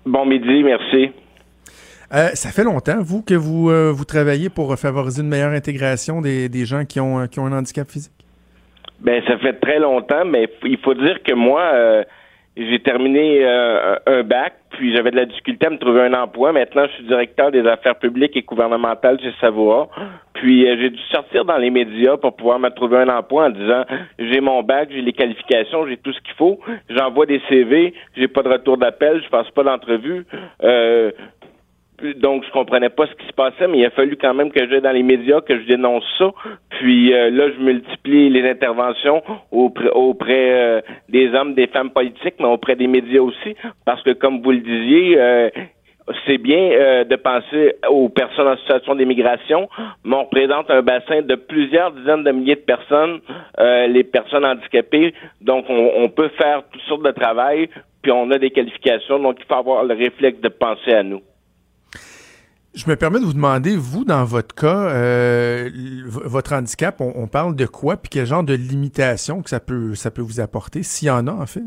Bon 0.05 0.27
midi, 0.27 0.63
merci. 0.65 1.11
ça 2.11 2.51
fait 2.51 2.65
longtemps, 2.65 3.01
vous, 3.01 3.23
que 3.23 3.35
vous, 3.35 3.71
vous 3.93 4.05
travaillez 4.05 4.49
pour 4.49 4.75
favoriser 4.77 5.23
une 5.23 5.29
meilleure 5.29 5.53
intégration 5.53 6.23
des, 6.23 6.49
des 6.49 6.65
gens 6.65 6.85
qui 6.87 7.01
ont, 7.01 7.27
qui 7.29 7.39
ont 7.39 7.47
un 7.47 7.53
handicap 7.53 7.89
physique? 7.89 8.13
Ben, 9.01 9.23
ça 9.27 9.39
fait 9.39 9.61
très 9.61 9.79
longtemps, 9.79 10.25
mais 10.25 10.49
il 10.65 10.79
faut 10.79 10.95
dire 10.95 11.23
que 11.23 11.35
moi, 11.35 12.05
j'ai 12.69 12.79
terminé 12.81 13.41
euh, 13.43 13.97
un 14.07 14.23
bac, 14.23 14.53
puis 14.71 14.95
j'avais 14.95 15.11
de 15.11 15.17
la 15.17 15.25
difficulté 15.25 15.67
à 15.67 15.71
me 15.71 15.79
trouver 15.79 16.03
un 16.03 16.13
emploi. 16.13 16.53
Maintenant, 16.53 16.85
je 16.89 16.93
suis 16.93 17.05
directeur 17.05 17.51
des 17.51 17.67
affaires 17.67 17.99
publiques 17.99 18.37
et 18.37 18.43
gouvernementales 18.43 19.19
chez 19.21 19.33
Savoie. 19.41 19.89
Puis 20.35 20.69
euh, 20.69 20.77
j'ai 20.79 20.91
dû 20.91 21.01
sortir 21.11 21.45
dans 21.45 21.57
les 21.57 21.71
médias 21.71 22.19
pour 22.19 22.37
pouvoir 22.37 22.59
me 22.59 22.69
trouver 22.69 22.99
un 22.99 23.09
emploi 23.09 23.47
en 23.47 23.51
disant 23.51 23.85
j'ai 24.19 24.41
mon 24.41 24.63
bac, 24.63 24.89
j'ai 24.91 25.01
les 25.01 25.13
qualifications, 25.13 25.87
j'ai 25.87 25.97
tout 25.97 26.13
ce 26.13 26.21
qu'il 26.21 26.35
faut. 26.35 26.61
J'envoie 26.91 27.27
des 27.27 27.41
CV, 27.49 27.95
j'ai 28.17 28.29
pas 28.29 28.43
de 28.43 28.49
retour 28.49 28.77
d'appel, 28.77 29.23
je 29.25 29.29
passe 29.31 29.51
pas 29.51 29.63
d'entrevue. 29.63 30.27
Euh, 30.63 31.13
donc 32.17 32.45
je 32.45 32.51
comprenais 32.51 32.89
pas 32.89 33.07
ce 33.07 33.15
qui 33.15 33.27
se 33.27 33.33
passait, 33.33 33.67
mais 33.69 33.79
il 33.79 33.87
a 33.87 33.91
fallu 33.91 34.17
quand 34.17 34.35
même 34.35 34.51
que 34.51 34.69
j'aille 34.69 34.81
dans 34.81 34.93
les 34.93 35.03
médias, 35.03 35.41
que 35.41 35.59
je 35.59 35.67
dénonce 35.67 36.05
ça. 36.19 36.31
Puis 36.79 37.13
euh, 37.13 37.31
là, 37.31 37.51
je 37.51 37.63
multiplie 37.63 38.31
les 38.31 38.49
interventions 38.49 39.23
auprès, 39.51 39.91
auprès 39.91 40.53
euh, 40.53 40.81
des 41.09 41.33
hommes, 41.35 41.55
des 41.55 41.67
femmes 41.67 41.91
politiques, 41.91 42.35
mais 42.39 42.47
auprès 42.47 42.77
des 42.77 42.87
médias 42.87 43.21
aussi, 43.21 43.55
parce 43.85 44.03
que 44.03 44.11
comme 44.11 44.41
vous 44.43 44.53
le 44.53 44.61
disiez, 44.61 45.19
euh, 45.19 45.51
c'est 46.27 46.39
bien 46.39 47.05
de 47.05 47.17
penser 47.17 47.77
aux 47.89 48.09
personnes 48.09 48.49
en 48.49 48.57
situation 48.57 48.97
d'immigration, 48.97 49.69
mais 50.05 50.17
on 50.17 50.25
représente 50.25 50.69
un 50.69 50.83
bassin 50.83 51.23
de 51.23 51.37
plusieurs 51.37 51.93
dizaines 51.93 52.25
de 52.25 52.33
milliers 52.33 52.57
de 52.57 52.61
personnes, 52.63 53.21
les 53.59 54.03
personnes 54.03 54.45
handicapées. 54.45 55.15
Donc, 55.41 55.67
on, 55.69 55.93
on, 55.99 56.09
peut 56.09 56.31
faire 56.37 56.65
toutes 56.73 56.83
sortes 56.83 57.05
de 57.05 57.13
travail, 57.13 57.69
puis 58.03 58.11
on 58.11 58.29
a 58.33 58.39
des 58.39 58.51
qualifications, 58.51 59.21
donc 59.21 59.37
il 59.39 59.45
faut 59.45 59.55
avoir 59.55 59.85
le 59.85 59.95
réflexe 59.95 60.41
de 60.41 60.49
penser 60.49 60.95
à 60.95 61.05
nous. 61.05 61.21
Je 62.73 62.89
me 62.89 62.95
permets 62.95 63.19
de 63.19 63.25
vous 63.25 63.33
demander, 63.33 63.77
vous, 63.77 64.05
dans 64.05 64.25
votre 64.25 64.55
cas, 64.55 64.91
euh, 64.91 65.69
votre 66.05 66.53
handicap, 66.53 67.01
on, 67.01 67.27
parle 67.27 67.57
de 67.57 67.67
quoi, 67.67 67.97
puis 67.97 68.09
quel 68.11 68.27
genre 68.27 68.45
de 68.45 68.55
limitation 68.55 69.43
que 69.43 69.51
ça 69.51 69.59
peut, 69.59 69.95
ça 69.97 70.13
peut 70.13 70.23
vous 70.23 70.41
apporter, 70.41 70.85
s'il 70.85 71.09
y 71.09 71.11
en 71.11 71.27
a, 71.27 71.33
en 71.33 71.47
fait? 71.47 71.65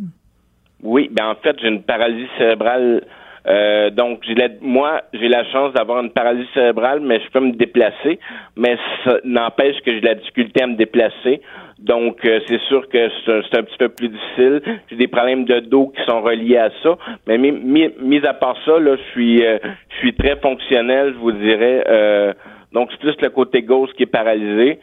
Oui, 0.82 1.10
ben 1.12 1.28
en 1.28 1.36
fait, 1.36 1.58
j'ai 1.62 1.68
une 1.68 1.84
paralysie 1.84 2.30
cérébrale. 2.38 3.06
Euh, 3.48 3.90
donc, 3.90 4.22
j'ai 4.26 4.36
moi, 4.62 5.02
j'ai 5.14 5.28
la 5.28 5.44
chance 5.52 5.74
d'avoir 5.74 6.02
une 6.02 6.12
paralysie 6.12 6.50
cérébrale, 6.54 7.02
mais 7.02 7.20
je 7.20 7.30
peux 7.32 7.42
me 7.42 7.52
déplacer. 7.52 8.20
Mais 8.56 8.78
ça 9.04 9.18
n'empêche 9.26 9.76
que 9.86 9.92
j'ai 9.92 10.02
la 10.02 10.16
difficulté 10.16 10.64
à 10.64 10.68
me 10.68 10.76
déplacer. 10.76 11.42
Donc, 11.80 12.24
euh, 12.26 12.40
c'est 12.48 12.62
sûr 12.62 12.88
que 12.90 13.10
c'est 13.26 13.58
un 13.58 13.64
petit 13.64 13.78
peu 13.78 13.90
plus 13.90 14.10
difficile. 14.10 14.62
J'ai 14.90 14.96
des 14.96 15.08
problèmes 15.08 15.46
de 15.46 15.60
dos 15.60 15.88
qui 15.88 16.04
sont 16.06 16.22
reliés 16.22 16.58
à 16.58 16.70
ça. 16.82 16.98
Mais 17.28 17.38
mis, 17.38 18.26
à 18.26 18.34
part 18.34 18.56
ça, 18.66 18.80
là, 18.80 18.96
je 18.96 19.12
suis, 19.12 19.46
euh, 19.46 19.58
je 19.90 19.96
suis 19.98 20.14
très 20.16 20.38
fonctionnel, 20.38 21.14
je 21.14 21.20
vous 21.20 21.32
dirais. 21.32 21.84
Euh, 21.88 22.34
donc, 22.72 22.90
c'est 22.92 23.00
plus 23.00 23.16
le 23.22 23.30
côté 23.30 23.64
gauche 23.64 23.90
qui 23.98 24.04
est 24.04 24.08
paralysé. 24.08 24.80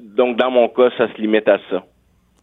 donc, 0.00 0.36
dans 0.36 0.50
mon 0.50 0.68
cas, 0.68 0.90
ça 0.96 1.08
se 1.12 1.20
limite 1.20 1.48
à 1.48 1.58
ça. 1.70 1.84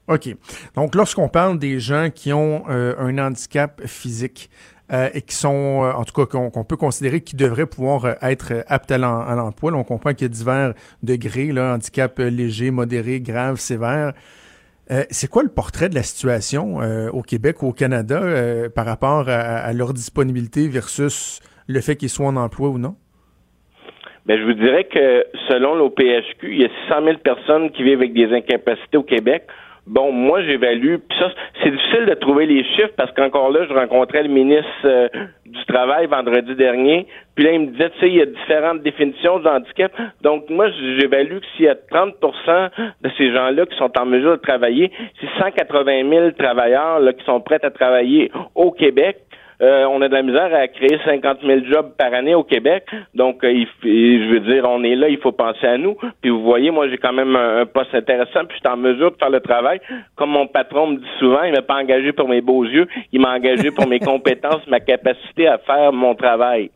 OK. 0.08 0.36
Donc, 0.76 0.96
lorsqu'on 0.96 1.30
parle 1.30 1.58
des 1.58 1.80
gens 1.80 2.10
qui 2.14 2.34
ont 2.34 2.64
un 2.68 3.18
handicap 3.18 3.82
physique, 3.86 4.50
euh, 4.92 5.08
et 5.14 5.22
qui 5.22 5.34
sont, 5.34 5.84
euh, 5.84 5.94
en 5.94 6.04
tout 6.04 6.14
cas, 6.14 6.26
qu'on 6.26 6.64
peut 6.66 6.76
considérer 6.76 7.22
qui 7.22 7.38
devraient 7.38 7.66
pouvoir 7.66 8.04
euh, 8.04 8.14
être 8.22 8.66
aptes 8.68 8.92
à 8.92 8.98
l'emploi. 8.98 9.72
On 9.74 9.86
comprend 9.86 10.14
qu'il 10.14 10.24
y 10.24 10.26
a 10.26 10.28
divers 10.28 10.74
degrés, 11.04 11.52
handicap 11.58 12.20
léger, 12.20 12.70
modéré, 12.70 13.22
grave, 13.22 13.56
sévère. 13.56 14.12
c'est 15.10 15.30
quoi 15.30 15.44
le 15.44 15.50
portrait 15.50 15.88
de 15.88 15.96
la 15.96 16.04
situation 16.04 16.80
au 17.14 17.22
Québec 17.22 17.64
ou 17.64 17.68
au 17.70 17.72
Canada 17.72 18.22
par 18.76 18.86
rapport 18.86 19.30
à, 19.30 19.72
leur 19.72 19.94
disponibilité 19.94 20.68
versus 20.68 21.40
le 21.68 21.80
fait 21.80 21.96
qu'ils 21.96 22.10
soient 22.10 22.28
en 22.28 22.36
emploi 22.36 22.70
ou 22.70 22.78
non? 22.78 22.96
Ben, 24.26 24.38
je 24.38 24.44
vous 24.44 24.54
dirais 24.54 24.84
que 24.84 25.26
selon 25.48 25.76
l'OPHQ, 25.76 26.52
il 26.52 26.62
y 26.62 26.66
a 26.66 26.70
600 26.88 27.06
000 27.06 27.18
personnes 27.20 27.72
qui 27.72 27.84
vivent 27.84 28.00
avec 28.00 28.14
des 28.14 28.34
incapacités 28.34 28.98
au 28.98 29.04
Québec, 29.04 29.48
Bon, 29.86 30.14
moi, 30.14 30.42
j'évalue, 30.44 30.96
puis 30.96 31.20
ça, 31.20 31.30
c'est 31.62 31.70
difficile 31.70 32.06
de 32.06 32.14
trouver 32.14 32.46
les 32.46 32.64
chiffres 32.64 32.94
parce 32.96 33.12
qu'encore 33.12 33.52
là, 33.52 33.66
je 33.68 33.74
rencontrais 33.74 34.24
le 34.24 34.30
ministre 34.30 34.70
euh, 34.86 35.10
du 35.46 35.66
Travail 35.66 36.06
vendredi 36.08 36.56
dernier, 36.56 37.06
puis 37.36 37.44
là, 37.44 37.52
il 37.52 37.60
me 37.60 37.66
disait, 37.68 37.90
tu 37.90 38.00
sais, 38.00 38.08
il 38.08 38.16
y 38.16 38.22
a 38.22 38.26
différentes 38.26 38.82
définitions 38.82 39.40
de 39.40 39.48
handicap. 39.50 39.92
Donc, 40.22 40.50
moi, 40.50 40.70
j'évalue 41.00 41.40
que 41.40 41.46
s'il 41.58 41.66
y 41.66 41.68
a 41.68 41.76
30% 41.76 42.70
de 43.02 43.10
ces 43.18 43.34
gens-là 43.34 43.66
qui 43.66 43.78
sont 43.78 43.92
en 44.00 44.06
mesure 44.06 44.32
de 44.32 44.42
travailler, 44.42 44.90
c'est 45.20 45.28
180 45.38 46.10
000 46.10 46.32
travailleurs 46.32 47.00
là, 47.00 47.12
qui 47.12 47.26
sont 47.26 47.42
prêts 47.42 47.60
à 47.64 47.70
travailler 47.70 48.32
au 48.56 48.72
Québec. 48.72 49.18
Euh, 49.64 49.86
on 49.86 50.02
a 50.02 50.10
de 50.10 50.14
la 50.14 50.24
misère 50.24 50.54
à 50.54 50.68
créer 50.68 51.00
50 51.06 51.38
000 51.42 51.62
jobs 51.72 51.94
par 51.98 52.14
année 52.14 52.36
au 52.36 52.44
Québec. 52.44 52.86
Donc, 53.16 53.46
euh, 53.46 53.64
je 53.82 54.30
veux 54.30 54.42
dire, 54.42 54.66
on 54.68 54.84
est 54.84 54.96
là, 54.96 55.08
il 55.08 55.18
faut 55.20 55.32
penser 55.32 55.66
à 55.66 55.78
nous. 55.78 55.96
Puis 56.22 56.30
vous 56.30 56.44
voyez, 56.44 56.70
moi, 56.70 56.90
j'ai 56.90 56.98
quand 56.98 57.14
même 57.14 57.34
un, 57.38 57.66
poste 57.66 57.96
intéressant, 57.96 58.44
puis 58.46 58.58
je 58.58 58.68
suis 58.68 58.68
en 58.68 58.76
mesure 58.76 59.12
de 59.12 59.18
faire 59.18 59.30
le 59.30 59.40
travail. 59.40 59.80
Comme 60.16 60.32
mon 60.32 60.48
patron 60.48 60.88
me 60.88 60.98
dit 60.98 61.12
souvent, 61.18 61.44
il 61.44 61.54
m'a 61.54 61.62
pas 61.62 61.76
engagé 61.76 62.12
pour 62.12 62.28
mes 62.28 62.42
beaux 62.42 62.66
yeux, 62.66 62.88
il 63.14 63.22
m'a 63.22 63.34
engagé 63.34 63.72
pour 63.72 63.88
mes 63.88 64.00
compétences, 64.12 64.68
ma 64.68 64.82
capacité 64.82 65.48
à 65.48 65.58
faire 65.60 65.94
mon 65.94 66.14
travail. 66.14 66.70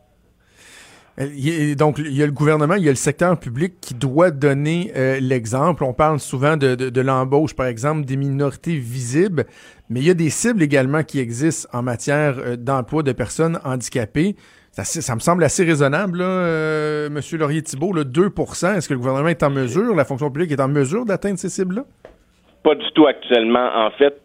Donc, 1.18 1.98
il 1.98 2.16
y 2.16 2.22
a 2.22 2.28
le 2.28 2.32
gouvernement, 2.32 2.76
il 2.76 2.84
y 2.84 2.88
a 2.88 2.92
le 2.92 2.96
secteur 2.96 3.40
public 3.40 3.74
qui 3.82 3.96
doit 3.96 4.30
donner 4.30 4.92
euh, 4.96 5.20
l'exemple. 5.20 5.84
On 5.84 5.94
parle 5.94 6.20
souvent 6.20 6.58
de, 6.58 6.76
de, 6.76 6.92
de 6.92 7.02
l'embauche, 7.02 7.56
par 7.56 7.66
exemple, 7.66 8.06
des 8.06 8.18
minorités 8.18 8.76
visibles, 8.76 9.46
mais 9.90 10.00
il 10.02 10.06
y 10.06 10.12
a 10.12 10.14
des 10.14 10.30
cibles 10.30 10.62
également 10.62 11.02
qui 11.02 11.20
existent 11.20 11.68
en 11.76 11.82
matière 11.82 12.36
euh, 12.38 12.56
d'emploi 12.56 13.02
de 13.02 13.14
personnes 13.14 13.60
handicapées. 13.66 14.36
Ça, 14.72 14.84
ça, 14.84 15.16
me 15.16 15.20
semble 15.20 15.44
assez 15.44 15.66
raisonnable, 15.66 16.20
là, 16.20 16.26
euh, 16.26 17.08
M. 17.08 17.20
Laurier-Thibault, 17.40 17.96
2% 17.96 18.76
Est-ce 18.76 18.88
que 18.88 18.94
le 18.94 19.00
gouvernement 19.00 19.30
est 19.30 19.42
en 19.42 19.50
mesure, 19.50 19.96
la 19.96 20.06
fonction 20.06 20.30
publique 20.30 20.52
est 20.52 20.62
en 20.62 20.68
mesure 20.68 21.04
d'atteindre 21.04 21.40
ces 21.40 21.50
cibles-là? 21.50 21.82
Pas 22.64 22.76
du 22.76 22.86
tout 22.94 23.08
actuellement. 23.08 23.70
En 23.74 23.90
fait, 23.92 24.22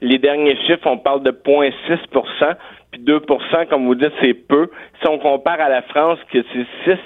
les 0.00 0.18
derniers 0.18 0.56
chiffres, 0.66 0.86
on 0.86 0.98
parle 0.98 1.22
de 1.22 1.30
0,6 1.30 1.98
puis 2.92 3.02
2% 3.02 3.66
comme 3.68 3.86
vous 3.86 3.94
dites, 3.94 4.12
c'est 4.20 4.34
peu. 4.34 4.70
Si 5.00 5.08
on 5.08 5.18
compare 5.18 5.60
à 5.60 5.68
la 5.68 5.82
France, 5.82 6.18
que 6.30 6.38
c'est 6.52 6.66
6 6.84 6.98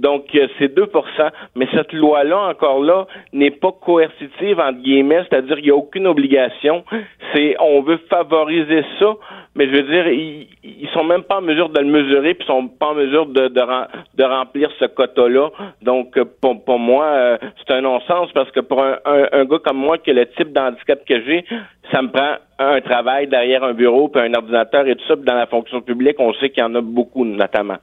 donc, 0.00 0.26
euh, 0.34 0.46
c'est 0.58 0.74
2% 0.74 1.30
mais 1.54 1.66
cette 1.74 1.92
loi-là, 1.92 2.38
encore 2.48 2.82
là, 2.82 3.06
n'est 3.32 3.50
pas 3.50 3.72
coercitive, 3.72 4.60
entre 4.60 4.80
guillemets, 4.80 5.24
c'est-à-dire 5.28 5.56
qu'il 5.56 5.66
n'y 5.66 5.70
a 5.70 5.76
aucune 5.76 6.06
obligation. 6.06 6.84
C'est, 7.32 7.56
on 7.60 7.82
veut 7.82 7.98
favoriser 8.08 8.84
ça, 8.98 9.14
mais 9.54 9.66
je 9.66 9.72
veux 9.72 9.82
dire, 9.82 10.08
ils, 10.08 10.48
ils 10.62 10.88
sont 10.92 11.04
même 11.04 11.22
pas 11.22 11.38
en 11.38 11.42
mesure 11.42 11.68
de 11.68 11.80
le 11.80 11.86
mesurer, 11.86 12.34
puis 12.34 12.46
sont 12.46 12.68
pas 12.68 12.88
en 12.88 12.94
mesure 12.94 13.26
de, 13.26 13.48
de, 13.48 14.24
remplir 14.24 14.70
ce 14.78 14.84
quota-là. 14.84 15.50
Donc, 15.82 16.16
euh, 16.16 16.24
pour, 16.40 16.78
moi, 16.78 17.04
euh, 17.04 17.38
c'est 17.58 17.74
un 17.74 17.80
non-sens, 17.80 18.30
parce 18.32 18.50
que 18.50 18.60
pour 18.60 18.82
un, 18.82 18.98
un, 19.04 19.44
gars 19.44 19.58
comme 19.64 19.78
moi, 19.78 19.98
qui 19.98 20.10
a 20.10 20.14
le 20.14 20.26
type 20.26 20.52
d'handicap 20.52 21.04
que 21.04 21.20
j'ai, 21.22 21.44
ça 21.92 22.02
me 22.02 22.08
prend 22.08 22.36
un 22.58 22.80
travail 22.80 23.26
derrière 23.26 23.64
un 23.64 23.72
bureau, 23.72 24.08
puis 24.08 24.20
un 24.20 24.34
ordinateur 24.34 24.86
et 24.86 24.94
tout 24.94 25.04
ça, 25.06 25.16
puis 25.16 25.24
dans 25.24 25.34
la 25.34 25.46
fonction 25.46 25.80
publique, 25.80 26.16
on 26.18 26.32
sait 26.34 26.50
qu'il 26.50 26.62
y 26.62 26.66
en 26.66 26.74
a 26.74 26.80
beaucoup, 26.80 27.24
notamment. 27.24 27.78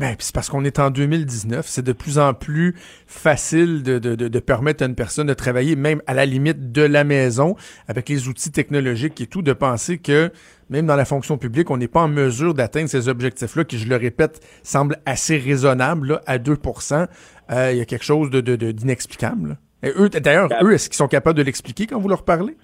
Ben, 0.00 0.16
c'est 0.18 0.34
parce 0.34 0.48
qu'on 0.48 0.64
est 0.64 0.78
en 0.78 0.88
2019. 0.88 1.66
C'est 1.68 1.82
de 1.82 1.92
plus 1.92 2.18
en 2.18 2.32
plus 2.32 2.74
facile 3.06 3.82
de, 3.82 3.98
de, 3.98 4.14
de, 4.14 4.38
permettre 4.38 4.82
à 4.82 4.86
une 4.86 4.94
personne 4.94 5.26
de 5.26 5.34
travailler, 5.34 5.76
même 5.76 6.00
à 6.06 6.14
la 6.14 6.24
limite 6.24 6.72
de 6.72 6.80
la 6.80 7.04
maison, 7.04 7.54
avec 7.86 8.08
les 8.08 8.26
outils 8.26 8.50
technologiques 8.50 9.20
et 9.20 9.26
tout, 9.26 9.42
de 9.42 9.52
penser 9.52 9.98
que 9.98 10.32
même 10.70 10.86
dans 10.86 10.96
la 10.96 11.04
fonction 11.04 11.36
publique, 11.36 11.70
on 11.70 11.76
n'est 11.76 11.86
pas 11.86 12.00
en 12.00 12.08
mesure 12.08 12.54
d'atteindre 12.54 12.88
ces 12.88 13.10
objectifs-là, 13.10 13.64
qui, 13.64 13.78
je 13.78 13.86
le 13.88 13.96
répète, 13.96 14.40
semblent 14.62 14.96
assez 15.04 15.36
raisonnables, 15.36 16.22
à 16.26 16.38
2% 16.38 17.06
euh, 17.50 17.72
Il 17.72 17.76
y 17.76 17.82
a 17.82 17.84
quelque 17.84 18.06
chose 18.06 18.30
de, 18.30 18.40
d'inexplicable. 18.40 19.58
Et 19.82 19.92
eux, 19.98 20.08
d'ailleurs, 20.08 20.48
eux, 20.62 20.72
est-ce 20.72 20.88
qu'ils 20.88 20.96
sont 20.96 21.08
capables 21.08 21.36
de 21.36 21.42
l'expliquer 21.42 21.86
quand 21.86 22.00
vous 22.00 22.08
leur 22.08 22.24
parlez? 22.24 22.56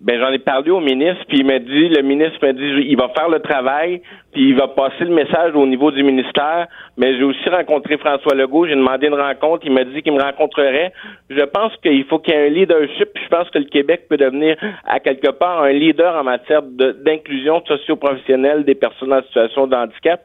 Ben 0.00 0.20
j'en 0.20 0.30
ai 0.30 0.38
parlé 0.38 0.70
au 0.70 0.78
ministre, 0.78 1.24
puis 1.26 1.38
il 1.38 1.46
m'a 1.46 1.58
dit, 1.58 1.88
le 1.88 2.02
ministre 2.02 2.38
m'a 2.40 2.52
dit, 2.52 2.70
il 2.86 2.96
va 2.96 3.08
faire 3.08 3.28
le 3.28 3.40
travail, 3.40 4.00
puis 4.32 4.50
il 4.50 4.54
va 4.54 4.68
passer 4.68 5.04
le 5.04 5.12
message 5.12 5.56
au 5.56 5.66
niveau 5.66 5.90
du 5.90 6.04
ministère. 6.04 6.68
Mais 6.96 7.16
j'ai 7.16 7.24
aussi 7.24 7.48
rencontré 7.48 7.96
François 7.98 8.36
Legault, 8.36 8.66
j'ai 8.66 8.76
demandé 8.76 9.08
une 9.08 9.20
rencontre, 9.20 9.66
il 9.66 9.72
m'a 9.72 9.82
dit 9.82 10.00
qu'il 10.02 10.12
me 10.12 10.22
rencontrerait. 10.22 10.92
Je 11.30 11.42
pense 11.42 11.76
qu'il 11.82 12.04
faut 12.04 12.20
qu'il 12.20 12.32
y 12.32 12.36
ait 12.36 12.46
un 12.46 12.48
leadership, 12.48 13.08
puis 13.12 13.24
je 13.24 13.28
pense 13.28 13.50
que 13.50 13.58
le 13.58 13.64
Québec 13.64 14.02
peut 14.08 14.16
devenir 14.16 14.56
à 14.86 15.00
quelque 15.00 15.30
part 15.32 15.62
un 15.62 15.72
leader 15.72 16.14
en 16.14 16.22
matière 16.22 16.62
d'inclusion 16.62 17.60
socio-professionnelle 17.66 18.64
des 18.64 18.76
personnes 18.76 19.12
en 19.12 19.22
situation 19.22 19.66
de 19.66 19.74
handicap. 19.74 20.20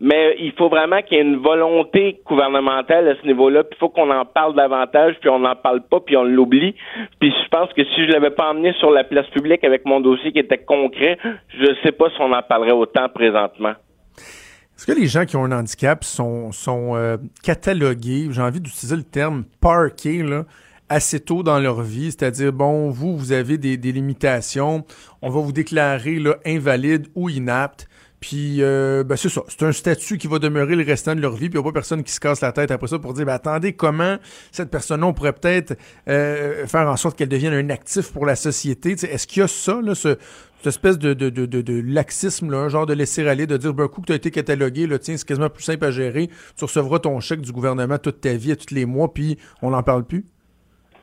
Mais 0.00 0.36
il 0.38 0.52
faut 0.52 0.68
vraiment 0.68 1.02
qu'il 1.02 1.16
y 1.16 1.20
ait 1.20 1.24
une 1.24 1.38
volonté 1.38 2.20
gouvernementale 2.24 3.08
à 3.08 3.14
ce 3.20 3.26
niveau-là, 3.26 3.64
puis 3.64 3.76
il 3.76 3.80
faut 3.80 3.88
qu'on 3.88 4.10
en 4.10 4.24
parle 4.24 4.54
davantage, 4.54 5.16
puis 5.20 5.28
on 5.28 5.40
n'en 5.40 5.56
parle 5.56 5.80
pas, 5.82 5.98
puis 5.98 6.16
on 6.16 6.22
l'oublie. 6.22 6.76
Puis 7.18 7.32
je 7.32 7.48
pense 7.48 7.72
que 7.72 7.82
si 7.82 8.06
je 8.06 8.12
l'avais 8.12 8.30
pas 8.30 8.50
emmené 8.50 8.72
sur 8.74 8.87
la 8.90 9.04
place 9.04 9.26
publique 9.30 9.64
avec 9.64 9.84
mon 9.84 10.00
dossier 10.00 10.32
qui 10.32 10.38
était 10.38 10.58
concret, 10.58 11.18
je 11.48 11.70
ne 11.70 11.74
sais 11.82 11.92
pas 11.92 12.08
si 12.10 12.16
on 12.20 12.32
en 12.32 12.42
parlerait 12.42 12.72
autant 12.72 13.08
présentement. 13.08 13.74
Est-ce 14.76 14.86
que 14.86 14.92
les 14.92 15.06
gens 15.08 15.24
qui 15.24 15.36
ont 15.36 15.44
un 15.44 15.52
handicap 15.52 16.04
sont, 16.04 16.52
euh, 16.66 17.16
catalogués, 17.42 18.28
j'ai 18.30 18.42
envie 18.42 18.60
d'utiliser 18.60 18.94
le 18.94 19.02
terme 19.02 19.44
parqués, 19.60 20.22
là, 20.22 20.44
assez 20.88 21.20
tôt 21.20 21.42
dans 21.42 21.58
leur 21.58 21.82
vie, 21.82 22.12
c'est-à-dire, 22.12 22.52
bon, 22.52 22.90
vous, 22.90 23.16
vous 23.16 23.32
avez 23.32 23.58
des, 23.58 23.76
limitations, 23.76 24.84
on 25.20 25.30
va 25.30 25.40
vous 25.40 25.52
déclarer 25.52 26.22
invalide 26.46 27.08
ou 27.14 27.28
inapte, 27.28 27.88
puis, 28.20 28.62
euh, 28.62 29.04
ben 29.04 29.16
c'est 29.16 29.28
ça. 29.28 29.42
C'est 29.48 29.62
un 29.62 29.72
statut 29.72 30.18
qui 30.18 30.26
va 30.26 30.38
demeurer 30.38 30.74
le 30.74 30.84
restant 30.84 31.14
de 31.14 31.20
leur 31.20 31.32
vie. 31.32 31.48
Puis, 31.48 31.58
il 31.58 31.62
n'y 31.62 31.68
a 31.68 31.70
pas 31.70 31.72
personne 31.72 32.02
qui 32.02 32.12
se 32.12 32.18
casse 32.18 32.40
la 32.40 32.52
tête 32.52 32.70
après 32.70 32.88
ça 32.88 32.98
pour 32.98 33.14
dire, 33.14 33.24
ben, 33.24 33.34
attendez, 33.34 33.74
comment 33.74 34.18
cette 34.50 34.70
personne-là, 34.70 35.06
on 35.06 35.12
pourrait 35.12 35.32
peut-être 35.32 35.74
euh, 36.08 36.66
faire 36.66 36.88
en 36.88 36.96
sorte 36.96 37.16
qu'elle 37.16 37.28
devienne 37.28 37.54
un 37.54 37.70
actif 37.70 38.12
pour 38.12 38.26
la 38.26 38.34
société? 38.34 38.92
Est-ce 38.92 39.26
qu'il 39.26 39.40
y 39.40 39.44
a 39.44 39.48
ça, 39.48 39.80
là, 39.80 39.94
ce, 39.94 40.16
cette 40.58 40.66
espèce 40.66 40.98
de, 40.98 41.14
de, 41.14 41.30
de, 41.30 41.46
de, 41.46 41.80
laxisme, 41.86 42.50
là, 42.50 42.58
un 42.58 42.68
genre 42.68 42.86
de 42.86 42.94
laisser 42.94 43.26
aller, 43.28 43.46
de 43.46 43.56
dire, 43.56 43.72
ben, 43.72 43.86
coup 43.86 44.02
tu 44.04 44.12
as 44.12 44.16
été 44.16 44.32
catalogué, 44.32 44.88
là, 44.88 44.98
tiens, 44.98 45.16
c'est 45.16 45.26
quasiment 45.26 45.50
plus 45.50 45.62
simple 45.62 45.84
à 45.84 45.92
gérer. 45.92 46.28
Tu 46.56 46.64
recevras 46.64 46.98
ton 46.98 47.20
chèque 47.20 47.42
du 47.42 47.52
gouvernement 47.52 47.98
toute 47.98 48.20
ta 48.20 48.34
vie, 48.34 48.50
à 48.50 48.56
tous 48.56 48.74
les 48.74 48.84
mois, 48.84 49.14
puis 49.14 49.38
on 49.62 49.70
n'en 49.70 49.84
parle 49.84 50.04
plus? 50.04 50.26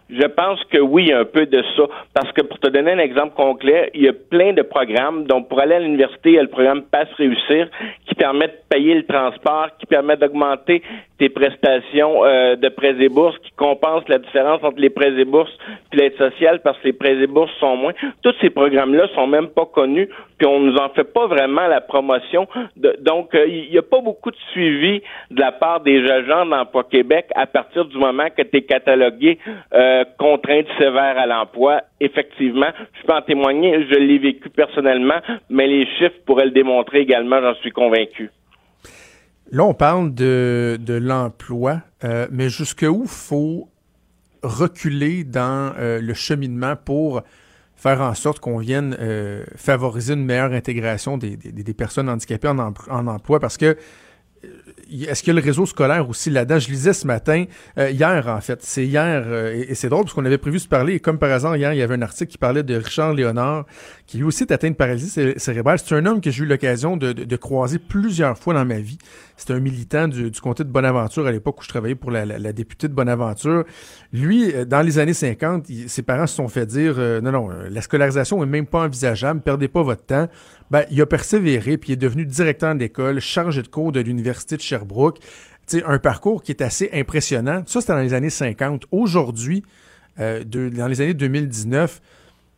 Je 0.09 0.27
pense 0.27 0.63
que 0.65 0.77
oui, 0.77 1.11
un 1.11 1.25
peu 1.25 1.45
de 1.47 1.63
ça. 1.75 1.83
Parce 2.13 2.31
que 2.33 2.41
pour 2.41 2.59
te 2.59 2.69
donner 2.69 2.91
un 2.91 2.99
exemple 2.99 3.35
concret, 3.35 3.89
il 3.93 4.03
y 4.03 4.07
a 4.07 4.13
plein 4.13 4.53
de 4.53 4.61
programmes. 4.61 5.25
Donc, 5.25 5.49
pour 5.49 5.59
aller 5.59 5.75
à 5.75 5.79
l'université, 5.79 6.29
il 6.29 6.35
y 6.35 6.39
a 6.39 6.43
le 6.43 6.49
programme 6.49 6.83
Passe 6.83 7.11
Réussir 7.17 7.69
qui 8.07 8.15
permet 8.15 8.47
de 8.47 8.53
payer 8.69 8.93
le 8.93 9.05
transport, 9.05 9.69
qui 9.79 9.87
permet 9.87 10.15
d'augmenter 10.15 10.83
tes 11.17 11.29
prestations 11.29 12.23
euh, 12.25 12.55
de 12.55 12.69
prêts 12.69 12.95
et 12.99 13.09
bourses, 13.09 13.37
qui 13.39 13.51
compense 13.51 14.03
la 14.07 14.19
différence 14.19 14.63
entre 14.63 14.79
les 14.79 14.89
prêts 14.89 15.13
et 15.17 15.25
bourses 15.25 15.57
et 15.93 15.95
l'aide 15.95 16.17
sociale 16.17 16.61
parce 16.61 16.77
que 16.79 16.87
les 16.87 16.93
prêts 16.93 17.15
et 17.15 17.27
bourses 17.27 17.53
sont 17.59 17.75
moins. 17.77 17.93
Tous 18.21 18.35
ces 18.41 18.49
programmes-là 18.49 19.07
sont 19.15 19.27
même 19.27 19.47
pas 19.47 19.65
connus, 19.65 20.09
puis 20.37 20.47
on 20.47 20.59
nous 20.59 20.75
en 20.75 20.89
fait 20.89 21.05
pas 21.05 21.27
vraiment 21.27 21.67
la 21.67 21.81
promotion. 21.81 22.47
donc, 22.75 23.33
euh, 23.33 23.47
il 23.47 23.71
n'y 23.71 23.77
a 23.77 23.81
pas 23.81 24.01
beaucoup 24.01 24.31
de 24.31 24.37
suivi 24.51 25.01
de 25.31 25.39
la 25.39 25.51
part 25.51 25.79
des 25.79 26.03
agents 26.09 26.45
d'emploi 26.45 26.83
Québec 26.83 27.27
à 27.35 27.45
partir 27.45 27.85
du 27.85 27.97
moment 27.97 28.27
que 28.35 28.41
tu 28.41 28.57
es 28.57 28.61
catalogué. 28.63 29.39
Euh, 29.73 29.94
euh, 29.95 30.03
contrainte 30.17 30.65
sévère 30.77 31.17
à 31.17 31.25
l'emploi. 31.25 31.81
Effectivement, 31.99 32.69
je 32.99 33.07
peux 33.07 33.13
en 33.13 33.21
témoigner, 33.21 33.85
je 33.89 33.95
l'ai 33.95 34.17
vécu 34.17 34.49
personnellement, 34.49 35.21
mais 35.49 35.67
les 35.67 35.85
chiffres 35.97 36.19
pourraient 36.25 36.45
le 36.45 36.51
démontrer 36.51 36.99
également, 36.99 37.41
j'en 37.41 37.55
suis 37.55 37.71
convaincu. 37.71 38.29
Là, 39.51 39.63
on 39.63 39.73
parle 39.73 40.13
de, 40.13 40.77
de 40.79 40.93
l'emploi, 40.95 41.81
euh, 42.03 42.27
mais 42.31 42.49
jusqu'où 42.49 43.05
faut 43.05 43.69
reculer 44.43 45.23
dans 45.23 45.73
euh, 45.79 45.99
le 46.01 46.13
cheminement 46.13 46.75
pour 46.75 47.21
faire 47.75 48.01
en 48.01 48.13
sorte 48.13 48.39
qu'on 48.39 48.57
vienne 48.57 48.95
favoriser 49.57 50.13
une 50.13 50.23
meilleure 50.23 50.53
intégration 50.53 51.17
des, 51.17 51.35
des, 51.35 51.73
personnes 51.73 52.09
handicapées 52.09 52.47
en, 52.47 52.57
en 52.57 53.07
emploi? 53.07 53.39
Parce 53.39 53.57
que 53.57 53.75
est-ce 54.91 55.23
qu'il 55.23 55.33
y 55.33 55.37
a 55.37 55.39
le 55.39 55.45
réseau 55.45 55.65
scolaire 55.65 56.09
aussi 56.09 56.29
là-dedans? 56.29 56.59
Je 56.59 56.69
lisais 56.69 56.93
ce 56.93 57.07
matin, 57.07 57.45
euh, 57.77 57.89
hier 57.89 58.27
en 58.27 58.41
fait, 58.41 58.61
c'est 58.63 58.85
hier, 58.85 59.23
euh, 59.25 59.63
et, 59.67 59.75
c'est 59.75 59.89
drôle 59.89 60.03
parce 60.03 60.13
qu'on 60.13 60.25
avait 60.25 60.37
prévu 60.37 60.57
de 60.57 60.61
se 60.61 60.67
parler, 60.67 60.99
comme 60.99 61.17
par 61.17 61.31
hasard, 61.31 61.55
hier, 61.55 61.73
il 61.73 61.77
y 61.77 61.81
avait 61.81 61.95
un 61.95 62.01
article 62.01 62.31
qui 62.31 62.37
parlait 62.37 62.63
de 62.63 62.75
Richard 62.75 63.13
Léonard, 63.13 63.65
qui 64.05 64.17
lui 64.17 64.25
aussi 64.25 64.43
est 64.43 64.51
atteint 64.51 64.69
de 64.69 64.75
paralysie 64.75 65.33
cérébrale. 65.37 65.79
C'est 65.79 65.95
un 65.95 66.05
homme 66.05 66.21
que 66.21 66.31
j'ai 66.31 66.43
eu 66.43 66.45
l'occasion 66.45 66.97
de, 66.97 67.35
croiser 67.35 67.79
plusieurs 67.79 68.37
fois 68.37 68.53
dans 68.53 68.65
ma 68.65 68.79
vie. 68.79 68.97
C'est 69.35 69.51
un 69.51 69.59
militant 69.59 70.07
du, 70.07 70.31
comté 70.41 70.63
de 70.63 70.69
Bonaventure 70.69 71.27
à 71.27 71.31
l'époque 71.31 71.59
où 71.59 71.63
je 71.63 71.67
travaillais 71.67 71.95
pour 71.95 72.11
la, 72.11 72.53
députée 72.53 72.87
de 72.87 72.93
Bonaventure. 72.93 73.65
Lui, 74.13 74.53
euh, 74.53 74.65
dans 74.65 74.81
les 74.81 74.99
années 74.99 75.13
50, 75.13 75.67
ses 75.87 76.01
parents 76.01 76.27
se 76.27 76.35
sont 76.35 76.47
fait 76.47 76.65
dire, 76.65 76.97
non, 77.21 77.31
non, 77.31 77.49
la 77.69 77.81
scolarisation 77.81 78.41
est 78.43 78.47
même 78.47 78.65
pas 78.65 78.83
envisageable, 78.83 79.41
perdez 79.41 79.67
pas 79.67 79.83
votre 79.83 80.05
temps. 80.05 80.27
Ben, 80.75 80.85
il 80.91 81.01
a 81.01 81.05
persévéré, 81.05 81.77
puis 81.77 81.91
il 81.91 81.93
est 81.93 81.95
devenu 81.95 82.25
directeur 82.25 82.75
d'école, 82.75 83.21
chargé 83.21 83.61
de 83.61 83.67
cours 83.69 83.93
de 83.93 84.01
l'Université 84.01 84.57
de 84.57 84.61
Sherbrooke. 84.61 85.19
un 85.85 85.99
parcours 85.99 86.43
qui 86.43 86.51
est 86.51 86.61
assez 86.61 86.89
impressionnant. 86.91 87.63
Ça, 87.65 87.79
c'était 87.79 87.93
dans 87.93 88.01
les 88.01 88.13
années 88.13 88.29
50. 88.29 88.83
Aujourd'hui, 88.91 89.63
euh, 90.19 90.43
dans 90.43 90.87
les 90.89 90.99
années 90.99 91.13
2019, 91.13 92.01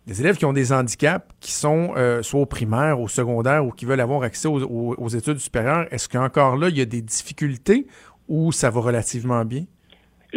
des 0.07 0.20
élèves 0.20 0.38
qui 0.38 0.45
ont 0.45 0.53
des 0.53 0.72
handicaps, 0.72 1.28
qui 1.39 1.51
sont 1.51 1.93
euh, 1.95 2.24
soit 2.24 2.39
au 2.39 2.47
primaire, 2.47 2.99
au 2.99 3.07
secondaire 3.07 3.63
ou 3.63 3.70
qui 3.70 3.86
veulent 3.86 4.01
avoir 4.01 4.24
accès 4.24 4.47
aux 4.47 5.09
études 5.09 5.38
supérieures, 5.38 5.86
est-ce 5.91 6.09
qu'encore 6.09 6.57
là, 6.57 6.70
il 6.70 6.78
y 6.80 6.82
a 6.82 6.86
des 6.86 7.03
difficultés 7.03 7.86
ou 8.28 8.51
ça 8.51 8.72
va 8.72 8.82
relativement 8.82 9.45
bien? 9.45 9.65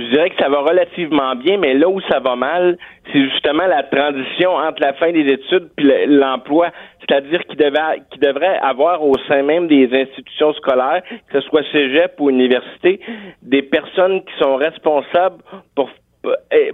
Je 0.01 0.11
dirais 0.11 0.31
que 0.31 0.43
ça 0.43 0.49
va 0.49 0.61
relativement 0.61 1.35
bien, 1.37 1.59
mais 1.59 1.75
là 1.75 1.89
où 1.89 2.01
ça 2.03 2.21
va 2.21 2.37
mal, 2.37 2.79
c'est 3.13 3.23
justement 3.31 3.67
la 3.67 3.83
transition 3.83 4.55
entre 4.55 4.81
la 4.81 4.95
fin 4.95 5.13
des 5.13 5.27
études 5.33 5.71
puis 5.77 5.91
l'emploi. 6.07 6.71
C'est-à-dire 7.01 7.45
qu'il 7.47 7.57
devrait 7.57 8.59
avoir 8.59 9.03
au 9.03 9.15
sein 9.29 9.43
même 9.43 9.67
des 9.67 9.89
institutions 9.93 10.53
scolaires, 10.55 11.03
que 11.29 11.41
ce 11.41 11.49
soit 11.49 11.63
cégep 11.73 12.15
ou 12.21 12.31
université, 12.31 13.01
des 13.43 13.63
personnes 13.63 14.23
qui 14.23 14.33
sont 14.39 14.57
responsables 14.57 15.43
pour 15.75 15.91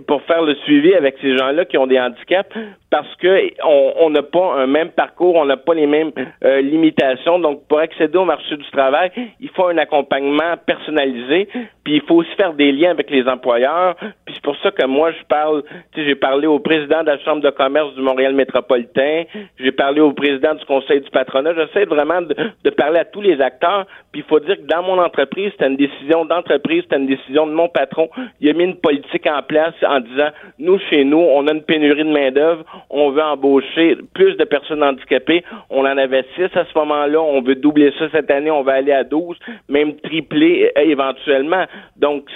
pour 0.07 0.23
faire 0.23 0.43
le 0.43 0.55
suivi 0.65 0.95
avec 0.95 1.17
ces 1.21 1.37
gens-là 1.37 1.65
qui 1.65 1.79
ont 1.79 1.87
des 1.87 2.01
handicaps 2.01 2.53
parce 2.91 3.15
que 3.17 3.51
on 3.65 4.11
n'a 4.11 4.23
pas 4.23 4.55
un 4.55 4.67
même 4.67 4.91
parcours, 4.91 5.35
on 5.35 5.45
n'a 5.45 5.57
pas 5.57 5.75
les 5.75 5.87
mêmes 5.87 6.13
euh, 6.45 6.61
limitations. 6.61 7.39
Donc, 7.39 7.67
pour 7.69 7.79
accéder 7.79 8.17
au 8.17 8.25
marché 8.25 8.57
du 8.57 8.71
travail, 8.71 9.11
il 9.41 9.49
faut 9.51 9.67
un 9.67 9.79
accompagnement 9.79 10.57
personnalisé, 10.65 11.49
puis 11.85 11.97
il 11.97 12.03
faut 12.03 12.17
aussi 12.17 12.35
faire 12.37 12.55
des 12.55 12.73
liens 12.73 12.91
avec 12.91 13.11
les 13.11 13.27
employeurs. 13.27 13.97
Puis 14.25 14.35
c'est 14.35 14.43
pour 14.43 14.57
ça 14.63 14.71
que 14.71 14.87
moi, 14.87 15.11
je 15.13 15.25
parle, 15.29 15.63
tu 15.93 16.01
sais, 16.01 16.07
j'ai 16.07 16.15
parlé 16.15 16.47
au 16.47 16.59
président 16.59 17.03
de 17.03 17.09
la 17.09 17.19
Chambre 17.19 17.43
de 17.43 17.51
commerce 17.51 17.95
du 17.95 18.03
Montréal 18.03 18.35
métropolitain, 18.35 19.25
j'ai 19.59 19.73
parlé 19.73 20.01
au 20.01 20.13
président 20.13 20.55
du 20.55 20.65
Conseil 20.65 21.01
du 21.01 21.11
patronat. 21.11 21.55
J'essaie 21.55 21.85
vraiment 21.85 22.23
de, 22.23 22.71
parler 22.71 23.01
à 23.01 23.05
tous 23.05 23.21
les 23.21 23.41
acteurs. 23.41 23.87
Puis 24.13 24.23
il 24.23 24.29
faut 24.29 24.41
dire 24.41 24.57
que 24.57 24.67
dans 24.67 24.83
mon 24.83 24.99
entreprise, 24.99 25.51
c'était 25.53 25.67
une 25.67 25.77
décision 25.77 26.25
d'entreprise, 26.25 26.83
c'était 26.83 26.97
une 26.97 27.07
décision 27.07 27.47
de 27.47 27.53
mon 27.53 27.69
patron. 27.69 28.09
Il 28.41 28.49
a 28.49 28.53
mis 28.53 28.65
une 28.65 28.77
politique 28.77 29.27
place 29.43 29.75
en 29.87 30.01
disant, 30.01 30.31
nous, 30.59 30.79
chez 30.91 31.05
nous, 31.05 31.19
on 31.19 31.47
a 31.47 31.53
une 31.53 31.63
pénurie 31.63 32.05
de 32.05 32.13
main-d'œuvre, 32.13 32.65
on 32.91 33.11
veut 33.11 33.23
embaucher 33.23 33.97
plus 34.15 34.37
de 34.37 34.45
personnes 34.45 34.83
handicapées. 34.83 35.45
On 35.71 35.81
en 35.81 35.97
avait 35.97 36.25
six 36.35 36.57
à 36.57 36.65
ce 36.65 36.79
moment-là, 36.79 37.21
on 37.21 37.43
veut 37.43 37.55
doubler 37.55 37.93
ça 37.99 38.07
cette 38.11 38.31
année, 38.31 38.51
on 38.51 38.63
va 38.63 38.75
aller 38.75 38.93
à 38.93 39.05
12, 39.05 39.37
même 39.69 39.97
tripler 39.97 40.73
euh, 40.77 40.83
éventuellement. 40.83 41.65
Donc, 41.97 42.29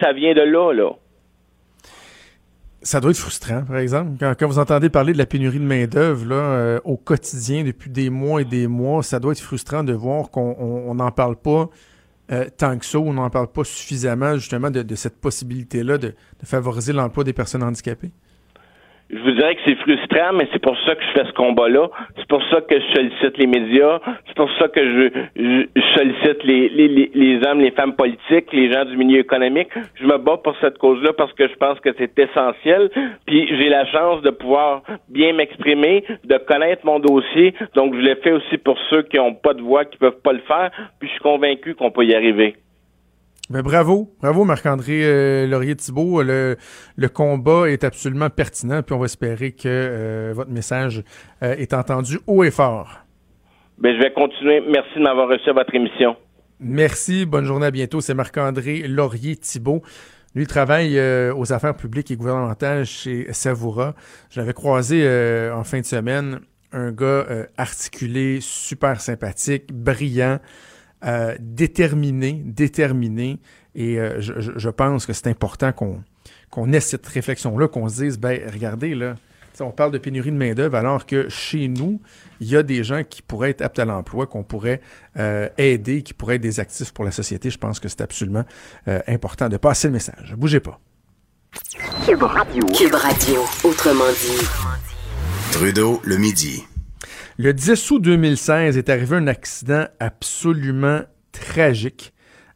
ça, 0.00 0.12
vient 0.12 0.34
de 0.34 0.42
là, 0.42 0.72
là. 0.72 0.90
Ça 2.82 3.00
doit 3.00 3.10
être 3.10 3.18
frustrant, 3.18 3.64
par 3.66 3.78
exemple, 3.78 4.12
quand, 4.38 4.46
vous 4.46 4.60
entendez 4.60 4.90
parler 4.90 5.12
de 5.12 5.18
la 5.18 5.26
pénurie 5.26 5.58
de 5.58 5.64
main-d'œuvre 5.64 6.26
euh, 6.30 6.78
au 6.84 6.96
quotidien 6.96 7.64
depuis 7.64 7.90
des 7.90 8.10
mois 8.10 8.42
et 8.42 8.44
des 8.44 8.68
mois, 8.68 9.02
ça 9.02 9.18
doit 9.18 9.32
être 9.32 9.40
frustrant 9.40 9.82
de 9.82 9.92
voir 9.92 10.30
qu'on 10.30 10.94
n'en 10.94 11.10
parle 11.10 11.36
pas 11.36 11.68
euh, 12.32 12.46
tant 12.56 12.78
que 12.78 12.84
ça, 12.84 12.98
on 12.98 13.12
n'en 13.12 13.30
parle 13.30 13.52
pas 13.52 13.64
suffisamment 13.64 14.34
justement 14.36 14.70
de, 14.70 14.94
cette 14.94 15.18
possibilité-là 15.18 15.98
de 15.98 16.14
favoriser 16.44 16.92
l'emploi 16.92 17.24
des 17.24 17.32
personnes 17.32 17.62
handicapées 17.62 18.12
je 19.08 19.18
vous 19.18 19.30
dirais 19.32 19.54
que 19.54 19.60
c'est 19.64 19.76
frustrant, 19.76 20.32
mais 20.34 20.48
c'est 20.52 20.62
pour 20.62 20.76
ça 20.84 20.96
que 20.96 21.02
je 21.02 21.10
fais 21.20 21.26
ce 21.26 21.32
combat-là. 21.32 21.88
C'est 22.16 22.26
pour 22.26 22.42
ça 22.50 22.60
que 22.60 22.74
je 22.80 22.94
sollicite 22.94 23.38
les 23.38 23.46
médias. 23.46 24.00
C'est 24.26 24.36
pour 24.36 24.50
ça 24.58 24.68
que 24.68 24.82
je, 24.82 25.66
sollicite 25.96 26.42
les, 26.42 26.68
les, 26.70 27.10
les, 27.14 27.46
hommes, 27.46 27.60
les 27.60 27.70
femmes 27.70 27.94
politiques, 27.94 28.52
les 28.52 28.72
gens 28.72 28.84
du 28.84 28.96
milieu 28.96 29.20
économique. 29.20 29.68
Je 29.94 30.06
me 30.06 30.18
bats 30.18 30.38
pour 30.42 30.56
cette 30.60 30.78
cause-là 30.78 31.12
parce 31.12 31.32
que 31.34 31.46
je 31.46 31.54
pense 31.54 31.78
que 31.80 31.90
c'est 31.96 32.18
essentiel. 32.18 32.90
Puis 33.26 33.46
j'ai 33.48 33.68
la 33.68 33.86
chance 33.86 34.22
de 34.22 34.30
pouvoir 34.30 34.82
bien 35.08 35.32
m'exprimer, 35.34 36.04
de 36.24 36.38
connaître 36.38 36.84
mon 36.84 36.98
dossier. 36.98 37.54
Donc 37.74 37.94
je 37.94 38.00
l'ai 38.00 38.16
fait 38.16 38.32
aussi 38.32 38.58
pour 38.58 38.76
ceux 38.90 39.02
qui 39.02 39.18
n'ont 39.18 39.34
pas 39.34 39.54
de 39.54 39.62
voix, 39.62 39.84
qui 39.84 39.98
peuvent 39.98 40.20
pas 40.22 40.32
le 40.32 40.40
faire. 40.40 40.70
Puis 40.98 41.08
je 41.08 41.12
suis 41.12 41.22
convaincu 41.22 41.74
qu'on 41.76 41.92
peut 41.92 42.04
y 42.04 42.14
arriver. 42.14 42.56
Ben 43.48 43.62
bravo, 43.62 44.12
bravo 44.20 44.44
Marc-André 44.44 45.04
euh, 45.04 45.46
Laurier-Thibault. 45.46 46.22
Le, 46.22 46.56
le, 46.96 47.08
combat 47.08 47.70
est 47.70 47.84
absolument 47.84 48.28
pertinent, 48.28 48.82
puis 48.82 48.92
on 48.92 48.98
va 48.98 49.04
espérer 49.04 49.52
que 49.52 49.68
euh, 49.68 50.32
votre 50.34 50.50
message 50.50 51.04
euh, 51.44 51.54
est 51.54 51.72
entendu 51.72 52.18
haut 52.26 52.42
et 52.42 52.50
fort. 52.50 52.98
Ben, 53.78 53.94
je 53.96 54.02
vais 54.02 54.12
continuer. 54.12 54.60
Merci 54.68 54.96
de 54.96 55.02
m'avoir 55.02 55.28
reçu 55.28 55.48
à 55.48 55.52
votre 55.52 55.72
émission. 55.72 56.16
Merci, 56.58 57.24
bonne 57.24 57.44
journée, 57.44 57.66
à 57.66 57.70
bientôt. 57.70 58.00
C'est 58.00 58.14
Marc-André 58.14 58.88
Laurier-Thibault. 58.88 59.82
Lui 60.34 60.42
il 60.42 60.48
travaille 60.48 61.00
aux 61.30 61.52
affaires 61.52 61.74
publiques 61.74 62.10
et 62.10 62.16
gouvernementales 62.16 62.84
chez 62.84 63.32
Savoura. 63.32 63.94
Je 64.28 64.38
l'avais 64.38 64.52
croisé 64.52 65.08
en 65.50 65.64
fin 65.64 65.80
de 65.80 65.86
semaine. 65.86 66.40
Un 66.72 66.92
gars 66.92 67.24
articulé, 67.56 68.40
super 68.42 69.00
sympathique, 69.00 69.72
brillant. 69.72 70.38
Euh, 71.04 71.34
déterminé, 71.38 72.42
déterminé. 72.44 73.38
Et 73.74 73.98
euh, 74.00 74.20
je, 74.20 74.70
pense 74.70 75.04
que 75.04 75.12
c'est 75.12 75.28
important 75.28 75.72
qu'on 75.72 76.02
qu'on 76.50 76.72
ait 76.72 76.80
cette 76.80 77.06
réflexion-là, 77.06 77.68
qu'on 77.68 77.88
se 77.88 78.02
dise, 78.02 78.18
ben 78.18 78.40
regardez, 78.50 78.94
là, 78.94 79.16
on 79.60 79.72
parle 79.72 79.90
de 79.90 79.98
pénurie 79.98 80.30
de 80.30 80.36
main-d'œuvre, 80.36 80.76
alors 80.76 81.04
que 81.04 81.28
chez 81.28 81.68
nous, 81.68 82.00
il 82.40 82.48
y 82.48 82.56
a 82.56 82.62
des 82.62 82.82
gens 82.82 83.02
qui 83.04 83.20
pourraient 83.20 83.50
être 83.50 83.60
aptes 83.60 83.78
à 83.78 83.84
l'emploi, 83.84 84.26
qu'on 84.26 84.42
pourrait 84.42 84.80
euh, 85.18 85.48
aider, 85.58 86.02
qui 86.02 86.14
pourraient 86.14 86.36
être 86.36 86.42
des 86.42 86.60
actifs 86.60 86.92
pour 86.92 87.04
la 87.04 87.10
société. 87.10 87.50
Je 87.50 87.58
pense 87.58 87.78
que 87.78 87.88
c'est 87.88 88.00
absolument 88.00 88.44
important 89.06 89.48
de 89.48 89.58
passer 89.58 89.88
le 89.88 89.92
message. 89.92 90.34
Bougez 90.36 90.60
pas. 90.60 90.80
Cube 92.06 92.22
Radio. 92.22 92.66
Cube 92.68 92.94
Radio, 92.94 93.44
autrement 93.64 94.10
dit. 94.10 94.46
Trudeau, 95.52 96.00
le 96.04 96.16
midi. 96.16 96.64
Le 97.38 97.52
10 97.52 97.90
août 97.90 98.00
2016 98.00 98.78
est 98.78 98.88
arrivé 98.88 99.14
un 99.14 99.26
accident 99.26 99.84
absolument 100.00 101.02
tragique 101.32 102.14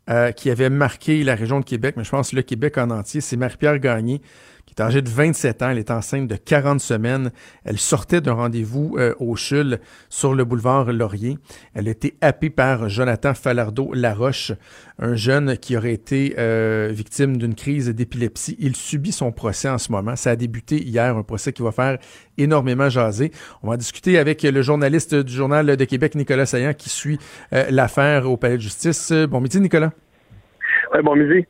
euh, 0.09 0.33
qui 0.33 0.49
avait 0.49 0.71
marqué 0.71 1.23
la 1.23 1.35
région 1.35 1.61
de 1.61 1.67
Québec, 1.67 1.97
mais 1.99 2.05
je 2.05 2.09
pense 2.09 2.33
le 2.33 2.41
Québec 2.41 2.79
en 2.79 2.89
entier. 2.89 3.21
C'est 3.21 3.37
Marie-Pierre 3.37 3.79
Gagné 3.79 4.23
qui 4.71 4.81
est 4.81 4.85
âgée 4.85 5.03
de 5.03 5.09
27 5.09 5.63
ans. 5.63 5.71
Elle 5.71 5.79
est 5.79 5.91
enceinte 5.91 6.29
de 6.29 6.37
40 6.37 6.81
semaines. 6.81 7.33
Elle 7.65 7.79
sortait 7.79 8.21
d'un 8.21 8.35
rendez-vous 8.35 8.97
euh, 8.99 9.15
au 9.19 9.35
CHUL 9.35 9.81
sur 10.09 10.35
le 10.35 10.45
boulevard 10.45 10.93
Laurier. 10.93 11.39
Elle 11.75 11.89
a 11.89 11.91
été 11.91 12.17
happée 12.21 12.51
par 12.51 12.89
Jonathan 12.89 13.35
Falardeau-Laroche, 13.35 14.53
un 14.99 15.15
jeune 15.15 15.57
qui 15.57 15.77
aurait 15.77 15.93
été 15.93 16.35
euh, 16.39 16.91
victime 16.93 17.37
d'une 17.37 17.55
crise 17.55 17.89
d'épilepsie. 17.89 18.57
Il 18.61 18.77
subit 18.77 19.13
son 19.13 19.33
procès 19.33 19.69
en 19.69 19.79
ce 19.79 19.91
moment. 19.91 20.15
Ça 20.17 20.31
a 20.31 20.37
débuté 20.37 20.77
hier, 20.77 21.17
un 21.17 21.23
procès 21.23 21.53
qui 21.53 21.63
va 21.63 21.73
faire 21.73 21.99
énormément 22.39 22.89
jaser. 22.89 23.33
On 23.63 23.71
va 23.71 23.77
discuter 23.77 24.19
avec 24.19 24.43
le 24.43 24.63
journaliste 24.63 25.15
du 25.15 25.33
Journal 25.33 25.77
de 25.77 25.85
Québec, 25.85 26.15
Nicolas 26.15 26.47
Saillant, 26.47 26.75
qui 26.75 26.89
suit 26.89 27.19
euh, 27.53 27.65
l'affaire 27.71 28.31
au 28.31 28.37
Palais 28.37 28.57
de 28.57 28.63
justice. 28.63 29.13
Bon 29.13 29.41
midi, 29.41 29.61
Nicolas. 29.61 29.93
Oui, 30.95 31.03
bon 31.03 31.17
midi. 31.17 31.47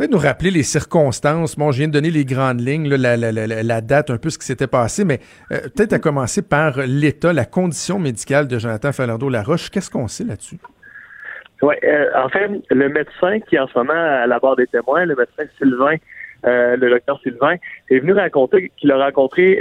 Peut-être 0.00 0.12
nous 0.12 0.18
rappeler 0.18 0.50
les 0.50 0.62
circonstances. 0.62 1.58
Bon, 1.58 1.72
je 1.72 1.76
viens 1.80 1.88
de 1.88 1.92
donner 1.92 2.08
les 2.08 2.24
grandes 2.24 2.66
lignes, 2.66 2.88
la, 2.88 3.80
date, 3.82 4.08
un 4.08 4.16
peu 4.16 4.30
ce 4.30 4.38
qui 4.38 4.46
s'était 4.46 4.66
passé, 4.66 5.04
mais 5.04 5.18
euh, 5.52 5.58
peut-être 5.76 5.92
à 5.92 5.98
commencer 5.98 6.40
par 6.40 6.78
l'état, 6.86 7.34
la 7.34 7.44
condition 7.44 7.98
médicale 7.98 8.48
de 8.48 8.58
Jonathan 8.58 8.92
Falardeau-Laroche. 8.92 9.68
Qu'est-ce 9.68 9.90
qu'on 9.90 10.08
sait 10.08 10.24
là-dessus? 10.24 10.56
Oui, 11.60 11.74
euh, 11.84 12.06
en 12.16 12.30
fait, 12.30 12.48
le 12.70 12.88
médecin 12.88 13.40
qui 13.40 13.56
est 13.56 13.58
en 13.58 13.68
ce 13.68 13.78
moment 13.78 13.92
à 13.92 14.26
la 14.26 14.38
barre 14.38 14.56
des 14.56 14.68
témoins, 14.68 15.04
le 15.04 15.14
médecin 15.14 15.42
Sylvain, 15.58 15.96
euh, 16.46 16.76
le 16.78 16.88
docteur 16.88 17.20
Sylvain, 17.22 17.56
est 17.90 17.98
venu 17.98 18.14
raconter 18.14 18.72
qu'il 18.78 18.90
a 18.92 19.04
rencontré 19.04 19.60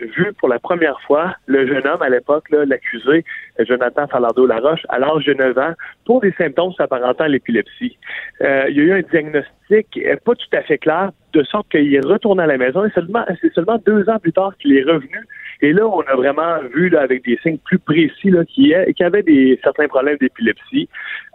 vu 0.00 0.32
pour 0.38 0.48
la 0.48 0.58
première 0.58 1.00
fois 1.02 1.34
le 1.46 1.66
jeune 1.66 1.86
homme 1.86 2.02
à 2.02 2.08
l'époque, 2.08 2.44
l'accusé 2.50 3.24
Jonathan 3.60 4.06
Falardeau-Laroche, 4.06 4.82
à 4.88 4.98
l'âge 4.98 5.24
de 5.24 5.34
9 5.34 5.58
ans, 5.58 5.72
pour 6.04 6.20
des 6.20 6.32
symptômes 6.32 6.72
s'apparentant 6.74 7.24
à 7.24 7.28
l'épilepsie. 7.28 7.96
Euh, 8.42 8.66
il 8.68 8.76
y 8.76 8.80
a 8.80 8.82
eu 8.84 8.92
un 8.92 9.02
diagnostic 9.02 9.98
euh, 9.98 10.16
pas 10.24 10.34
tout 10.34 10.56
à 10.56 10.62
fait 10.62 10.78
clair, 10.78 11.10
de 11.32 11.42
sorte 11.44 11.68
qu'il 11.70 11.94
est 11.94 12.04
retourné 12.04 12.42
à 12.42 12.46
la 12.46 12.58
maison 12.58 12.84
et 12.84 12.90
seulement, 12.90 13.24
c'est 13.40 13.52
seulement 13.52 13.78
deux 13.84 14.08
ans 14.08 14.18
plus 14.18 14.32
tard 14.32 14.56
qu'il 14.58 14.76
est 14.76 14.84
revenu. 14.84 15.26
Et 15.62 15.72
là, 15.72 15.86
on 15.86 16.00
a 16.00 16.14
vraiment 16.14 16.58
vu 16.74 16.88
là, 16.88 17.00
avec 17.00 17.24
des 17.24 17.38
signes 17.42 17.58
plus 17.58 17.78
précis 17.78 18.32
qu'il 18.48 18.66
y 18.66 19.02
avait 19.02 19.22
des, 19.22 19.58
certains 19.62 19.88
problèmes 19.88 20.18
d'épilepsie. 20.18 20.88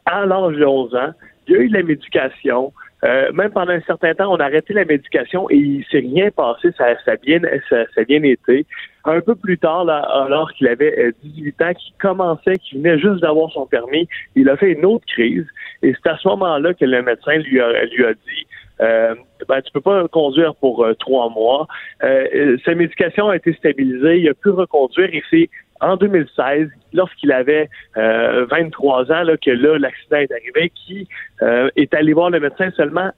À 0.05 0.25
l'âge 0.25 0.55
de 0.55 0.65
11 0.65 0.95
ans, 0.95 1.11
il 1.47 1.53
y 1.53 1.57
a 1.57 1.59
eu 1.61 1.69
de 1.69 1.73
la 1.73 1.83
médication, 1.83 2.71
euh, 3.03 3.31
même 3.33 3.51
pendant 3.51 3.71
un 3.71 3.81
certain 3.81 4.13
temps, 4.13 4.31
on 4.31 4.37
a 4.37 4.45
arrêté 4.45 4.73
la 4.73 4.85
médication 4.85 5.49
et 5.49 5.55
il 5.55 5.85
s'est 5.89 5.99
rien 5.99 6.29
passé, 6.31 6.69
ça, 6.77 6.85
ça, 7.03 7.11
a 7.13 7.15
bien, 7.15 7.39
ça, 7.69 7.85
ça 7.95 8.01
a 8.01 8.03
bien 8.03 8.21
été. 8.23 8.65
Un 9.05 9.21
peu 9.21 9.33
plus 9.33 9.57
tard, 9.57 9.85
là, 9.85 9.97
alors 9.97 10.51
qu'il 10.53 10.67
avait 10.67 11.11
18 11.23 11.55
euh, 11.61 11.65
ans, 11.65 11.73
qu'il 11.73 11.93
commençait, 11.99 12.57
qu'il 12.57 12.79
venait 12.79 12.99
juste 12.99 13.21
d'avoir 13.21 13.51
son 13.51 13.65
permis, 13.65 14.07
il 14.35 14.47
a 14.49 14.57
fait 14.57 14.73
une 14.73 14.85
autre 14.85 15.05
crise. 15.07 15.47
Et 15.81 15.93
c'est 15.93 16.09
à 16.09 16.17
ce 16.17 16.27
moment-là 16.27 16.73
que 16.75 16.85
le 16.85 17.01
médecin 17.01 17.37
lui 17.37 17.59
a, 17.59 17.85
lui 17.85 18.05
a 18.05 18.13
dit 18.13 18.47
euh, 18.81 19.15
ben, 19.47 19.61
tu 19.61 19.71
peux 19.71 19.81
pas 19.81 20.07
conduire 20.07 20.55
pour 20.55 20.83
euh, 20.83 20.93
trois 20.95 21.29
mois. 21.29 21.67
Euh, 22.03 22.57
sa 22.65 22.73
médication 22.73 23.29
a 23.29 23.35
été 23.35 23.53
stabilisée, 23.53 24.19
il 24.19 24.29
a 24.29 24.33
pu 24.33 24.49
reconduire 24.49 25.09
et 25.13 25.23
c'est 25.29 25.49
en 25.81 25.97
2016, 25.97 26.69
lorsqu'il 26.93 27.31
avait 27.31 27.69
23 27.95 29.11
ans, 29.11 29.23
là, 29.23 29.37
que 29.37 29.51
là, 29.51 29.77
l'accident 29.77 30.17
est 30.17 30.31
arrivé, 30.31 30.71
qui 30.75 31.07
est 31.41 31.93
allé 31.93 32.13
voir 32.13 32.29
le 32.29 32.39
médecin 32.39 32.71
seulement 32.71 33.11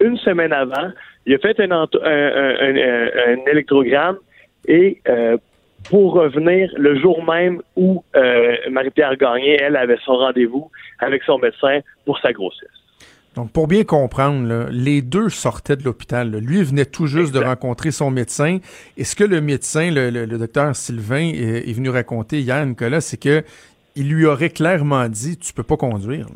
une 0.00 0.16
semaine 0.18 0.52
avant. 0.52 0.90
Il 1.24 1.34
a 1.34 1.38
fait 1.38 1.58
un, 1.60 1.70
un, 1.70 1.86
un, 2.02 3.46
électrogramme 3.50 4.18
et 4.68 5.00
pour 5.88 6.14
revenir 6.14 6.70
le 6.76 6.98
jour 6.98 7.24
même 7.24 7.62
où 7.76 8.04
Marie-Pierre 8.70 9.16
Gagné, 9.16 9.58
elle, 9.60 9.76
avait 9.76 9.98
son 10.04 10.16
rendez-vous 10.16 10.70
avec 10.98 11.22
son 11.22 11.38
médecin 11.38 11.80
pour 12.04 12.18
sa 12.20 12.32
grossesse. 12.32 12.75
Donc, 13.36 13.52
pour 13.52 13.68
bien 13.68 13.84
comprendre, 13.84 14.66
les 14.70 15.02
deux 15.02 15.28
sortaient 15.28 15.76
de 15.76 15.84
l'hôpital. 15.84 16.30
Lui 16.30 16.62
venait 16.62 16.86
tout 16.86 17.06
juste 17.06 17.34
de 17.34 17.44
rencontrer 17.44 17.90
son 17.90 18.10
médecin. 18.10 18.58
Et 18.96 19.04
ce 19.04 19.14
que 19.14 19.24
le 19.24 19.42
médecin, 19.42 19.90
le, 19.92 20.26
docteur 20.26 20.74
Sylvain, 20.74 21.32
est, 21.34 21.70
venu 21.76 21.90
raconter 21.90 22.40
hier, 22.40 22.64
Nicolas, 22.64 23.02
c'est 23.02 23.20
que 23.20 23.42
il 23.94 24.08
lui 24.10 24.24
aurait 24.24 24.50
clairement 24.50 25.06
dit 25.08 25.38
Tu 25.38 25.52
peux 25.52 25.62
pas 25.62 25.76
conduire. 25.76 26.26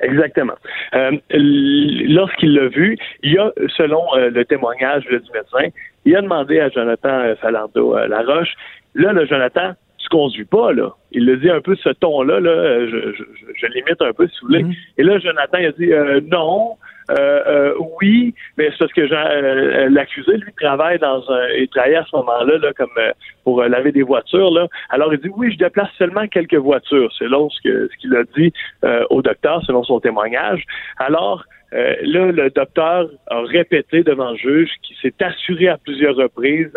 Exactement. 0.00 0.54
Euh, 0.94 1.12
Lorsqu'il 1.30 2.54
l'a 2.54 2.68
vu, 2.68 2.96
il 3.22 3.38
a, 3.38 3.50
selon 3.76 4.02
euh, 4.14 4.30
le 4.30 4.44
témoignage 4.44 5.04
du 5.06 5.14
médecin, 5.32 5.74
il 6.04 6.16
a 6.16 6.22
demandé 6.22 6.60
à 6.60 6.68
Jonathan 6.68 7.18
euh, 7.18 7.34
Falando 7.36 7.96
euh, 7.96 8.06
Laroche, 8.06 8.54
là, 8.94 9.12
le 9.12 9.26
Jonathan, 9.26 9.72
tu 10.06 10.16
conduis 10.16 10.44
pas, 10.44 10.72
là. 10.72 10.90
Il 11.12 11.26
le 11.26 11.36
dit 11.36 11.50
un 11.50 11.60
peu 11.60 11.74
ce 11.76 11.90
ton-là, 11.90 12.40
là, 12.40 12.86
je, 12.86 13.12
je, 13.12 13.24
je, 13.54 13.66
limite 13.66 14.00
un 14.00 14.12
peu, 14.12 14.26
si 14.28 14.38
vous 14.40 14.48
voulez. 14.48 14.62
Mhm. 14.62 14.72
Et 14.98 15.02
là, 15.02 15.18
Jonathan, 15.18 15.58
il 15.58 15.66
a 15.66 15.72
dit 15.72 15.92
euh, 15.92 16.20
non, 16.30 16.76
euh, 17.10 17.14
euh, 17.46 17.74
oui, 18.00 18.34
mais 18.56 18.68
c'est 18.70 18.78
parce 18.78 18.92
que 18.92 19.00
euh, 19.00 19.88
l'accusé, 19.90 20.36
lui, 20.36 20.52
travaille 20.60 20.98
dans 20.98 21.28
un. 21.30 21.48
Il 21.58 21.68
travaillait 21.68 21.96
à 21.96 22.04
ce 22.04 22.16
moment-là 22.16 22.58
là, 22.58 22.72
comme 22.72 22.90
euh, 22.98 23.12
pour 23.44 23.62
euh, 23.62 23.68
laver 23.68 23.92
des 23.92 24.02
voitures. 24.02 24.50
Là. 24.50 24.66
Alors 24.90 25.12
il 25.12 25.20
dit 25.20 25.30
oui, 25.36 25.52
je 25.52 25.58
déplace 25.58 25.90
seulement 25.98 26.26
quelques 26.26 26.54
voitures, 26.54 27.12
selon 27.12 27.48
ce 27.50 27.60
que 27.62 27.88
ce 27.92 27.96
qu'il 27.98 28.14
a 28.16 28.24
dit 28.36 28.52
euh, 28.84 29.04
au 29.10 29.22
docteur, 29.22 29.62
selon 29.64 29.84
son 29.84 30.00
témoignage. 30.00 30.64
Alors 30.98 31.44
euh, 31.72 31.94
là, 32.02 32.32
le 32.32 32.50
docteur 32.50 33.08
a 33.28 33.40
répété 33.42 34.02
devant 34.02 34.30
le 34.30 34.36
juge 34.36 34.70
qu'il 34.82 34.96
s'est 34.96 35.14
assuré 35.22 35.68
à 35.68 35.78
plusieurs 35.78 36.16
reprises 36.16 36.72
euh, 36.72 36.76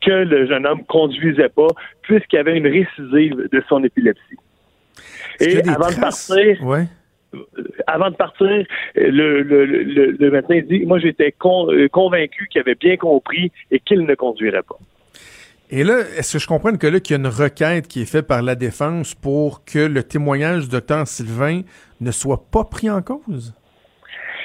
que 0.00 0.10
le 0.10 0.46
jeune 0.46 0.66
homme 0.66 0.84
conduisait 0.84 1.48
pas, 1.48 1.68
puisqu'il 2.02 2.38
avait 2.38 2.56
une 2.56 2.66
récidive 2.66 3.48
de 3.50 3.62
son 3.68 3.82
épilepsie. 3.84 4.36
Et 5.40 5.58
avant 5.68 5.90
de 5.90 6.00
partir, 6.00 6.62
Ouais. 6.64 6.84
avant 7.86 8.10
de 8.10 8.16
partir, 8.16 8.46
le, 8.94 9.42
le, 9.42 9.64
le, 9.64 10.10
le 10.12 10.30
médecin 10.30 10.60
dit 10.68 10.84
Moi, 10.86 10.98
j'étais 10.98 11.32
con- 11.32 11.70
euh, 11.72 11.88
convaincu 11.88 12.46
qu'il 12.50 12.60
avait 12.60 12.74
bien 12.74 12.96
compris 12.96 13.50
et 13.70 13.80
qu'il 13.80 14.02
ne 14.04 14.14
conduirait 14.14 14.62
pas. 14.62 14.76
Et 15.70 15.84
là, 15.84 16.00
est-ce 16.18 16.34
que 16.34 16.38
je 16.38 16.46
comprends 16.46 16.76
que 16.76 16.86
là, 16.86 17.00
qu'il 17.00 17.14
y 17.14 17.16
a 17.16 17.20
une 17.20 17.26
requête 17.28 17.88
qui 17.88 18.02
est 18.02 18.10
faite 18.10 18.26
par 18.26 18.42
la 18.42 18.54
défense 18.54 19.14
pour 19.14 19.64
que 19.64 19.78
le 19.78 20.02
témoignage 20.02 20.64
du 20.64 20.68
docteur 20.68 21.06
Sylvain 21.08 21.62
ne 22.02 22.10
soit 22.10 22.42
pas 22.52 22.64
pris 22.64 22.90
en 22.90 23.00
cause? 23.00 23.54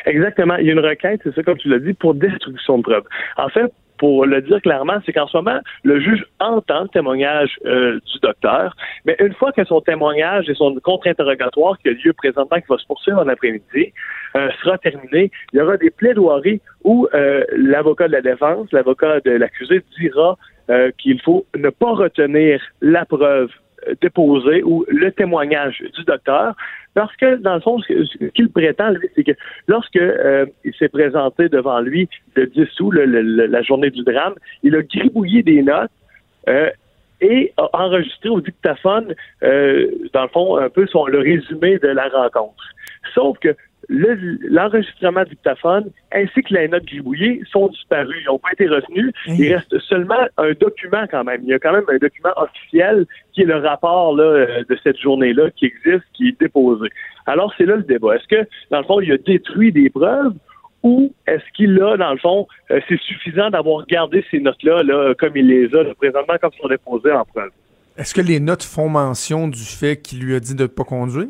Exactement. 0.05 0.55
Il 0.55 0.67
y 0.67 0.69
a 0.69 0.73
une 0.73 0.80
requête, 0.80 1.19
c'est 1.25 1.36
ça, 1.36 1.43
comme 1.43 1.57
tu 1.57 1.67
l'as 1.67 1.80
dit, 1.80 1.93
pour 1.93 2.13
destruction 2.15 2.78
de 2.78 2.84
preuves. 2.84 3.03
En 3.36 3.49
fait, 3.49 3.69
pour 3.98 4.26
le 4.26 4.41
dire 4.41 4.62
clairement, 4.62 4.98
c'est 5.06 5.14
qu'en 5.14 5.28
ce 5.28 5.38
moment, 5.38 5.60
le 5.84 6.00
juge 6.00 6.26
entend 6.39 6.84
le 6.84 6.89
témoignage 6.89 7.58
euh, 7.66 8.00
du 8.12 8.20
docteur, 8.22 8.76
mais 9.06 9.16
une 9.20 9.34
fois 9.34 9.52
que 9.52 9.64
son 9.66 9.82
témoignage 9.82 10.50
et 10.50 10.54
son 10.54 10.76
contre-interrogatoire 10.76 11.78
qui 11.80 11.89
a 11.89 11.91
lieu 11.91 12.14
présentement, 12.14 12.58
qui 12.58 12.68
va 12.70 12.78
se 12.78 12.86
poursuivre 12.86 13.20
en 13.20 13.28
après-midi, 13.28 13.93
euh, 14.36 14.50
sera 14.64 14.78
terminé, 14.78 15.32
il 15.54 15.60
y 15.60 15.62
aura 15.62 15.78
des 15.78 15.89
plaidoiries 15.89 16.62
où 16.84 17.08
euh, 17.14 17.43
l'avocat 17.56 18.08
de 18.08 18.14
la 18.14 18.22
défense, 18.22 18.72
l'avocat 18.72 19.20
de 19.22 19.32
l'accusé 19.32 19.84
dira 20.00 20.38
qu'il 20.98 21.22
faut 21.22 21.45
ne 21.56 21.70
pas 21.70 21.93
retenir 21.93 22.62
la 22.82 23.06
preuve 23.06 23.50
déposée 24.01 24.63
ou 24.63 24.85
le 24.88 25.11
témoignage 25.11 25.83
du 25.95 26.03
docteur, 26.03 26.55
parce 26.93 27.15
que, 27.17 27.35
dans 27.35 27.55
le 27.55 27.61
fond, 27.61 27.79
ce 27.79 28.25
qu'il 28.29 28.49
prétend, 28.49 28.91
c'est 29.15 29.23
que 29.23 29.33
lorsque 29.67 29.97
euh, 29.97 30.45
il 30.63 30.73
s'est 30.73 30.89
présenté 30.89 31.47
devant 31.47 31.79
lui 31.79 32.09
le 32.35 32.47
10 32.47 32.79
août, 32.79 32.91
la 32.91 33.61
journée 33.61 33.91
du 33.91 34.03
drame, 34.03 34.33
il 34.63 34.75
a 34.75 34.81
gribouillé 34.81 35.43
des 35.43 35.61
notes 35.61 35.91
euh, 36.49 36.69
et 37.21 37.53
a 37.57 37.69
enregistré 37.73 38.29
au 38.29 38.41
dictaphone, 38.41 39.13
euh, 39.43 39.91
dans 40.13 40.23
le 40.23 40.29
fond, 40.29 40.57
un 40.57 40.69
peu 40.69 40.88
son, 40.88 41.05
le 41.05 41.19
résumé 41.19 41.77
de 41.77 41.88
la 41.88 42.07
rencontre. 42.07 42.63
Sauf 43.13 43.38
que 43.39 43.55
le- 43.88 44.38
l'enregistrement 44.49 45.23
dictaphone 45.23 45.89
ainsi 46.11 46.41
que 46.43 46.53
les 46.53 46.67
notes 46.67 46.85
gribouillées 46.85 47.41
sont 47.51 47.67
disparus. 47.67 48.17
Ils 48.21 48.25
n'ont 48.27 48.39
pas 48.39 48.51
été 48.53 48.67
retenus. 48.67 49.13
Il 49.27 49.53
reste 49.53 49.77
seulement 49.79 50.27
un 50.38 50.51
document 50.59 51.05
quand 51.09 51.23
même. 51.23 51.41
Il 51.43 51.49
y 51.49 51.53
a 51.53 51.59
quand 51.59 51.71
même 51.73 51.85
un 51.88 51.97
document 51.97 52.31
officiel 52.35 53.05
qui 53.33 53.41
est 53.41 53.45
le 53.45 53.57
rapport 53.57 54.15
là, 54.15 54.23
euh, 54.23 54.63
de 54.69 54.77
cette 54.83 54.97
journée-là 54.99 55.51
qui 55.51 55.65
existe, 55.65 56.03
qui 56.13 56.29
est 56.29 56.39
déposé. 56.39 56.89
Alors, 57.25 57.53
c'est 57.57 57.65
là 57.65 57.75
le 57.77 57.83
débat. 57.83 58.15
Est-ce 58.15 58.27
que, 58.27 58.47
dans 58.71 58.79
le 58.79 58.83
fond, 58.85 58.99
il 59.01 59.11
a 59.11 59.17
détruit 59.17 59.71
des 59.71 59.89
preuves 59.89 60.33
ou 60.83 61.13
est-ce 61.25 61.43
qu'il 61.55 61.81
a, 61.81 61.97
dans 61.97 62.11
le 62.11 62.19
fond, 62.19 62.47
euh, 62.71 62.79
c'est 62.88 62.99
suffisant 62.99 63.49
d'avoir 63.49 63.85
gardé 63.88 64.23
ces 64.31 64.39
notes-là 64.39 64.83
là, 64.83 65.13
comme 65.15 65.35
il 65.35 65.47
les 65.47 65.73
a 65.75 65.83
là, 65.83 65.93
présentement, 65.95 66.35
comme 66.41 66.51
sont 66.61 66.67
déposées 66.67 67.11
en 67.11 67.25
preuve? 67.25 67.49
Est-ce 67.97 68.13
que 68.13 68.21
les 68.21 68.39
notes 68.39 68.63
font 68.63 68.89
mention 68.89 69.47
du 69.47 69.63
fait 69.63 69.97
qu'il 70.01 70.19
lui 70.23 70.35
a 70.35 70.39
dit 70.39 70.55
de 70.55 70.63
ne 70.63 70.67
pas 70.67 70.83
conduire? 70.83 71.27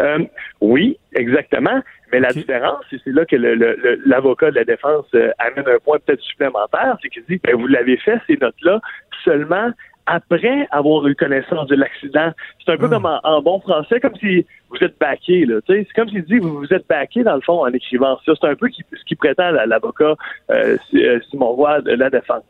Euh, 0.00 0.18
oui, 0.60 0.98
exactement. 1.14 1.80
Mais 2.12 2.20
la 2.20 2.32
différence, 2.32 2.84
et 2.92 2.96
c'est 3.02 3.12
là 3.12 3.24
que 3.24 3.36
le- 3.36 3.54
le- 3.54 3.76
le- 3.82 4.00
l'avocat 4.06 4.50
de 4.50 4.56
la 4.56 4.64
défense 4.64 5.06
euh, 5.14 5.30
amène 5.38 5.68
un 5.68 5.78
point 5.78 5.98
peut-être 6.04 6.20
supplémentaire, 6.22 6.96
c'est 7.02 7.08
qu'il 7.08 7.24
dit, 7.24 7.40
ben, 7.42 7.54
vous 7.56 7.66
l'avez 7.66 7.96
fait, 7.96 8.18
ces 8.26 8.36
notes-là, 8.36 8.80
seulement 9.24 9.70
après 10.06 10.68
avoir 10.70 11.06
eu 11.08 11.14
connaissance 11.14 11.66
de 11.68 11.76
l'accident. 11.76 12.30
C'est 12.64 12.72
un 12.72 12.76
peu 12.76 12.86
Ah. 12.86 12.94
comme 12.94 13.06
en, 13.06 13.20
en 13.24 13.40
bon 13.40 13.58
français, 13.60 14.00
comme 14.00 14.14
si 14.16 14.46
vous 14.68 14.76
êtes 14.82 14.98
baqué, 14.98 15.46
là. 15.46 15.56
C'est 15.66 15.86
comme 15.96 16.08
s'il 16.10 16.24
dit, 16.24 16.38
vous 16.38 16.58
vous 16.58 16.72
êtes 16.74 16.86
baqué, 16.86 17.22
dans 17.22 17.34
le 17.36 17.40
fond, 17.40 17.62
en 17.64 17.72
écrivant 17.72 18.18
ça. 18.26 18.32
C'est 18.38 18.46
un 18.48 18.54
peu 18.54 18.68
qui- 18.68 18.84
ce 18.92 19.04
qui 19.04 19.16
prétend 19.16 19.50
la- 19.50 19.64
l'avocat 19.66 20.14
euh, 20.50 20.76
Si- 20.90 21.02
euh, 21.04 21.18
Simon 21.30 21.52
Roy 21.52 21.80
de 21.80 21.92
la 21.92 22.10
défense. 22.10 22.44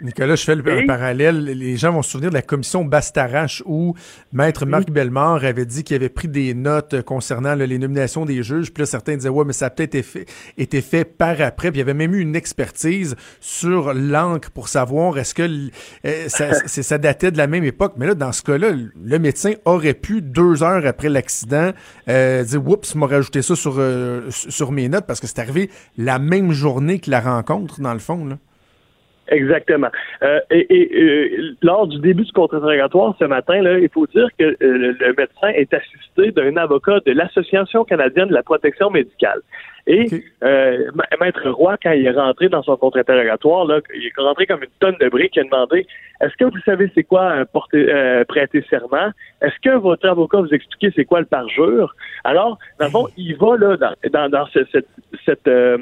Nicolas, 0.00 0.34
je 0.34 0.44
fais 0.44 0.54
le, 0.54 0.62
Oui. 0.62 0.84
un 0.84 0.86
parallèle. 0.86 1.44
Les 1.44 1.76
gens 1.76 1.92
vont 1.92 2.02
se 2.02 2.10
souvenir 2.10 2.30
de 2.30 2.34
la 2.34 2.42
commission 2.42 2.84
Bastarache 2.84 3.62
où 3.66 3.94
Maître 4.32 4.64
Marc 4.64 4.90
Bellemare 4.90 5.44
avait 5.44 5.66
dit 5.66 5.84
qu'il 5.84 5.96
avait 5.96 6.08
pris 6.08 6.28
des 6.28 6.54
notes 6.54 7.02
concernant 7.02 7.54
là, 7.54 7.66
les 7.66 7.78
nominations 7.78 8.24
des 8.24 8.42
juges. 8.42 8.72
Puis 8.72 8.82
là, 8.82 8.86
certains 8.86 9.16
disaient, 9.16 9.28
ouais, 9.28 9.44
mais 9.44 9.52
ça 9.52 9.66
a 9.66 9.70
peut-être 9.70 9.94
été 9.94 10.02
fait, 10.02 10.26
été 10.56 10.80
fait 10.80 11.04
par 11.04 11.40
après. 11.40 11.70
Puis 11.70 11.78
il 11.78 11.80
y 11.80 11.82
avait 11.82 11.94
même 11.94 12.14
eu 12.14 12.20
une 12.20 12.36
expertise 12.36 13.16
sur 13.40 13.92
l'encre 13.92 14.50
pour 14.50 14.68
savoir 14.68 15.18
est-ce 15.18 15.34
que 15.34 15.70
euh, 16.06 16.28
ça 16.66 16.98
datait 16.98 17.30
de 17.30 17.38
la 17.38 17.46
même 17.46 17.64
époque. 17.64 17.94
Mais 17.96 18.06
là, 18.06 18.14
dans 18.14 18.32
ce 18.32 18.42
cas-là, 18.42 18.70
le 18.72 19.18
médecin 19.18 19.52
aurait 19.64 19.94
pu, 19.94 20.22
deux 20.22 20.62
heures 20.62 20.86
après 20.86 21.08
l'accident, 21.08 21.72
euh, 22.08 22.42
dire, 22.44 22.66
oups, 22.66 22.94
m'a 22.94 23.06
rajouté 23.06 23.42
ça 23.42 23.54
sur, 23.54 23.76
euh, 23.78 24.30
sur 24.30 24.72
mes 24.72 24.88
notes 24.88 25.06
parce 25.06 25.20
que 25.20 25.26
c'est 25.26 25.40
arrivé 25.40 25.70
la 25.98 26.18
même 26.18 26.52
journée 26.52 27.00
que 27.00 27.10
la 27.10 27.20
rencontre, 27.20 27.80
dans 27.80 27.92
le 27.92 27.98
fond. 27.98 28.24
Là. 28.24 28.38
Exactement. 29.30 29.88
Euh, 30.22 30.40
et 30.50 30.66
et, 30.74 31.02
euh, 31.02 31.54
lors 31.62 31.86
du 31.86 31.98
début 32.00 32.24
du 32.24 32.32
contre-interrogatoire 32.32 33.14
ce 33.18 33.24
matin, 33.24 33.62
là, 33.62 33.78
il 33.78 33.88
faut 33.88 34.06
dire 34.08 34.28
que 34.38 34.44
euh, 34.44 34.56
le, 34.60 35.14
médecin 35.16 35.48
est 35.54 35.72
assisté 35.72 36.32
d'un 36.32 36.56
avocat 36.56 36.98
de 37.06 37.12
l'Association 37.12 37.84
canadienne 37.84 38.28
de 38.28 38.34
la 38.34 38.42
protection 38.42 38.90
médicale. 38.90 39.40
Et 39.86 40.06
Ok. 40.12 40.20
euh, 40.42 40.90
Ma- 40.94 41.04
Maître 41.20 41.48
Roy, 41.48 41.76
quand 41.82 41.92
il 41.92 42.06
est 42.06 42.10
rentré 42.10 42.48
dans 42.48 42.62
son 42.62 42.76
contre-interrogatoire, 42.76 43.64
là, 43.66 43.80
il 43.94 44.06
est 44.06 44.12
rentré 44.20 44.46
comme 44.46 44.62
une 44.62 44.68
tonne 44.80 44.96
de 45.00 45.08
briques, 45.08 45.36
il 45.36 45.40
a 45.40 45.44
demandé 45.44 45.86
Est-ce 46.20 46.36
que 46.36 46.44
vous 46.44 46.60
savez 46.64 46.90
c'est 46.94 47.04
quoi 47.04 47.30
un 47.30 47.44
porter, 47.46 47.86
euh, 47.88 48.24
prêter 48.24 48.62
serment? 48.68 49.10
Est-ce 49.42 49.54
que 49.62 49.74
votre 49.76 50.06
avocat 50.08 50.38
vous 50.40 50.52
expliquer 50.52 50.92
c'est 50.94 51.04
quoi 51.04 51.20
le 51.20 51.26
parjure? 51.26 51.94
Alors, 52.24 52.58
dans 52.78 52.86
le 52.86 52.90
fond, 52.90 53.06
il 53.16 53.36
va 53.36 53.56
là 53.56 53.76
dans, 53.76 53.94
dans, 54.10 54.28
dans 54.28 54.46
ce- 54.46 54.66
cette, 54.72 54.88
cette, 55.24 55.48
euh, 55.48 55.78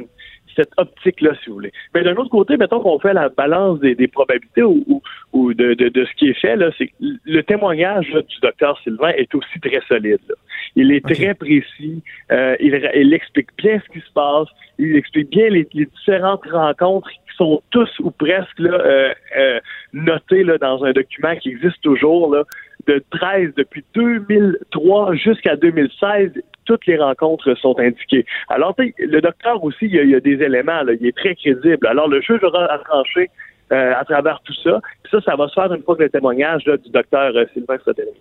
cette 0.58 0.72
optique-là, 0.76 1.32
si 1.42 1.48
vous 1.48 1.54
voulez. 1.54 1.72
Mais 1.94 2.02
d'un 2.02 2.16
autre 2.16 2.30
côté, 2.30 2.56
mettons 2.56 2.80
qu'on 2.80 2.98
fait 2.98 3.12
la 3.12 3.28
balance 3.28 3.78
des, 3.80 3.94
des 3.94 4.08
probabilités 4.08 4.62
ou, 4.62 4.84
ou, 4.88 5.02
ou 5.32 5.54
de, 5.54 5.74
de, 5.74 5.88
de 5.88 6.04
ce 6.04 6.12
qui 6.16 6.30
est 6.30 6.40
fait, 6.40 6.56
là, 6.56 6.70
c'est 6.76 6.88
que 6.88 6.92
le 7.00 7.42
témoignage 7.42 8.10
là, 8.12 8.22
du 8.22 8.36
docteur 8.42 8.78
Sylvain 8.82 9.10
est 9.10 9.32
aussi 9.34 9.60
très 9.60 9.80
solide. 9.86 10.20
là. 10.28 10.34
Il 10.76 10.92
est 10.92 11.04
très 11.04 11.34
précis, 11.34 12.02
euh, 12.30 12.56
il, 12.60 13.14
explique 13.14 13.48
bien 13.56 13.80
ce 13.84 13.92
qui 13.92 14.04
se 14.04 14.12
passe, 14.12 14.48
il 14.78 14.96
explique 14.96 15.30
bien 15.30 15.48
les, 15.48 15.66
les 15.72 15.86
différentes 15.86 16.44
rencontres 16.50 17.08
qui 17.10 17.36
sont 17.36 17.62
tous 17.70 17.90
ou 18.00 18.10
presque 18.10 18.58
là, 18.58 18.72
euh, 18.72 19.14
euh, 19.36 19.60
notées 19.92 20.44
là, 20.44 20.58
dans 20.58 20.84
un 20.84 20.92
document 20.92 21.34
qui 21.36 21.50
existe 21.50 21.80
toujours, 21.82 22.34
là, 22.34 22.44
de 22.86 23.02
13 23.10 23.54
depuis 23.56 23.84
2003 23.94 25.14
jusqu'à 25.14 25.56
2016 25.56 26.32
toutes 26.64 26.86
les 26.86 26.98
rencontres 26.98 27.54
sont 27.54 27.74
indiquées. 27.78 28.26
Alors, 28.50 28.74
le 28.78 29.20
docteur 29.20 29.64
aussi, 29.64 29.86
il 29.86 30.10
y 30.10 30.14
a, 30.14 30.20
des 30.20 30.44
éléments, 30.44 30.82
il 31.00 31.06
est 31.06 31.16
très 31.16 31.34
crédible. 31.34 31.86
Alors, 31.86 32.08
le 32.08 32.20
juge 32.20 32.44
aura 32.44 32.66
à 32.66 32.78
trancher 32.78 33.30
euh, 33.72 33.92
à 33.94 34.04
travers 34.04 34.40
tout 34.44 34.52
ça. 34.62 34.80
Puis 35.02 35.10
ça, 35.10 35.20
ça 35.22 35.36
va 35.36 35.48
se 35.48 35.54
faire 35.54 35.72
une 35.72 35.82
fois 35.82 35.96
que 35.96 36.02
le 36.02 36.10
témoignage 36.10 36.64
du 36.64 36.90
docteur 36.90 37.34
euh, 37.34 37.44
Sylvain 37.54 37.78
terminé. 37.78 38.16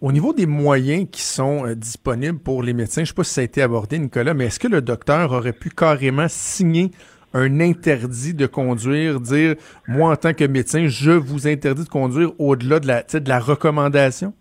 Au 0.00 0.12
niveau 0.12 0.32
des 0.32 0.46
moyens 0.46 1.08
qui 1.10 1.22
sont 1.22 1.66
euh, 1.66 1.74
disponibles 1.74 2.38
pour 2.38 2.62
les 2.62 2.72
médecins, 2.72 3.00
je 3.00 3.02
ne 3.02 3.06
sais 3.06 3.14
pas 3.14 3.24
si 3.24 3.34
ça 3.34 3.40
a 3.40 3.44
été 3.44 3.62
abordé, 3.62 3.98
Nicolas, 3.98 4.32
mais 4.32 4.46
est-ce 4.46 4.60
que 4.60 4.68
le 4.68 4.80
docteur 4.80 5.32
aurait 5.32 5.52
pu 5.52 5.70
carrément 5.70 6.28
signer 6.28 6.90
un 7.34 7.60
interdit 7.60 8.34
de 8.34 8.46
conduire, 8.46 9.20
dire 9.20 9.54
moi 9.86 10.12
en 10.12 10.16
tant 10.16 10.32
que 10.32 10.44
médecin, 10.44 10.86
je 10.88 11.10
vous 11.10 11.46
interdis 11.46 11.84
de 11.84 11.88
conduire 11.88 12.30
au-delà 12.38 12.80
de 12.80 12.86
la, 12.86 13.02
de 13.02 13.44
recommandation? 13.44 14.32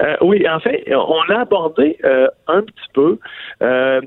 Euh, 0.00 0.16
oui, 0.20 0.48
en 0.48 0.58
fait, 0.60 0.84
on 0.92 1.22
l'a 1.28 1.40
abordé 1.40 1.96
euh, 2.04 2.26
un 2.48 2.62
petit 2.62 2.88
peu 2.92 3.18
euh, 3.62 4.00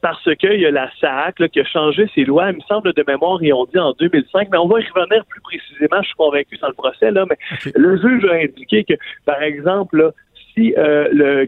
parce 0.00 0.34
qu'il 0.36 0.60
y 0.60 0.66
a 0.66 0.70
la 0.70 0.90
SAC 1.00 1.40
là, 1.40 1.48
qui 1.48 1.60
a 1.60 1.64
changé 1.64 2.08
ses 2.14 2.24
lois. 2.24 2.50
Il 2.50 2.56
me 2.56 2.62
semble 2.62 2.92
de 2.92 3.04
mémoire, 3.06 3.42
ils 3.42 3.52
ont 3.52 3.66
dit 3.66 3.78
en 3.78 3.92
2005, 3.92 4.48
mais 4.50 4.58
on 4.58 4.68
va 4.68 4.80
y 4.80 4.84
revenir 4.94 5.24
plus 5.26 5.40
précisément. 5.40 6.00
Je 6.00 6.06
suis 6.06 6.16
convaincu 6.16 6.56
dans 6.58 6.68
le 6.68 6.74
procès 6.74 7.10
là, 7.10 7.26
mais 7.28 7.36
le 7.74 7.96
juge 7.98 8.24
a 8.24 8.34
indiqué 8.34 8.84
que, 8.84 8.94
par 9.26 9.42
exemple, 9.42 9.98
là, 9.98 10.10
si 10.54 10.74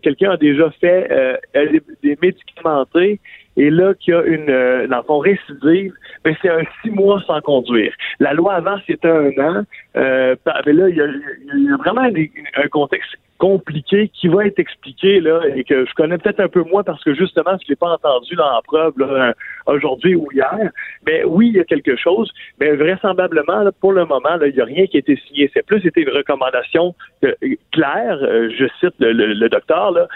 quelqu'un 0.03 0.33
a 0.33 0.37
déjà 0.37 0.71
fait 0.81 1.41
des, 1.55 1.83
des 2.03 2.19
médicamentés 2.23 3.21
et 3.57 3.71
là 3.71 3.95
qu'il 3.95 4.15
y 4.15 4.17
a 4.17 4.23
une, 4.23 4.51
euh, 4.51 4.87
dans 4.87 5.03
son 5.05 5.19
récidive, 5.19 5.93
ben 6.25 6.35
c'est 6.41 6.49
un 6.49 6.63
six 6.83 6.91
mois 6.91 7.23
sans 7.27 7.41
conduire. 7.41 7.93
La 8.19 8.33
loi 8.33 8.55
avant, 8.55 8.77
c'était 8.87 9.09
un 9.09 9.31
an. 9.39 9.63
Euh, 9.97 10.37
ben 10.45 10.77
là, 10.77 10.89
il 10.89 10.97
y 10.97 11.01
a, 11.01 11.07
il 11.07 11.65
y 11.65 11.73
a 11.73 11.77
vraiment 11.77 12.03
un 12.03 12.69
contexte 12.69 13.17
compliqué 13.43 14.09
qui 14.15 14.29
va 14.29 14.47
être 14.47 14.61
expliqué 14.61 15.19
là 15.19 15.41
et 15.57 15.65
que 15.65 15.85
je 15.85 15.93
connais 15.95 16.17
peut-être 16.17 16.39
un 16.39 16.47
peu 16.47 16.63
moins 16.63 16.85
parce 16.85 17.03
que 17.03 17.13
justement 17.13 17.57
je 17.61 17.69
l'ai 17.69 17.75
pas 17.75 17.89
entendu 17.89 18.37
dans 18.37 18.49
la 18.49 18.63
preuve 18.63 18.93
là, 18.99 19.35
aujourd'hui 19.67 20.15
ou 20.15 20.29
hier. 20.33 20.71
Mais 21.05 21.25
oui, 21.25 21.49
il 21.49 21.57
y 21.57 21.59
a 21.59 21.65
quelque 21.65 21.97
chose, 21.97 22.31
mais 22.61 22.77
vraisemblablement 22.77 23.63
là, 23.63 23.73
pour 23.81 23.91
le 23.95 24.05
moment 24.05 24.37
là, 24.37 24.47
il 24.47 24.55
n'y 24.55 24.61
a 24.61 24.65
rien 24.65 24.87
qui 24.87 24.97
a 24.97 25.01
été 25.01 25.17
signé. 25.27 25.51
C'est 25.53 25.67
plus 25.67 25.85
été 25.85 26.03
une 26.03 26.11
recommandation 26.11 26.95
euh, 27.25 27.33
claire. 27.73 28.19
Euh, 28.23 28.49
je 28.57 28.67
cite 28.79 28.95
le, 29.01 29.13
le 29.13 29.49
docteur 29.49 29.91
là, 29.91 30.07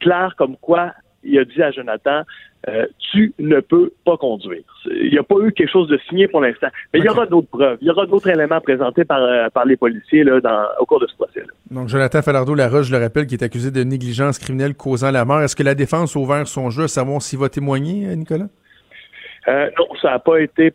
claire 0.00 0.34
comme 0.36 0.56
quoi 0.56 0.90
il 1.24 1.38
a 1.38 1.44
dit 1.44 1.62
à 1.62 1.70
Jonathan, 1.70 2.22
euh, 2.68 2.86
tu 3.12 3.34
ne 3.38 3.60
peux 3.60 3.92
pas 4.04 4.16
conduire. 4.16 4.62
Il 4.86 5.10
n'y 5.10 5.18
a 5.18 5.22
pas 5.22 5.34
eu 5.44 5.52
quelque 5.52 5.70
chose 5.70 5.88
de 5.88 5.98
signé 6.08 6.28
pour 6.28 6.40
l'instant. 6.40 6.68
Mais 6.92 7.00
il 7.00 7.04
y 7.04 7.08
aura 7.08 7.26
d'autres 7.26 7.48
preuves. 7.48 7.78
Il 7.82 7.88
y 7.88 7.90
aura 7.90 8.06
d'autres 8.06 8.28
éléments 8.28 8.60
présentés 8.60 9.04
par, 9.04 9.22
euh, 9.22 9.48
par 9.52 9.66
les 9.66 9.76
policiers 9.76 10.24
là, 10.24 10.40
dans, 10.40 10.64
au 10.80 10.86
cours 10.86 11.00
de 11.00 11.06
ce 11.06 11.14
procès. 11.14 11.40
-là. 11.40 11.74
Donc, 11.74 11.88
Jonathan 11.88 12.22
Falardeau-Laroche, 12.22 12.86
je 12.86 12.92
le 12.92 13.02
rappelle, 13.02 13.26
qui 13.26 13.34
est 13.34 13.44
accusé 13.44 13.70
de 13.70 13.82
négligence 13.84 14.38
criminelle 14.38 14.74
causant 14.74 15.10
la 15.10 15.24
mort. 15.24 15.42
Est-ce 15.42 15.56
que 15.56 15.62
la 15.62 15.74
défense 15.74 16.16
a 16.16 16.20
ouvert 16.20 16.46
son 16.46 16.70
jeu 16.70 16.84
à 16.84 16.88
savoir 16.88 17.20
s'il 17.20 17.38
va 17.38 17.48
témoigner, 17.48 18.06
euh, 18.06 18.14
Nicolas? 18.14 18.48
Euh, 19.48 19.70
non, 19.78 19.86
ça 20.00 20.10
n'a 20.10 20.18
pas 20.18 20.38
été 20.40 20.72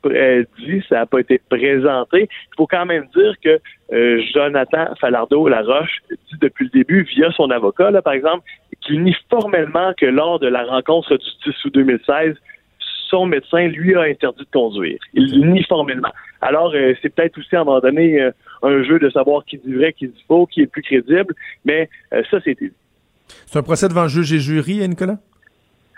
dit, 0.59 0.84
ça 0.88 0.95
n'a 0.95 1.05
pas 1.05 1.20
été 1.20 1.41
présenté. 1.49 2.24
Il 2.24 2.55
faut 2.55 2.67
quand 2.67 2.86
même 2.86 3.07
dire 3.15 3.34
que 3.43 3.59
euh, 3.91 4.22
Jonathan 4.34 4.93
Falardeau-Laroche 5.01 6.01
dit 6.09 6.38
depuis 6.39 6.65
le 6.65 6.72
début, 6.72 7.03
via 7.03 7.32
son 7.32 7.49
avocat, 7.49 7.91
là, 7.91 8.01
par 8.01 8.13
exemple, 8.13 8.43
qu'il 8.82 9.03
nie 9.03 9.15
formellement 9.30 9.93
que 9.97 10.05
lors 10.05 10.39
de 10.39 10.47
la 10.47 10.63
rencontre 10.65 11.17
du 11.17 11.51
10 11.51 11.65
août 11.65 11.74
2016, 11.74 12.36
son 13.09 13.26
médecin 13.26 13.67
lui 13.67 13.95
a 13.95 14.01
interdit 14.01 14.43
de 14.43 14.47
conduire. 14.53 14.99
Il 15.13 15.51
nie 15.51 15.63
formellement. 15.63 16.11
Alors, 16.41 16.72
euh, 16.76 16.93
c'est 17.01 17.09
peut-être 17.09 17.38
aussi 17.39 17.55
à 17.55 17.61
un 17.61 17.63
moment 17.63 17.80
donné 17.80 18.22
euh, 18.22 18.32
un 18.61 18.84
jeu 18.84 18.99
de 18.99 19.09
savoir 19.09 19.43
qui 19.45 19.57
dit 19.57 19.74
vrai, 19.74 19.93
qui 19.93 20.07
dit 20.07 20.24
faux, 20.28 20.45
qui 20.45 20.61
est 20.61 20.67
plus 20.67 20.84
crédible, 20.84 21.34
mais 21.65 21.89
ça, 22.11 22.39
c'était 22.43 22.72
C'est 23.47 23.57
un 23.57 23.63
procès 23.63 23.89
devant 23.89 24.07
juge 24.07 24.32
et 24.32 24.39
jury, 24.39 24.84
hein, 24.84 24.88
Nicolas? 24.89 25.17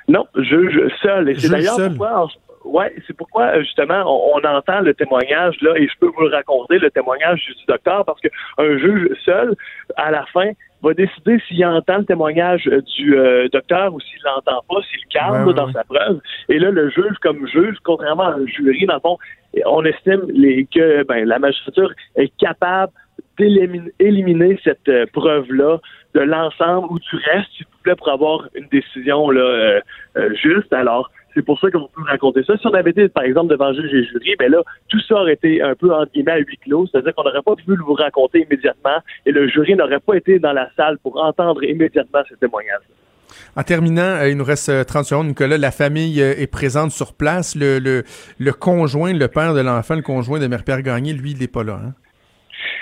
Non, 0.07 0.25
juge 0.35 0.79
seul. 1.01 1.29
Et 1.29 1.35
c'est 1.35 1.49
d'ailleurs 1.49 1.77
pourquoi, 1.89 2.27
Ouais, 2.63 2.93
c'est 3.07 3.15
pourquoi 3.15 3.59
justement 3.61 4.03
on, 4.05 4.37
entend 4.45 4.81
le 4.81 4.93
témoignage 4.93 5.55
là 5.61 5.73
et 5.77 5.87
je 5.87 5.93
peux 5.99 6.07
vous 6.07 6.21
le 6.21 6.35
raconter 6.35 6.77
le 6.77 6.91
témoignage 6.91 7.43
du 7.45 7.65
docteur 7.67 8.05
parce 8.05 8.21
que 8.21 8.27
un 8.57 8.77
juge 8.77 9.09
seul 9.25 9.55
à 9.95 10.11
la 10.11 10.25
fin 10.27 10.51
va 10.83 10.93
décider 10.93 11.39
s'il 11.47 11.65
entend 11.65 11.99
le 11.99 12.05
témoignage 12.05 12.63
du 12.95 13.17
euh, 13.17 13.47
docteur 13.49 13.93
ou 13.93 13.99
s'il 13.99 14.19
l'entend 14.23 14.61
pas, 14.69 14.81
s'il 14.89 15.05
calme 15.07 15.53
dans 15.53 15.71
sa 15.71 15.83
preuve. 15.83 16.19
Et 16.49 16.59
là, 16.59 16.71
le 16.71 16.89
juge, 16.89 17.17
comme 17.21 17.47
juge, 17.47 17.77
contrairement 17.83 18.23
à 18.23 18.33
un 18.33 18.45
jury, 18.47 18.85
dans 18.85 18.95
le 18.95 18.99
fond, 18.99 19.17
on 19.65 19.85
estime 19.85 20.23
les, 20.29 20.65
que 20.65 21.03
ben, 21.03 21.25
la 21.25 21.39
magistrature 21.39 21.91
est 22.15 22.35
capable 22.37 22.93
d'éliminer 23.37 24.59
cette 24.63 24.87
euh, 24.89 25.05
preuve-là 25.13 25.77
de 26.13 26.19
l'ensemble 26.19 26.87
ou 26.91 26.99
du 26.99 27.15
reste, 27.15 27.49
s'il 27.55 27.65
vous 27.65 27.81
plaît, 27.83 27.95
pour 27.95 28.09
avoir 28.09 28.47
une 28.55 28.67
décision 28.67 29.29
là, 29.29 29.81
euh, 30.17 30.33
juste. 30.35 30.71
Alors, 30.73 31.09
c'est 31.33 31.43
pour 31.43 31.59
ça 31.59 31.69
qu'on 31.71 31.87
peut 31.87 32.03
raconter 32.07 32.43
ça. 32.43 32.57
Si 32.57 32.67
on 32.67 32.73
avait 32.73 32.91
été, 32.91 33.07
par 33.09 33.23
exemple, 33.23 33.51
devant 33.51 33.73
juge 33.73 33.93
et 33.93 34.03
jury, 34.05 34.35
ben 34.37 34.51
là, 34.51 34.61
tout 34.89 34.99
ça 35.07 35.15
aurait 35.15 35.33
été 35.33 35.61
un 35.61 35.75
peu, 35.75 35.93
entre 35.93 36.11
guillemets, 36.11 36.31
à 36.33 36.37
huis 36.37 36.57
clos. 36.57 36.87
C'est-à-dire 36.87 37.13
qu'on 37.15 37.23
n'aurait 37.23 37.41
pas 37.41 37.55
pu 37.55 37.75
vous 37.75 37.93
raconter 37.93 38.45
immédiatement 38.49 38.99
et 39.25 39.31
le 39.31 39.47
jury 39.47 39.75
n'aurait 39.75 39.99
pas 39.99 40.15
été 40.15 40.39
dans 40.39 40.53
la 40.53 40.69
salle 40.75 40.97
pour 40.99 41.21
entendre 41.23 41.63
immédiatement 41.63 42.21
ces 42.27 42.35
témoignages. 42.35 42.81
En 43.55 43.63
terminant, 43.63 44.01
euh, 44.01 44.29
il 44.29 44.37
nous 44.37 44.43
reste 44.43 44.85
30 44.85 45.01
euh, 45.01 45.03
secondes, 45.03 45.27
Nicolas. 45.27 45.57
La 45.57 45.71
famille 45.71 46.21
euh, 46.21 46.33
est 46.37 46.47
présente 46.47 46.91
sur 46.91 47.13
place. 47.13 47.55
Le, 47.55 48.03
conjoint, 48.51 49.13
le 49.13 49.27
père 49.27 49.53
de 49.53 49.61
l'enfant, 49.61 49.95
le 49.95 50.01
conjoint 50.01 50.39
de 50.39 50.47
Mère-Pierre 50.47 50.81
Gagné, 50.81 51.13
lui, 51.13 51.31
il 51.31 51.39
n'est 51.39 51.47
pas 51.47 51.63
là. 51.63 51.79
Hein? 51.83 51.93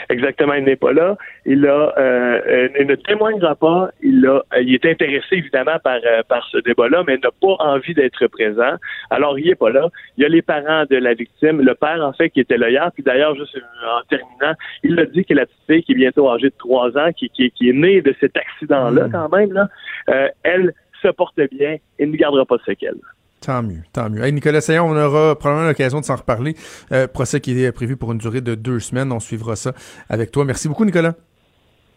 Exactement, 0.09 0.53
il 0.53 0.63
n'est 0.63 0.75
pas 0.75 0.91
là. 0.91 1.17
Il 1.45 1.65
a, 1.65 1.93
euh, 1.97 2.69
ne 2.83 2.95
témoignera 2.95 3.55
pas. 3.55 3.89
Il 4.01 4.25
a, 4.25 4.43
il 4.61 4.73
est 4.73 4.85
intéressé 4.85 5.35
évidemment 5.35 5.79
par 5.83 5.99
euh, 6.05 6.21
par 6.27 6.47
ce 6.51 6.57
débat-là, 6.57 7.03
mais 7.07 7.17
n'a 7.17 7.31
pas 7.31 7.55
envie 7.59 7.93
d'être 7.93 8.27
présent. 8.27 8.75
Alors 9.09 9.39
il 9.39 9.49
est 9.49 9.55
pas 9.55 9.69
là. 9.69 9.89
Il 10.17 10.23
y 10.23 10.25
a 10.25 10.29
les 10.29 10.41
parents 10.41 10.85
de 10.89 10.97
la 10.97 11.13
victime, 11.13 11.61
le 11.61 11.75
père 11.75 12.03
en 12.03 12.13
fait 12.13 12.29
qui 12.29 12.39
était 12.39 12.57
là 12.57 12.69
hier. 12.69 12.91
Puis 12.93 13.03
d'ailleurs, 13.03 13.35
juste 13.35 13.57
en 13.57 14.01
terminant, 14.09 14.55
il 14.83 14.99
a 14.99 15.05
dit 15.05 15.25
que 15.25 15.33
la 15.33 15.45
petite 15.45 15.65
fille 15.67 15.83
qui 15.83 15.91
est 15.93 15.95
bientôt 15.95 16.29
âgée 16.29 16.49
de 16.49 16.57
trois 16.57 16.97
ans, 16.97 17.11
qui, 17.13 17.29
qui, 17.29 17.51
qui 17.51 17.69
est 17.69 17.73
née 17.73 18.01
de 18.01 18.13
cet 18.19 18.35
accident-là 18.35 19.07
hmm. 19.07 19.11
quand 19.11 19.29
même, 19.29 19.53
là, 19.53 19.67
euh, 20.09 20.27
elle 20.43 20.73
se 21.01 21.07
porte 21.09 21.39
bien 21.51 21.77
et 21.97 22.05
ne 22.05 22.15
gardera 22.15 22.45
pas 22.45 22.57
de 22.57 22.63
séquelles. 22.63 22.99
Tant 23.41 23.63
mieux, 23.63 23.83
tant 23.93 24.09
mieux. 24.09 24.21
Hey, 24.23 24.33
Nicolas 24.33 24.59
Sayon, 24.59 24.85
on 24.85 24.97
aura 24.97 25.37
probablement 25.37 25.67
l'occasion 25.67 26.01
de 26.01 26.05
s'en 26.05 26.17
reparler. 26.17 26.55
Euh, 26.91 27.07
procès 27.07 27.39
qui 27.39 27.63
est 27.63 27.71
prévu 27.71 27.95
pour 27.95 28.11
une 28.11 28.17
durée 28.17 28.41
de 28.41 28.53
deux 28.55 28.79
semaines. 28.79 29.11
On 29.11 29.19
suivra 29.19 29.55
ça 29.55 29.73
avec 30.09 30.31
toi. 30.31 30.43
Merci 30.43 30.67
beaucoup, 30.67 30.83
Nicolas. 30.83 31.15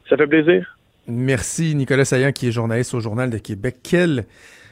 Ça 0.08 0.16
fait 0.16 0.26
plaisir. 0.26 0.76
Merci, 1.08 1.74
Nicolas 1.74 2.04
Saillant, 2.04 2.30
qui 2.30 2.46
est 2.46 2.52
journaliste 2.52 2.94
au 2.94 3.00
Journal 3.00 3.30
de 3.30 3.38
Québec. 3.38 3.78
Quel... 3.82 4.24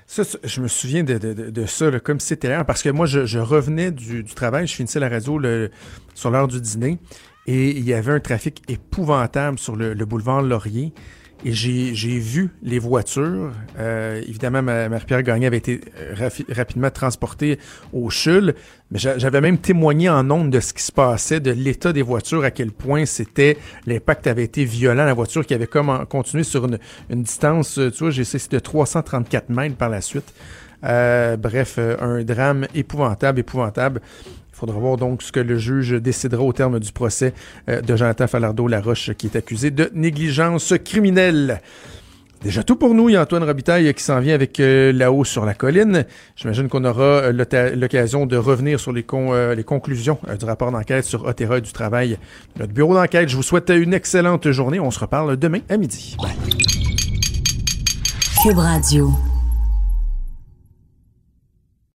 Ça, 0.06 0.22
je 0.42 0.60
me 0.60 0.66
souviens 0.66 1.04
de, 1.04 1.18
de, 1.18 1.66
ça, 1.66 1.88
comme 2.00 2.18
si 2.18 2.28
c'était 2.28 2.48
hier, 2.48 2.66
parce 2.66 2.82
que 2.82 2.88
moi, 2.88 3.06
je, 3.06 3.38
revenais 3.38 3.92
du, 3.92 4.24
travail, 4.24 4.66
je 4.66 4.74
finissais 4.74 4.98
la 4.98 5.08
radio 5.08 5.38
le, 5.38 5.70
sur 6.14 6.32
l'heure 6.32 6.48
du 6.48 6.60
dîner, 6.60 6.98
et 7.46 7.70
il 7.70 7.84
y 7.84 7.94
avait 7.94 8.10
un 8.10 8.18
trafic 8.18 8.60
épouvantable 8.68 9.56
sur 9.56 9.76
le, 9.76 9.94
le 9.94 10.04
boulevard 10.04 10.42
Laurier. 10.42 10.92
Et 11.44 11.52
j'ai 11.52 12.18
vu 12.18 12.50
les 12.62 12.78
voitures. 12.78 13.52
Euh, 13.78 14.20
évidemment, 14.28 14.62
Marie-Pierre 14.62 15.22
Gagné 15.22 15.46
avait 15.46 15.56
été 15.56 15.80
euh, 15.98 16.28
rapidement 16.50 16.90
transportée 16.90 17.58
au 17.94 18.10
CHUL, 18.10 18.54
mais 18.90 18.98
j'avais 18.98 19.40
même 19.40 19.56
témoigné 19.56 20.10
en 20.10 20.30
ondes 20.30 20.50
de 20.50 20.60
ce 20.60 20.74
qui 20.74 20.82
se 20.82 20.92
passait, 20.92 21.40
de 21.40 21.50
l'état 21.50 21.94
des 21.94 22.02
voitures, 22.02 22.44
à 22.44 22.50
quel 22.50 22.72
point 22.72 23.06
c'était 23.06 23.56
l'impact 23.86 24.26
avait 24.26 24.44
été 24.44 24.64
violent. 24.64 25.06
La 25.06 25.14
voiture 25.14 25.46
qui 25.46 25.54
avait 25.54 25.66
comme 25.66 26.04
continué 26.06 26.44
sur 26.44 26.66
une, 26.66 26.78
une 27.08 27.22
distance, 27.22 27.78
euh, 27.78 27.90
tu 27.90 28.04
vois, 28.04 28.10
j'ai 28.10 28.22
de 28.22 28.58
334 28.58 29.48
mètres 29.48 29.76
par 29.76 29.88
la 29.88 30.02
suite. 30.02 30.34
Euh, 30.84 31.36
bref, 31.36 31.78
un 31.78 32.22
drame 32.22 32.66
épouvantable, 32.74 33.40
épouvantable. 33.40 34.00
Faudra 34.60 34.78
voir 34.78 34.98
donc 34.98 35.22
ce 35.22 35.32
que 35.32 35.40
le 35.40 35.56
juge 35.56 35.92
décidera 35.92 36.42
au 36.42 36.52
terme 36.52 36.80
du 36.80 36.92
procès 36.92 37.32
euh, 37.70 37.80
de 37.80 37.96
Jonathan 37.96 38.26
Falardeau-Laroche 38.26 39.12
qui 39.14 39.26
est 39.28 39.34
accusé 39.34 39.70
de 39.70 39.90
négligence 39.94 40.74
criminelle. 40.84 41.62
Déjà 42.42 42.62
tout 42.62 42.76
pour 42.76 42.92
nous. 42.92 43.08
Il 43.08 43.12
y 43.12 43.16
a 43.16 43.22
Antoine 43.22 43.42
Robitaille 43.42 43.94
qui 43.94 44.02
s'en 44.02 44.20
vient 44.20 44.34
avec 44.34 44.60
euh, 44.60 44.92
là-haut 44.92 45.24
sur 45.24 45.46
la 45.46 45.54
colline. 45.54 46.04
J'imagine 46.36 46.68
qu'on 46.68 46.84
aura 46.84 47.02
euh, 47.02 47.74
l'occasion 47.74 48.26
de 48.26 48.36
revenir 48.36 48.78
sur 48.78 48.92
les, 48.92 49.02
conclusions 49.02 50.18
du 50.38 50.44
rapport 50.44 50.70
d'enquête 50.70 51.06
sur 51.06 51.24
Otera 51.24 51.60
du 51.60 51.72
travail. 51.72 52.18
Notre 52.58 52.74
bureau 52.74 52.92
d'enquête, 52.92 53.30
je 53.30 53.36
vous 53.36 53.42
souhaite 53.42 53.70
une 53.70 53.94
excellente 53.94 54.50
journée. 54.50 54.78
On 54.78 54.90
se 54.90 55.00
reparle 55.00 55.38
demain 55.38 55.60
à 55.70 55.78
midi. 55.78 56.18
Cube 58.42 58.58
Radio. 58.58 59.10